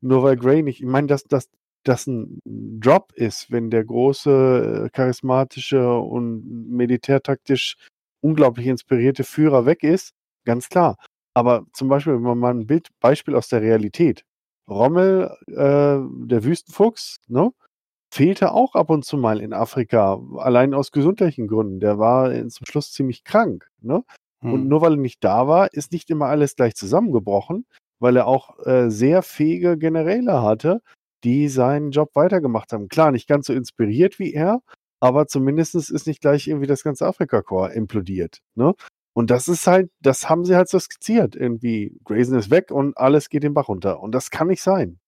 [0.00, 1.48] nur weil Grey nicht, ich meine, dass das
[1.84, 7.76] das ein Drop ist, wenn der große, äh, charismatische und militärtaktisch
[8.20, 10.12] unglaublich inspirierte Führer weg ist,
[10.44, 10.96] ganz klar.
[11.38, 14.24] Aber zum Beispiel, wenn man mal ein Bild, Beispiel aus der Realität.
[14.68, 15.54] Rommel, äh,
[16.26, 17.52] der Wüstenfuchs, ne?
[18.12, 21.80] fehlte auch ab und zu mal in Afrika, allein aus gesundheitlichen Gründen.
[21.80, 23.68] Der war zum Schluss ziemlich krank.
[23.82, 24.02] Ne?
[24.42, 24.68] Und Mhm.
[24.68, 27.66] nur weil er nicht da war, ist nicht immer alles gleich zusammengebrochen,
[28.00, 30.82] weil er auch äh, sehr fähige Generäle hatte,
[31.24, 32.88] die seinen Job weitergemacht haben.
[32.88, 34.60] Klar, nicht ganz so inspiriert wie er,
[35.00, 38.40] aber zumindest ist nicht gleich irgendwie das ganze Afrika-Korps implodiert.
[38.56, 38.74] Ne?
[39.18, 41.34] Und das ist halt, das haben sie halt so skizziert.
[41.34, 43.98] Irgendwie, Grayson ist weg und alles geht den Bach runter.
[44.00, 45.00] Und das kann nicht sein.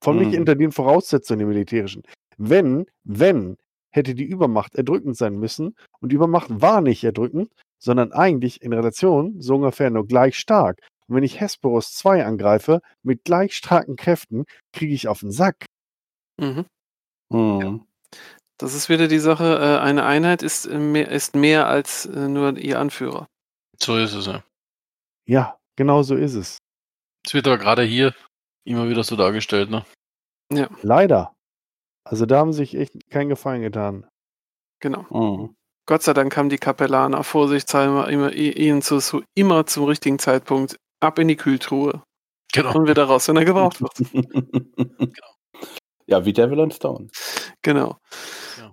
[0.00, 0.38] Von nicht Mhm.
[0.38, 2.04] unter den Voraussetzungen im Militärischen.
[2.38, 3.56] Wenn, wenn,
[3.90, 5.74] hätte die Übermacht erdrückend sein müssen.
[6.00, 7.50] Und die Übermacht war nicht erdrückend,
[7.82, 10.78] sondern eigentlich in Relation so ungefähr nur gleich stark.
[11.08, 15.66] Und wenn ich Hesperus 2 angreife, mit gleich starken Kräften, kriege ich auf den Sack.
[16.40, 16.66] Mhm.
[17.32, 17.84] Mhm.
[18.58, 22.28] Das ist wieder die Sache, äh, eine Einheit ist äh, mehr, ist mehr als äh,
[22.28, 23.26] nur ihr Anführer.
[23.80, 24.44] So ist es, ja.
[25.26, 26.58] Ja, genau so ist es.
[27.26, 28.14] Es wird aber gerade hier
[28.64, 29.84] immer wieder so dargestellt, ne?
[30.82, 31.34] Leider.
[32.04, 34.06] Also da haben sie sich echt keinen Gefallen getan.
[34.80, 35.06] Genau.
[35.10, 35.56] Mhm.
[35.86, 40.76] Gott sei Dank haben die Kapellaner vorsichtshalber immer, ihnen zu, zu, immer zum richtigen Zeitpunkt
[41.00, 42.02] ab in die Kühltruhe
[42.52, 42.74] Genau.
[42.74, 43.94] und wieder raus, wenn er gebraucht wird.
[46.06, 47.08] Ja, wie Devil and Stone.
[47.62, 47.96] Genau.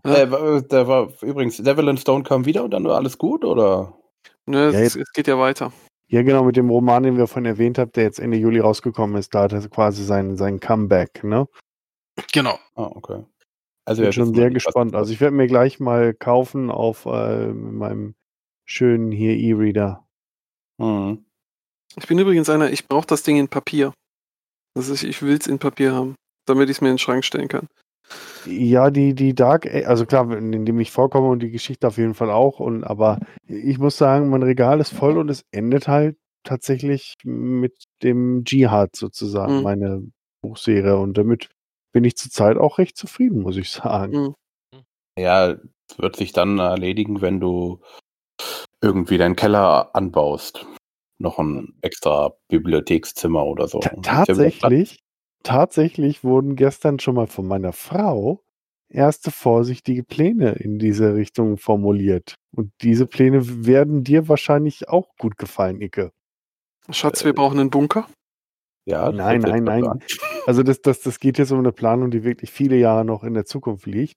[0.06, 0.15] Ja.
[0.15, 3.45] Äh, wa- der war übrigens, Devil and Stone kam wieder und dann war alles gut,
[3.45, 3.98] oder?
[4.45, 5.72] Ne, Ja, es, jetzt- es geht ja weiter.
[6.07, 9.15] Ja, genau, mit dem Roman, den wir vorhin erwähnt haben, der jetzt Ende Juli rausgekommen
[9.15, 11.48] ist, da hat er quasi sein, sein Comeback, ne?
[12.34, 12.60] Genau.
[12.76, 13.23] Ah, okay.
[13.86, 14.94] Also Bin wir schon sehr gespannt.
[14.95, 18.15] Also ich werde mir gleich mal kaufen auf äh, meinem
[18.65, 20.06] schönen hier E-Reader.
[20.78, 21.26] Mhm.
[21.95, 23.94] Ich bin übrigens einer, ich brauche das Ding in Papier.
[24.78, 26.15] Also ich, ich will es in Papier haben,
[26.45, 27.68] damit ich es mir in den Schrank stellen kann.
[28.46, 32.16] Ja, die, die Dark, also klar, in dem ich vorkomme und die Geschichte auf jeden
[32.16, 32.60] Fall auch.
[32.60, 37.84] Und aber ich muss sagen, mein Regal ist voll und es endet halt tatsächlich mit
[38.02, 39.64] dem Dschihad sozusagen, Mhm.
[39.64, 40.12] meine
[40.42, 40.98] Buchserie.
[40.98, 41.50] Und damit
[41.94, 44.34] bin ich zurzeit auch recht zufrieden, muss ich sagen.
[44.74, 44.84] Mhm.
[45.20, 47.82] Ja, es wird sich dann erledigen, wenn du
[48.82, 50.66] irgendwie deinen Keller anbaust.
[51.20, 53.80] Noch ein extra Bibliothekszimmer oder so.
[53.80, 54.00] Platz.
[54.02, 55.00] tatsächlich,
[55.44, 58.42] tatsächlich wurden gestern schon mal von meiner Frau
[58.90, 62.36] erste vorsichtige Pläne in diese Richtung formuliert.
[62.56, 66.12] Und diese Pläne werden dir wahrscheinlich auch gut gefallen, Icke.
[66.90, 68.08] Schatz, wir brauchen einen Bunker.
[68.86, 69.88] Ja, das Nein, nein, nein.
[69.88, 70.00] an.
[70.46, 73.34] Also das, das, das geht jetzt um eine Planung, die wirklich viele Jahre noch in
[73.34, 74.16] der Zukunft liegt.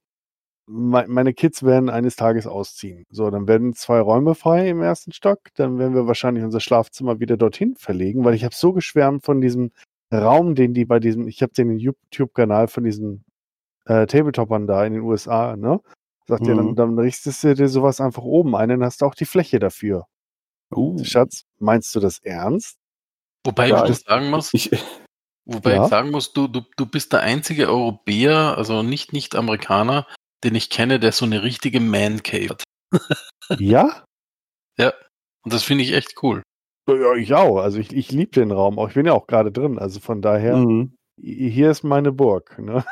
[0.67, 3.05] Me- Meine Kids werden eines Tages ausziehen.
[3.11, 5.41] So, dann werden zwei Räume frei im ersten Stock.
[5.55, 9.43] Dann werden wir wahrscheinlich unser Schlafzimmer wieder dorthin verlegen, weil ich habe so geschwärmt von
[9.43, 9.71] diesem
[10.13, 13.25] Raum, den die bei diesem, ich habe den YouTube-Kanal von diesen
[13.87, 15.81] äh, Tabletoppern da in den USA, ne?
[16.27, 16.77] Sagt ja, dann, Mhm.
[16.77, 20.07] dann richtest du dir sowas einfach oben ein, dann hast du auch die Fläche dafür.
[20.75, 22.77] Uh, Schatz, meinst du das ernst?
[23.45, 24.71] Wobei Ja, ich ich- sagen muss, ich,
[25.45, 25.85] wobei Ja.
[25.85, 30.07] ich sagen muss, du, du, du bist der einzige Europäer, also nicht Nicht-Amerikaner,
[30.45, 32.65] den ich kenne, der so eine richtige Man-Cave hat.
[33.61, 34.05] Ja?
[35.45, 36.43] Und das finde ich echt cool.
[36.89, 37.59] Ja, ich auch.
[37.59, 38.79] Also ich, ich liebe den Raum.
[38.79, 39.79] Auch ich bin ja auch gerade drin.
[39.79, 40.97] Also von daher, Mhm.
[41.21, 42.59] hier ist meine Burg.
[42.59, 42.85] Ne?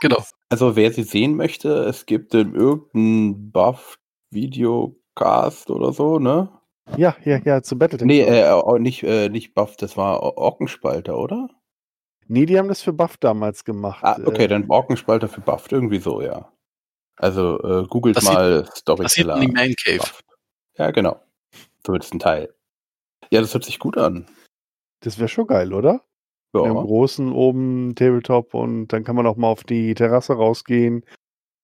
[0.00, 0.18] Genau.
[0.50, 6.48] Also wer sie sehen möchte, es gibt in irgendeinem Buff-Videocast oder so, ne?
[6.96, 8.06] Ja, ja, ja, zu Battletech.
[8.06, 11.48] Nee, äh, auch nicht, äh, nicht Buff, das war Orkenspalter, oder?
[12.30, 14.02] nee, die haben das für Buff damals gemacht.
[14.04, 16.50] Ah, okay, Äh, dann Orkenspalter für Buff, irgendwie so, ja.
[17.16, 19.36] Also äh, googelt Das sieht- mal Das sieht Storyteller.
[19.36, 19.98] man die Man Cave.
[19.98, 20.20] Buff.
[20.78, 21.20] Ja, genau.
[21.84, 22.54] Zumindest ein Teil.
[23.30, 24.26] Ja, das hört sich gut an.
[25.00, 26.04] Das wäre schon geil, oder?
[26.52, 26.82] Mit einem Ja.
[26.82, 31.04] großen oben Tabletop und dann kann man auch mal auf die Terrasse rausgehen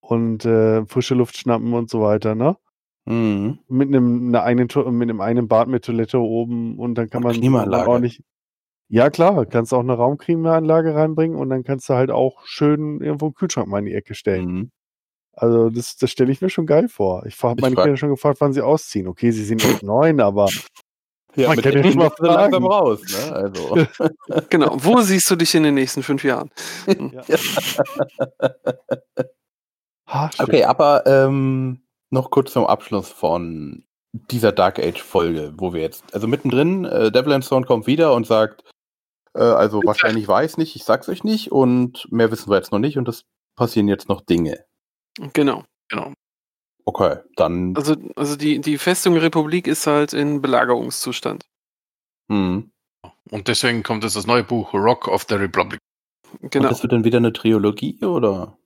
[0.01, 2.57] und äh, frische Luft schnappen und so weiter, ne?
[3.07, 3.59] Mhm.
[3.69, 7.23] Mit einem, einer eigenen, To- mit einem eigenen Bad mit Toilette oben und dann kann
[7.25, 7.89] Und man Klimaanlage.
[7.91, 8.23] ordentlich.
[8.89, 13.27] Ja, klar, kannst auch eine Raumklimaanlage reinbringen und dann kannst du halt auch schön irgendwo
[13.27, 14.47] einen Kühlschrank mal in die Ecke stellen.
[14.47, 14.71] Mhm.
[15.33, 17.25] Also, das, das stelle ich mir schon geil vor.
[17.27, 19.09] Ich habe meine frag- Kinder schon gefragt, wann sie ausziehen.
[19.09, 20.49] Okay, sie sind erst neun, aber
[21.37, 23.33] Ja, Man mit kann schon mal langsam raus, ne?
[23.35, 23.87] Also.
[24.51, 24.77] Genau.
[24.77, 26.51] Wo siehst du dich in den nächsten fünf Jahren?
[30.07, 30.31] ha.
[30.39, 36.15] Okay, aber ähm, noch kurz zum Abschluss von dieser Dark Age Folge, wo wir jetzt,
[36.15, 38.63] also mittendrin, äh, Devil and Stone kommt wieder und sagt,
[39.35, 42.79] äh, also wahrscheinlich weiß nicht, ich sag's euch nicht und mehr wissen wir jetzt noch
[42.79, 43.25] nicht und es
[43.57, 44.65] passieren jetzt noch Dinge.
[45.33, 45.65] Genau.
[45.89, 46.13] Genau.
[46.87, 51.45] Okay, dann, Also, also die, die Festung Republik ist halt in Belagerungszustand.
[52.31, 52.71] hm.
[53.31, 55.79] Und deswegen kommt jetzt das neue Buch Rock of the Republic.
[56.41, 56.67] Genau.
[56.67, 58.57] Und das wird dann wieder eine Trilogie oder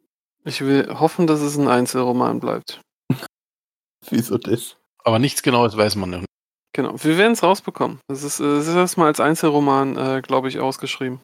[0.44, 2.80] Ich will hoffen, dass es ein Einzelroman bleibt.
[4.10, 4.76] wieso das?
[5.04, 6.24] Aber nichts Genaues weiß man noch.
[6.72, 6.94] Genau.
[7.02, 8.00] Wir werden es rausbekommen.
[8.08, 11.20] Das ist, äh, es ist erstmal als Einzelroman, äh, glaube ich, ausgeschrieben.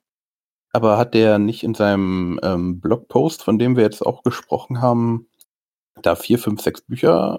[0.72, 5.28] Aber hat der nicht in seinem ähm, Blogpost, von dem wir jetzt auch gesprochen haben,
[6.02, 7.38] da vier, fünf, sechs Bücher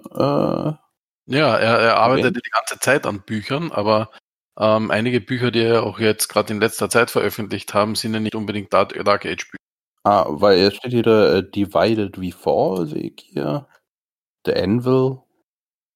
[1.28, 2.40] äh, Ja, er, er arbeitet Okay.
[2.44, 4.10] die ganze Zeit an Büchern, aber
[4.58, 8.20] ähm, einige Bücher, die er auch jetzt gerade in letzter Zeit veröffentlicht haben, sind ja
[8.20, 9.56] nicht unbedingt Dark, Dark Age Bücher.
[10.04, 13.66] Ah, weil es steht hier äh, Divided We Fall, sehe ich hier.
[14.46, 15.18] The Anvil.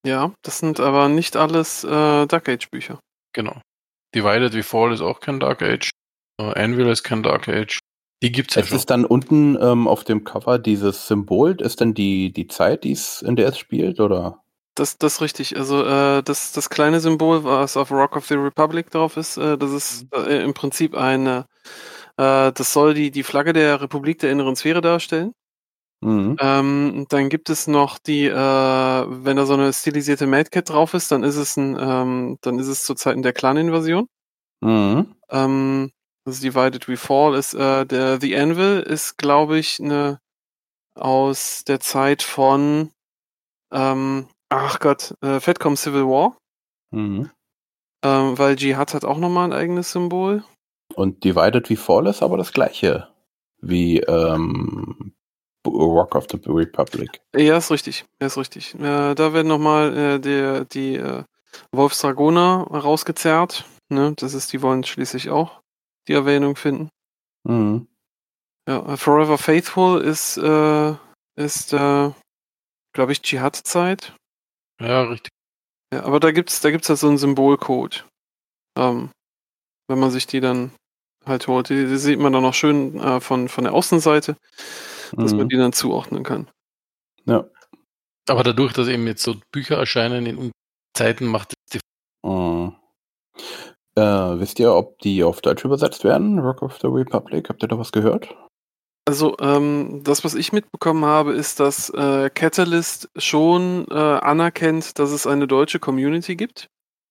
[0.07, 2.99] Ja, das sind aber nicht alles äh, Dark Age Bücher.
[3.35, 3.61] Genau.
[4.15, 5.91] Divided We Fall ist auch kein Dark Age.
[6.41, 7.79] Äh, Anvil ist kein Dark Age.
[8.23, 8.77] Die gibt's ja Es schon.
[8.79, 11.61] ist dann unten ähm, auf dem Cover dieses Symbol.
[11.61, 14.43] Ist denn die, die Zeit, die's, in der es spielt, oder?
[14.75, 15.57] Das, das ist richtig.
[15.57, 19.59] Also äh, das, das kleine Symbol, was auf Rock of the Republic drauf ist, äh,
[19.59, 21.47] das ist äh, im Prinzip eine,
[22.17, 25.33] äh, das soll die, die Flagge der Republik der inneren Sphäre darstellen.
[26.03, 26.37] Mhm.
[26.41, 31.13] Ähm, dann gibt es noch die, äh, wenn da so eine stilisierte Madcat drauf ist,
[31.13, 34.07] dann ist es ein, ähm, dann ist es zu Zeiten der Clan-Invasion.
[34.63, 35.15] Mhm.
[35.31, 35.91] Ähm,
[36.25, 40.21] das Divided We Fall ist, äh, der The Anvil ist, glaube ich, eine
[40.95, 42.91] aus der Zeit von,
[43.73, 46.37] ähm, ach Gott, äh, Fatcom Civil War.
[46.91, 47.31] Mhm.
[48.03, 50.45] Ähm, weil Jihad hat auch nochmal ein eigenes Symbol.
[50.95, 53.09] Und Divided We Fall ist aber das gleiche
[53.61, 55.13] wie ähm,
[55.67, 57.21] Rock of the Republic.
[57.37, 58.07] Ja, ist richtig.
[58.21, 58.75] Ja, ist richtig.
[58.75, 61.25] Äh, da werden nochmal äh, der, die äh,
[61.73, 63.65] Wolfsdragoner rausgezerrt.
[63.89, 64.15] Ne?
[64.17, 65.60] Das ist, die wollen schließlich auch
[66.11, 66.89] die Erwähnung finden.
[67.45, 67.87] Mhm.
[68.69, 70.95] Ja, Forever Faithful ist, äh,
[71.37, 72.11] ist äh,
[72.93, 74.15] glaube ich, Dschihad-Zeit.
[74.81, 75.31] ja, richtig.
[75.93, 78.07] Ja, aber da gibt's, da gibt's halt so einen Symbolcode.
[78.79, 79.11] Ähm,
[79.89, 80.73] wenn man sich die dann
[81.27, 81.69] halt holt.
[81.69, 84.37] Die, die sieht man dann auch schön äh, von, von der Außenseite,
[85.13, 85.49] dass man Mhm.
[85.49, 86.49] die dann zuordnen kann.
[87.27, 87.45] Ja.
[88.29, 90.53] Aber dadurch, dass eben jetzt so Bücher erscheinen in
[90.97, 91.81] Zeiten, macht es die
[92.29, 92.77] Mhm.
[93.97, 96.39] Äh, wisst ihr, ob die auf Deutsch übersetzt werden?
[96.39, 97.49] Rock of the Republic?
[97.49, 98.35] Habt ihr da was gehört?
[99.07, 105.11] Also, ähm, das, was ich mitbekommen habe, ist, dass äh, Catalyst schon äh, anerkennt, dass
[105.11, 106.69] es eine deutsche Community gibt.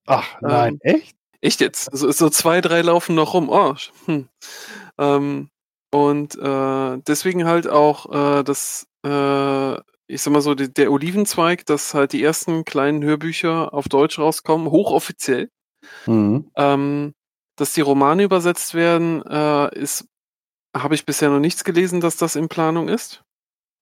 [0.07, 1.15] Ach, nein, Ähm, echt?
[1.41, 1.91] Echt jetzt?
[1.91, 3.49] Also so zwei, drei laufen noch rum.
[3.49, 3.75] Oh,
[4.05, 4.27] hm.
[4.97, 5.49] ähm,
[5.91, 9.73] und äh, deswegen halt auch äh, das, äh,
[10.07, 14.19] ich sag mal so, die, der Olivenzweig, dass halt die ersten kleinen Hörbücher auf Deutsch
[14.19, 15.49] rauskommen, hochoffiziell.
[16.05, 16.49] Mhm.
[16.55, 17.13] Ähm,
[17.57, 20.05] dass die Romane übersetzt werden, äh, ist,
[20.75, 23.23] habe ich bisher noch nichts gelesen, dass das in Planung ist.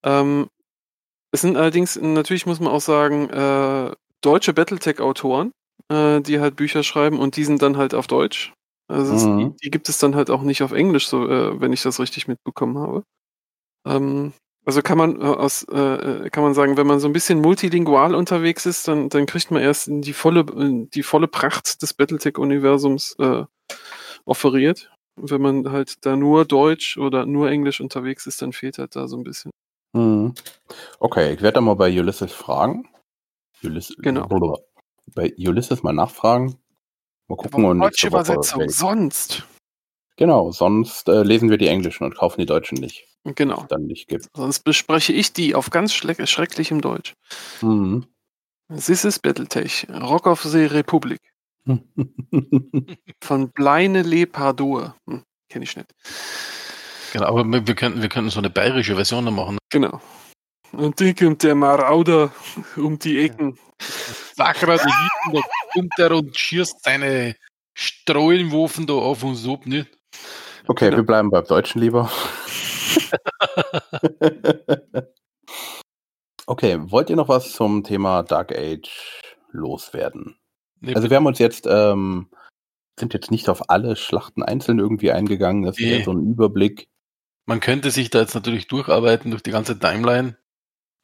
[0.06, 0.50] Ähm,
[1.32, 5.52] es sind allerdings, natürlich muss man auch sagen, äh, deutsche Battletech-Autoren,
[5.90, 8.54] äh, die halt Bücher schreiben und die sind dann halt auf Deutsch.
[8.90, 9.56] Also Mhm.
[9.56, 12.00] die, die gibt es dann halt auch nicht auf Englisch, so, äh, wenn ich das
[12.00, 13.04] richtig mitbekommen habe.
[13.86, 14.34] Ähm,
[14.68, 18.14] Also kann man äh, aus, äh, kann man sagen, wenn man so ein bisschen multilingual
[18.14, 23.16] unterwegs ist, dann, dann kriegt man erst die volle, äh, die volle Pracht des Battletech-Universums
[23.18, 23.46] äh,
[24.26, 24.92] offeriert.
[25.16, 28.98] Und wenn man halt da nur Deutsch oder nur Englisch unterwegs ist, dann fehlt halt
[28.98, 29.52] da so ein bisschen.
[29.94, 30.34] Mhm.
[31.00, 32.90] Okay, ich werde da mal bei Ulysses fragen.
[33.64, 34.28] Ulysses, Genau.
[35.16, 36.58] Bei Ulysses mal nachfragen.
[37.30, 39.48] Mal gucken und Deutsche Übersetzung, sonst.
[40.18, 43.06] Genau, sonst äh, lesen wir die englischen und kaufen die deutschen nicht.
[43.24, 43.66] Genau.
[43.70, 44.28] Dann nicht gibt.
[44.36, 47.14] Sonst bespreche ich die auf ganz schrecklichem Deutsch.
[47.62, 48.06] Mhm.
[48.70, 51.22] This is Battletech, Rock of the Republic.
[53.24, 54.96] Von Bleine Lepardur.
[55.08, 55.94] Hm, Kenne ich nicht.
[57.14, 59.58] Genau, aber wir könnten, wir könnten so eine bayerische Version machen.
[59.70, 60.02] Genau.
[60.72, 62.34] Und dann kommt der Marauder
[62.76, 63.58] um die Ecken.
[64.36, 65.42] Sakra, die Hitten, da
[65.74, 67.36] kommt er und schießt seine
[67.74, 69.88] Streuenwaffen da auf uns ab, ne?
[70.68, 70.98] Okay, Genau.
[70.98, 72.10] wir bleiben beim Deutschen lieber.
[76.46, 79.22] okay, wollt ihr noch was zum Thema Dark Age
[79.52, 80.38] loswerden?
[80.80, 82.30] Nee, Also wir haben uns jetzt, ähm,
[83.00, 85.64] sind jetzt nicht auf alle Schlachten einzeln irgendwie eingegangen.
[85.64, 86.00] Das ist Nee.
[86.00, 86.88] eher so ein Überblick.
[87.46, 90.38] man könnte sich da jetzt natürlich durcharbeiten durch die ganze Timeline.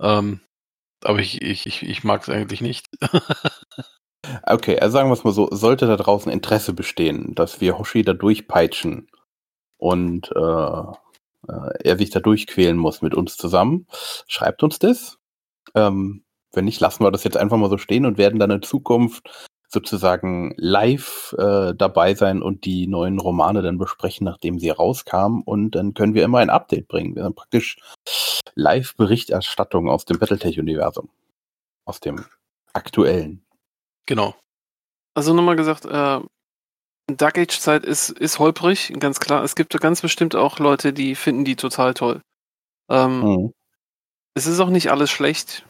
[0.02, 0.42] Ähm,
[1.04, 2.88] aber ich, ich, ich, ich mag es eigentlich nicht.
[4.44, 8.04] Okay, also sagen wir es mal so, sollte da draußen Interesse bestehen, dass wir Hoshi
[8.04, 9.10] da durchpeitschen
[9.78, 13.88] und äh, äh, er sich da durchquälen muss mit uns zusammen,
[14.28, 15.18] schreibt uns das.
[15.76, 16.24] Ähm,
[16.54, 19.30] wenn nicht, lassen wir das jetzt einfach mal so stehen und werden dann in Zukunft
[19.68, 25.42] sozusagen live äh, dabei sein und die neuen Romane dann besprechen, nachdem sie rauskamen.
[25.42, 27.16] Und dann können wir immer ein Update bringen.
[27.16, 27.78] Wir haben praktisch
[28.54, 31.10] Live-Berichterstattung aus dem Battletech-Universum.
[31.86, 32.24] Aus dem
[32.74, 33.43] aktuellen.
[34.06, 34.36] Genau.
[35.16, 36.20] Also nochmal gesagt, äh,
[37.08, 39.44] Dark Age Zeit ist, ist holprig, ganz klar.
[39.44, 42.22] Es gibt ganz bestimmt auch Leute, die finden die total toll.
[42.90, 43.54] Ähm, Mhm.
[44.36, 45.68] Es ist auch nicht alles schlecht.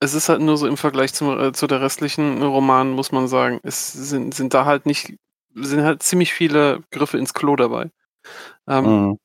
[0.00, 3.28] Es ist halt nur so im Vergleich zum, äh, zu der restlichen Roman, muss man
[3.28, 5.14] sagen, es sind, sind da halt nicht,
[5.54, 7.90] sind halt ziemlich viele Griffe ins Klo dabei.
[8.68, 9.18] Ähm, Mhm.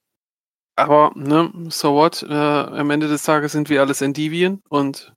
[0.78, 2.24] Aber, ne, so what?
[2.24, 5.14] Äh, am Ende des Tages sind wir alles Endivien und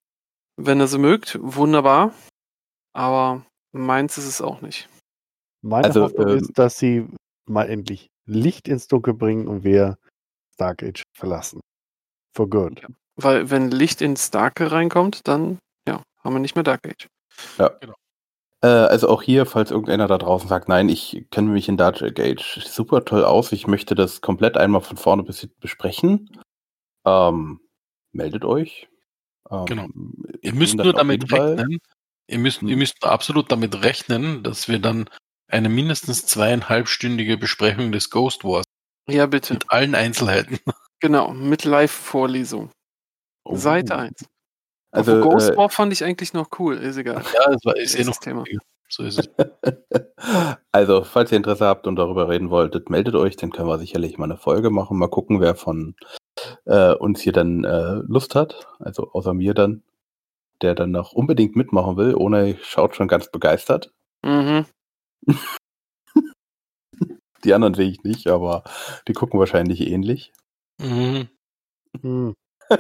[0.57, 2.13] wenn ihr sie mögt, wunderbar.
[2.95, 4.89] Aber meins ist es auch nicht.
[5.63, 7.07] Meine Also, Hoffnung ähm, ist, dass sie
[7.47, 9.99] mal endlich Licht ins Dunkel bringen und wir
[10.57, 11.61] Dark Age verlassen.
[12.35, 12.87] For good.
[13.17, 17.07] Weil wenn Licht ins Darke reinkommt, dann ja, haben wir nicht mehr Dark Age.
[17.59, 22.01] Äh, also auch hier, falls irgendeiner da draußen sagt, nein, ich kenne mich in Dark
[22.03, 26.31] Age super toll aus, ich möchte das komplett einmal von vorne bis hinten besprechen,
[27.05, 27.61] ähm,
[28.13, 28.89] meldet euch.
[29.51, 29.87] Ähm, Genau.
[30.41, 31.55] Ihr müsst nur auf damit jeden Fall.
[31.55, 31.79] rechnen.
[32.27, 35.09] Ihr müsst, ihr müsst absolut damit rechnen, dass wir dann
[35.49, 38.65] eine mindestens zweieinhalbstündige Besprechung des Ghost Wars
[39.09, 39.55] Ja, bitte.
[39.55, 40.59] mit allen Einzelheiten.
[41.01, 42.71] Genau, mit Live-Vorlesung.
[43.45, 43.57] Oh.
[43.57, 44.25] Seite 1.
[44.91, 47.23] Also, Also, Ghost äh, War fand ich eigentlich noch cool, ist egal.
[47.35, 48.45] Ja, das war, ist eh noch das Thema.
[48.89, 49.29] So ist es.
[50.73, 54.19] also, falls ihr Interesse habt und darüber reden wolltet, meldet euch, dann können wir sicherlich
[54.19, 54.99] mal eine Folge machen.
[54.99, 55.95] Mal gucken, wer von
[56.65, 58.67] äh, uns hier dann äh, Lust hat.
[58.79, 59.83] Also außer mir dann,
[60.63, 62.15] der dann noch unbedingt mitmachen will.
[62.15, 63.93] Ohne schaut schon ganz begeistert.
[64.23, 64.67] Mhm.
[67.45, 68.65] Die anderen sehe ich nicht, aber
[69.07, 70.33] die gucken wahrscheinlich ähnlich.
[70.81, 71.29] Mhm.
[72.01, 72.35] Hm.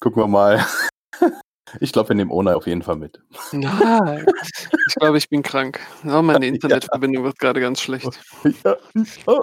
[0.00, 0.66] Gucken wir mal.
[1.80, 3.20] Ich glaube, wir nehmen Ona auf jeden Fall mit.
[3.50, 4.24] Nein.
[4.86, 5.80] Ich glaube, ich bin krank.
[6.04, 8.08] Oh, meine Internetverbindung wird gerade ganz schlecht.
[8.64, 8.76] Ja.
[9.26, 9.40] Oh.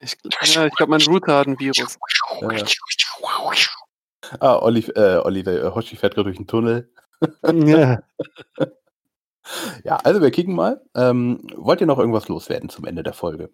[0.00, 0.16] Ich,
[0.54, 1.98] ja, ich glaube, mein Router hat ein Virus.
[4.40, 6.90] Ah, Olli, äh, Oliver, äh, Hoshi fährt gerade durch den Tunnel.
[7.42, 8.00] Ja.
[9.84, 10.82] Ja, also wir kicken mal.
[10.96, 13.50] Ähm, wollt ihr noch irgendwas loswerden zum Ende der Folge?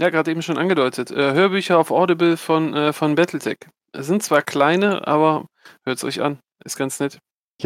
[0.00, 1.10] Ja, gerade eben schon angedeutet.
[1.10, 3.58] Äh, Hörbücher auf Audible von, äh, von Battletech.
[3.92, 5.46] Es sind zwar kleine, aber
[5.84, 6.38] hört es euch an.
[6.64, 7.18] Ist ganz nett.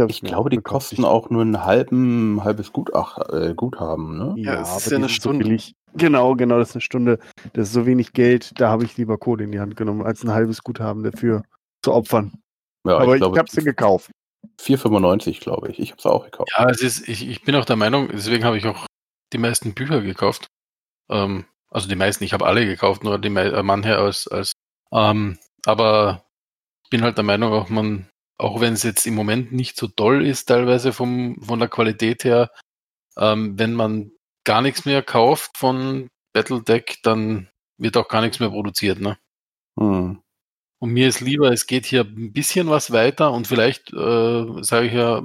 [0.08, 4.34] Ich mir glaube, die kosten auch nur ein halben, halbes Gutach, äh, Guthaben, ne?
[4.36, 5.44] Ja, Ja, aber ist ja eine Stunde.
[5.44, 5.74] So billig.
[5.94, 7.18] Genau, genau, das ist eine Stunde.
[7.54, 10.22] Das ist so wenig Geld, da habe ich lieber Kohle in die Hand genommen, als
[10.22, 11.42] ein halbes Guthaben dafür
[11.82, 12.32] zu opfern.
[12.86, 14.10] Ja, aber ich, glaube, habe sie gekauft.
[14.60, 15.78] 4,95 glaube ich.
[15.78, 16.50] Ich habe es auch gekauft.
[16.56, 18.86] Ja, es ist, ich, ich bin auch der Meinung, deswegen habe ich auch
[19.32, 20.46] die meisten Bücher gekauft.
[21.10, 24.52] Ähm, also die meisten, ich habe alle gekauft, nur die äh, manche als, als
[24.92, 26.24] ähm, aber
[26.84, 29.86] ich bin halt der Meinung, auch man, auch wenn es jetzt im Moment nicht so
[29.86, 32.50] toll ist, teilweise vom, von der Qualität her,
[33.16, 34.12] ähm, wenn man
[34.44, 37.48] gar nichts mehr kauft von Battletech, dann
[37.78, 39.18] wird auch gar nichts mehr produziert, ne?
[39.78, 40.22] Hm.
[40.78, 44.86] Und mir ist lieber, es geht hier ein bisschen was weiter und vielleicht, äh, sage
[44.86, 45.22] ich ja,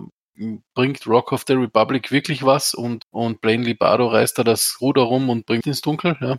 [0.73, 5.03] bringt Rock of the Republic wirklich was und, und Blaine Libardo reißt da das Ruder
[5.03, 6.37] rum und bringt ins Dunkel, ja.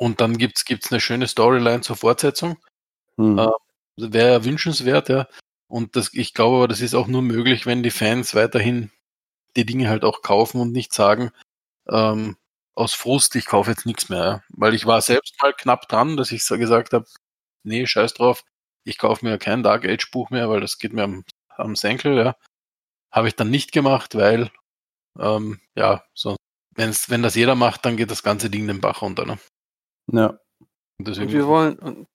[0.00, 2.56] Und dann gibt's gibt's eine schöne Storyline zur Fortsetzung.
[3.18, 3.38] Hm.
[3.38, 3.48] Äh,
[3.96, 5.26] Wäre ja wünschenswert, ja.
[5.68, 8.90] Und das, ich glaube aber, das ist auch nur möglich, wenn die Fans weiterhin
[9.56, 11.30] die Dinge halt auch kaufen und nicht sagen,
[11.88, 12.36] ähm,
[12.74, 14.24] aus Frust, ich kaufe jetzt nichts mehr.
[14.24, 14.42] Ja.
[14.50, 17.06] Weil ich war selbst mal knapp dran, dass ich so gesagt habe,
[17.62, 18.44] nee, scheiß drauf,
[18.84, 22.16] ich kaufe mir kein Dark Age Buch mehr, weil das geht mir am, am Senkel,
[22.16, 22.36] ja.
[23.12, 24.50] Habe ich dann nicht gemacht, weil,
[25.18, 26.36] ähm, ja, so,
[26.74, 29.38] wenn's, wenn das jeder macht, dann geht das ganze Ding den Bach runter, ne?
[30.12, 30.38] ja.
[30.98, 32.08] Und deswegen, Und wir wollen, und,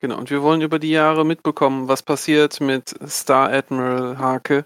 [0.00, 4.64] genau, und wir wollen über die Jahre mitbekommen, was passiert mit Star Admiral Hake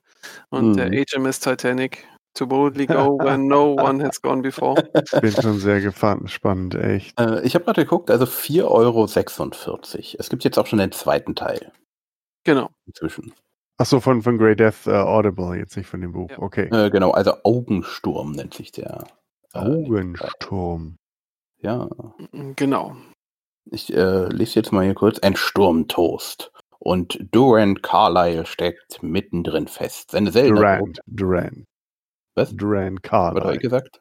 [0.51, 0.77] und Mhm.
[0.77, 2.07] der HMS Titanic.
[2.35, 4.81] To boldly go where no one has gone before.
[5.20, 7.19] Bin schon sehr gespannt, spannend, echt.
[7.19, 9.09] Äh, ich habe gerade geguckt, also 4,46 Euro.
[10.20, 11.73] Es gibt jetzt auch schon den zweiten Teil
[12.44, 12.70] Genau.
[12.86, 13.32] inzwischen.
[13.78, 16.31] Achso, von, von Grey Death äh, Audible, jetzt nicht von dem Buch.
[16.31, 16.39] Ja.
[16.39, 16.69] Okay.
[16.70, 19.05] Äh, genau, also Augensturm nennt sich der.
[19.52, 20.97] äh, Augensturm.
[21.62, 21.89] Ja,
[22.55, 22.97] Genau.
[23.66, 25.19] Ich äh, lese jetzt mal hier kurz.
[25.20, 26.53] Ein Sturmtoast.
[26.78, 30.12] Und Durant Carlyle steckt mittendrin fest.
[30.12, 31.01] Seine seltene Durant.
[31.07, 31.65] Durant.
[32.37, 32.55] Was?
[32.57, 33.59] Durant Was habe ich Carlyle.
[33.59, 34.01] gesagt?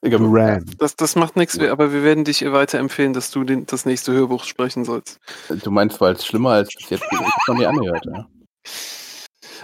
[0.00, 0.80] Ich hab- Durant.
[0.80, 4.44] Das, das macht nichts, aber wir werden dich weiterempfehlen, dass du den, das nächste Hörbuch
[4.44, 5.18] sprechen sollst.
[5.62, 8.26] Du meinst, weil es schlimmer als bis jetzt ich von dir angehört, ja?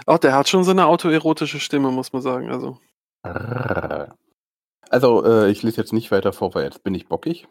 [0.07, 2.49] Auch der hat schon so eine autoerotische Stimme, muss man sagen.
[2.51, 2.79] Also.
[4.89, 7.47] Also, äh, ich lese jetzt nicht weiter vor, weil jetzt bin ich bockig.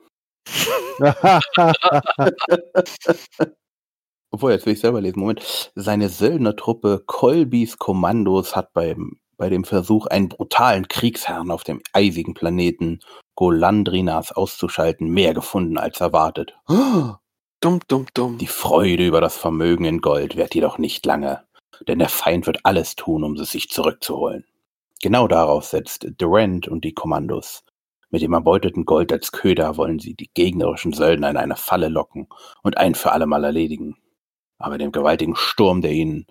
[4.32, 5.20] Obwohl, jetzt will ich selber lesen.
[5.20, 5.72] Moment.
[5.74, 12.34] Seine Söldnertruppe Colbys Kommandos hat beim, bei dem Versuch, einen brutalen Kriegsherrn auf dem eisigen
[12.34, 13.00] Planeten
[13.34, 16.56] Golandrinas auszuschalten, mehr gefunden als erwartet.
[17.62, 18.38] Dumm, dumm, dumm.
[18.38, 21.44] Die Freude über das Vermögen in Gold währt jedoch nicht lange,
[21.86, 24.46] denn der Feind wird alles tun, um es sich zurückzuholen.
[25.02, 27.62] Genau darauf setzt Durant und die Kommandos.
[28.10, 32.28] Mit dem erbeuteten Gold als Köder wollen sie die gegnerischen Söldner in eine Falle locken
[32.62, 33.96] und ein für allemal erledigen.
[34.58, 36.26] Aber dem gewaltigen Sturm, der ihnen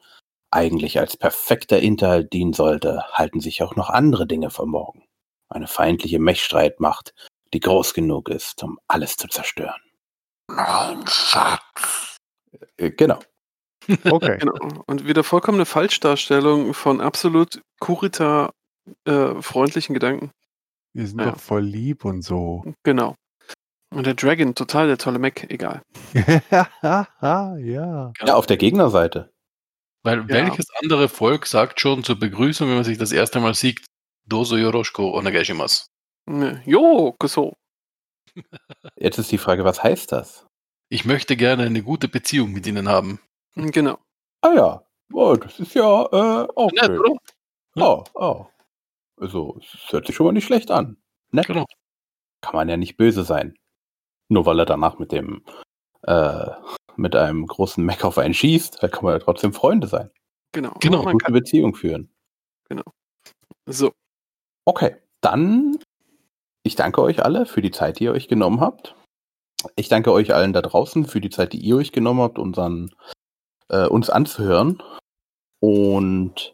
[0.51, 5.03] eigentlich als perfekter Hinterhalt dienen sollte, halten sich auch noch andere Dinge verborgen.
[5.47, 7.13] Eine feindliche Mechstreitmacht,
[7.53, 9.81] die groß genug ist, um alles zu zerstören.
[10.47, 12.17] Mein Schatz.
[12.77, 13.19] Äh, Genau.
[14.11, 14.37] okay.
[14.37, 14.83] Genau.
[14.85, 18.51] Und wieder vollkommene Falschdarstellung von absolut Kurita
[19.05, 20.31] äh, freundlichen Gedanken.
[20.93, 21.31] Wir sind Ja.
[21.31, 22.63] doch voll lieb und so.
[22.83, 23.15] Genau.
[23.91, 25.81] Und der Dragon, total der tolle Mac, egal.
[26.51, 27.07] ja.
[27.21, 29.31] Ja, auf der Gegnerseite.
[30.03, 30.27] weil Ja.
[30.29, 33.85] welches andere Volk sagt schon zur Begrüßung, wenn man sich das erste Mal sieht,
[34.27, 35.85] Doso Yoroshiko onegaishimasu?
[36.27, 37.53] Ne, Jo, so.
[38.95, 40.45] Jetzt ist die Frage, was heißt das?
[40.89, 43.19] Ich möchte gerne eine gute Beziehung mit Ihnen haben.
[43.55, 43.97] Genau.
[44.41, 44.83] Ah ja,
[45.13, 46.99] oh, das ist ja äh, auch Nett, schön.
[46.99, 47.15] oder?
[47.75, 48.45] Oh, oh.
[49.19, 50.97] Also, es hört sich schon mal nicht schlecht an.
[51.31, 51.47] Nett.
[51.47, 51.65] Genau.
[52.41, 53.55] Kann man ja nicht böse sein.
[54.29, 55.43] Nur weil er danach mit dem
[56.03, 56.49] äh,
[56.95, 60.11] mit einem großen Mac auf einen schießt, da kann man ja trotzdem Freunde sein.
[60.51, 60.75] Genau.
[60.79, 62.09] Genau, Man Gute kann, Beziehung führen.
[63.65, 63.91] so.
[64.65, 65.77] Okay, dann
[66.63, 68.95] ich danke euch alle für die Zeit, die ihr euch genommen habt.
[69.75, 72.93] Ich danke euch allen da draußen für die Zeit, die ihr euch genommen habt, unseren,
[73.69, 74.81] äh, uns anzuhören.
[75.59, 76.53] Und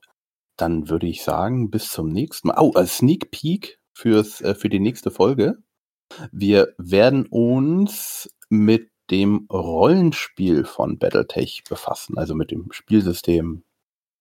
[0.57, 2.57] dann würde ich sagen, bis zum nächsten Mal.
[2.59, 5.57] Oh, als Sneak Peek fürs, äh, für die nächste Folge.
[6.31, 13.63] Wir werden uns mit dem Rollenspiel von Battletech befassen, also mit dem Spielsystem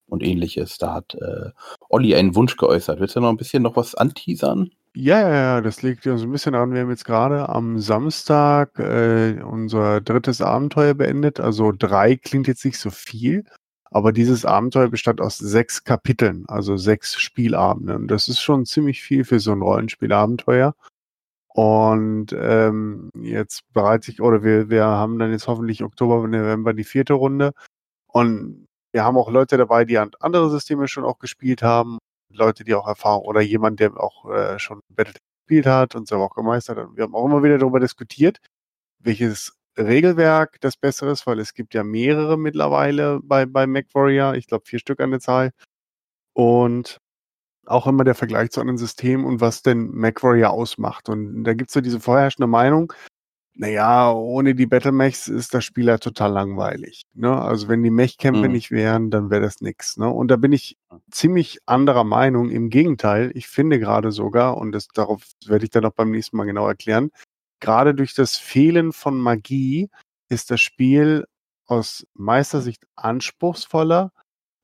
[0.06, 0.78] und ähnliches.
[0.78, 1.50] Da hat äh,
[1.88, 3.00] Olli einen Wunsch geäußert.
[3.00, 4.70] Willst du noch ein bisschen noch was anteasern?
[4.96, 7.80] Ja, ja, ja, das liegt ja so ein bisschen daran, wir haben jetzt gerade am
[7.80, 11.40] Samstag äh, unser drittes Abenteuer beendet.
[11.40, 13.44] Also drei klingt jetzt nicht so viel,
[13.94, 17.94] aber dieses Abenteuer bestand aus sechs Kapiteln, also sechs Spielabende.
[17.94, 20.74] Und das ist schon ziemlich viel für so ein Rollenspielabenteuer.
[21.46, 26.82] Und ähm, jetzt bereite ich, oder wir, wir haben dann jetzt hoffentlich Oktober, November die
[26.82, 27.52] vierte Runde.
[28.08, 31.98] Und wir haben auch Leute dabei, die andere Systeme schon auch gespielt haben.
[32.32, 36.16] Leute, die auch Erfahrung oder jemand, der auch äh, schon Battletech gespielt hat und so
[36.16, 36.96] auch gemeistert hat.
[36.96, 38.38] Wir haben auch immer wieder darüber diskutiert,
[38.98, 44.34] welches Regelwerk das bessere ist, weil es gibt ja mehrere mittlerweile bei, bei MacWarrior.
[44.34, 45.50] Ich glaube vier Stück an der Zahl.
[46.34, 46.98] Und
[47.66, 51.08] auch immer der Vergleich zu anderen Systemen und was denn MacWarrior ausmacht.
[51.08, 52.92] Und da gibt es so diese vorherrschende Meinung,
[53.56, 57.04] naja, ohne die Battlemechs ist das Spiel ja total langweilig.
[57.14, 57.30] Ne?
[57.40, 58.52] Also wenn die Mechkämpfe Mhm.
[58.52, 59.96] nicht wären, dann wäre das nix.
[59.96, 60.08] Ne?
[60.10, 60.76] Und da bin ich
[61.12, 62.50] ziemlich anderer Meinung.
[62.50, 66.36] Im Gegenteil, ich finde gerade sogar, und das darauf werde ich dann auch beim nächsten
[66.36, 67.10] Mal genau erklären,
[67.64, 69.88] gerade durch das Fehlen von Magie
[70.28, 71.24] ist das Spiel
[71.66, 74.12] aus Meistersicht anspruchsvoller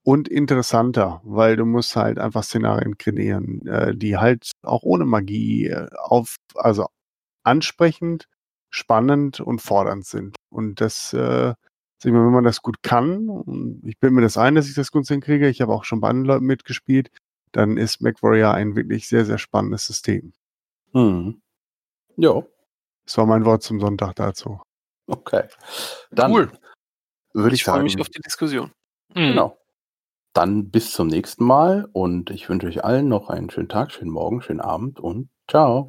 [0.02, 5.68] und interessanter, weil du musst halt einfach Szenarien kreieren, äh, die halt auch ohne Magie
[5.68, 6.88] äh, auf, also
[7.42, 8.26] ansprechend
[8.68, 10.36] spannend und fordernd sind.
[10.50, 11.54] Und das, äh,
[12.02, 15.08] wenn man das gut kann, und ich bin mir das ein, dass ich das gut
[15.08, 17.10] hinkriege, ich habe auch schon bei anderen Leuten mitgespielt,
[17.52, 20.34] dann ist MacWarrior ein wirklich sehr, sehr spannendes System.
[20.92, 21.40] Hm.
[22.16, 22.42] Ja,
[23.10, 24.60] Das war mein Wort zum Sonntag dazu.
[25.08, 25.42] okay.
[26.12, 26.52] Dann Cool.
[27.34, 28.70] würde ich Ich freue mich auf die Diskussion.
[29.16, 29.30] Mhm.
[29.30, 29.58] genau.
[30.32, 34.12] Dann bis zum nächsten Mal und ich wünsche euch allen noch einen schönen Tag, schönen
[34.12, 35.88] Morgen, schönen Abend und ciao.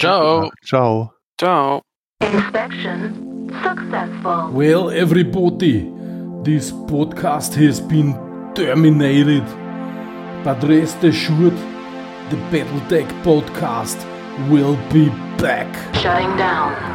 [0.00, 0.50] Ciao.
[0.64, 1.12] Ciao.
[1.38, 1.82] Ciao.
[2.20, 4.50] Inspection successful.
[4.52, 5.88] Well, everybody,
[6.42, 8.16] this podcast has been
[8.56, 9.44] terminated.
[10.42, 11.54] But rest assured,
[12.30, 14.04] the Battletech podcast
[14.50, 15.94] will be back.
[15.94, 16.90] Shutting down.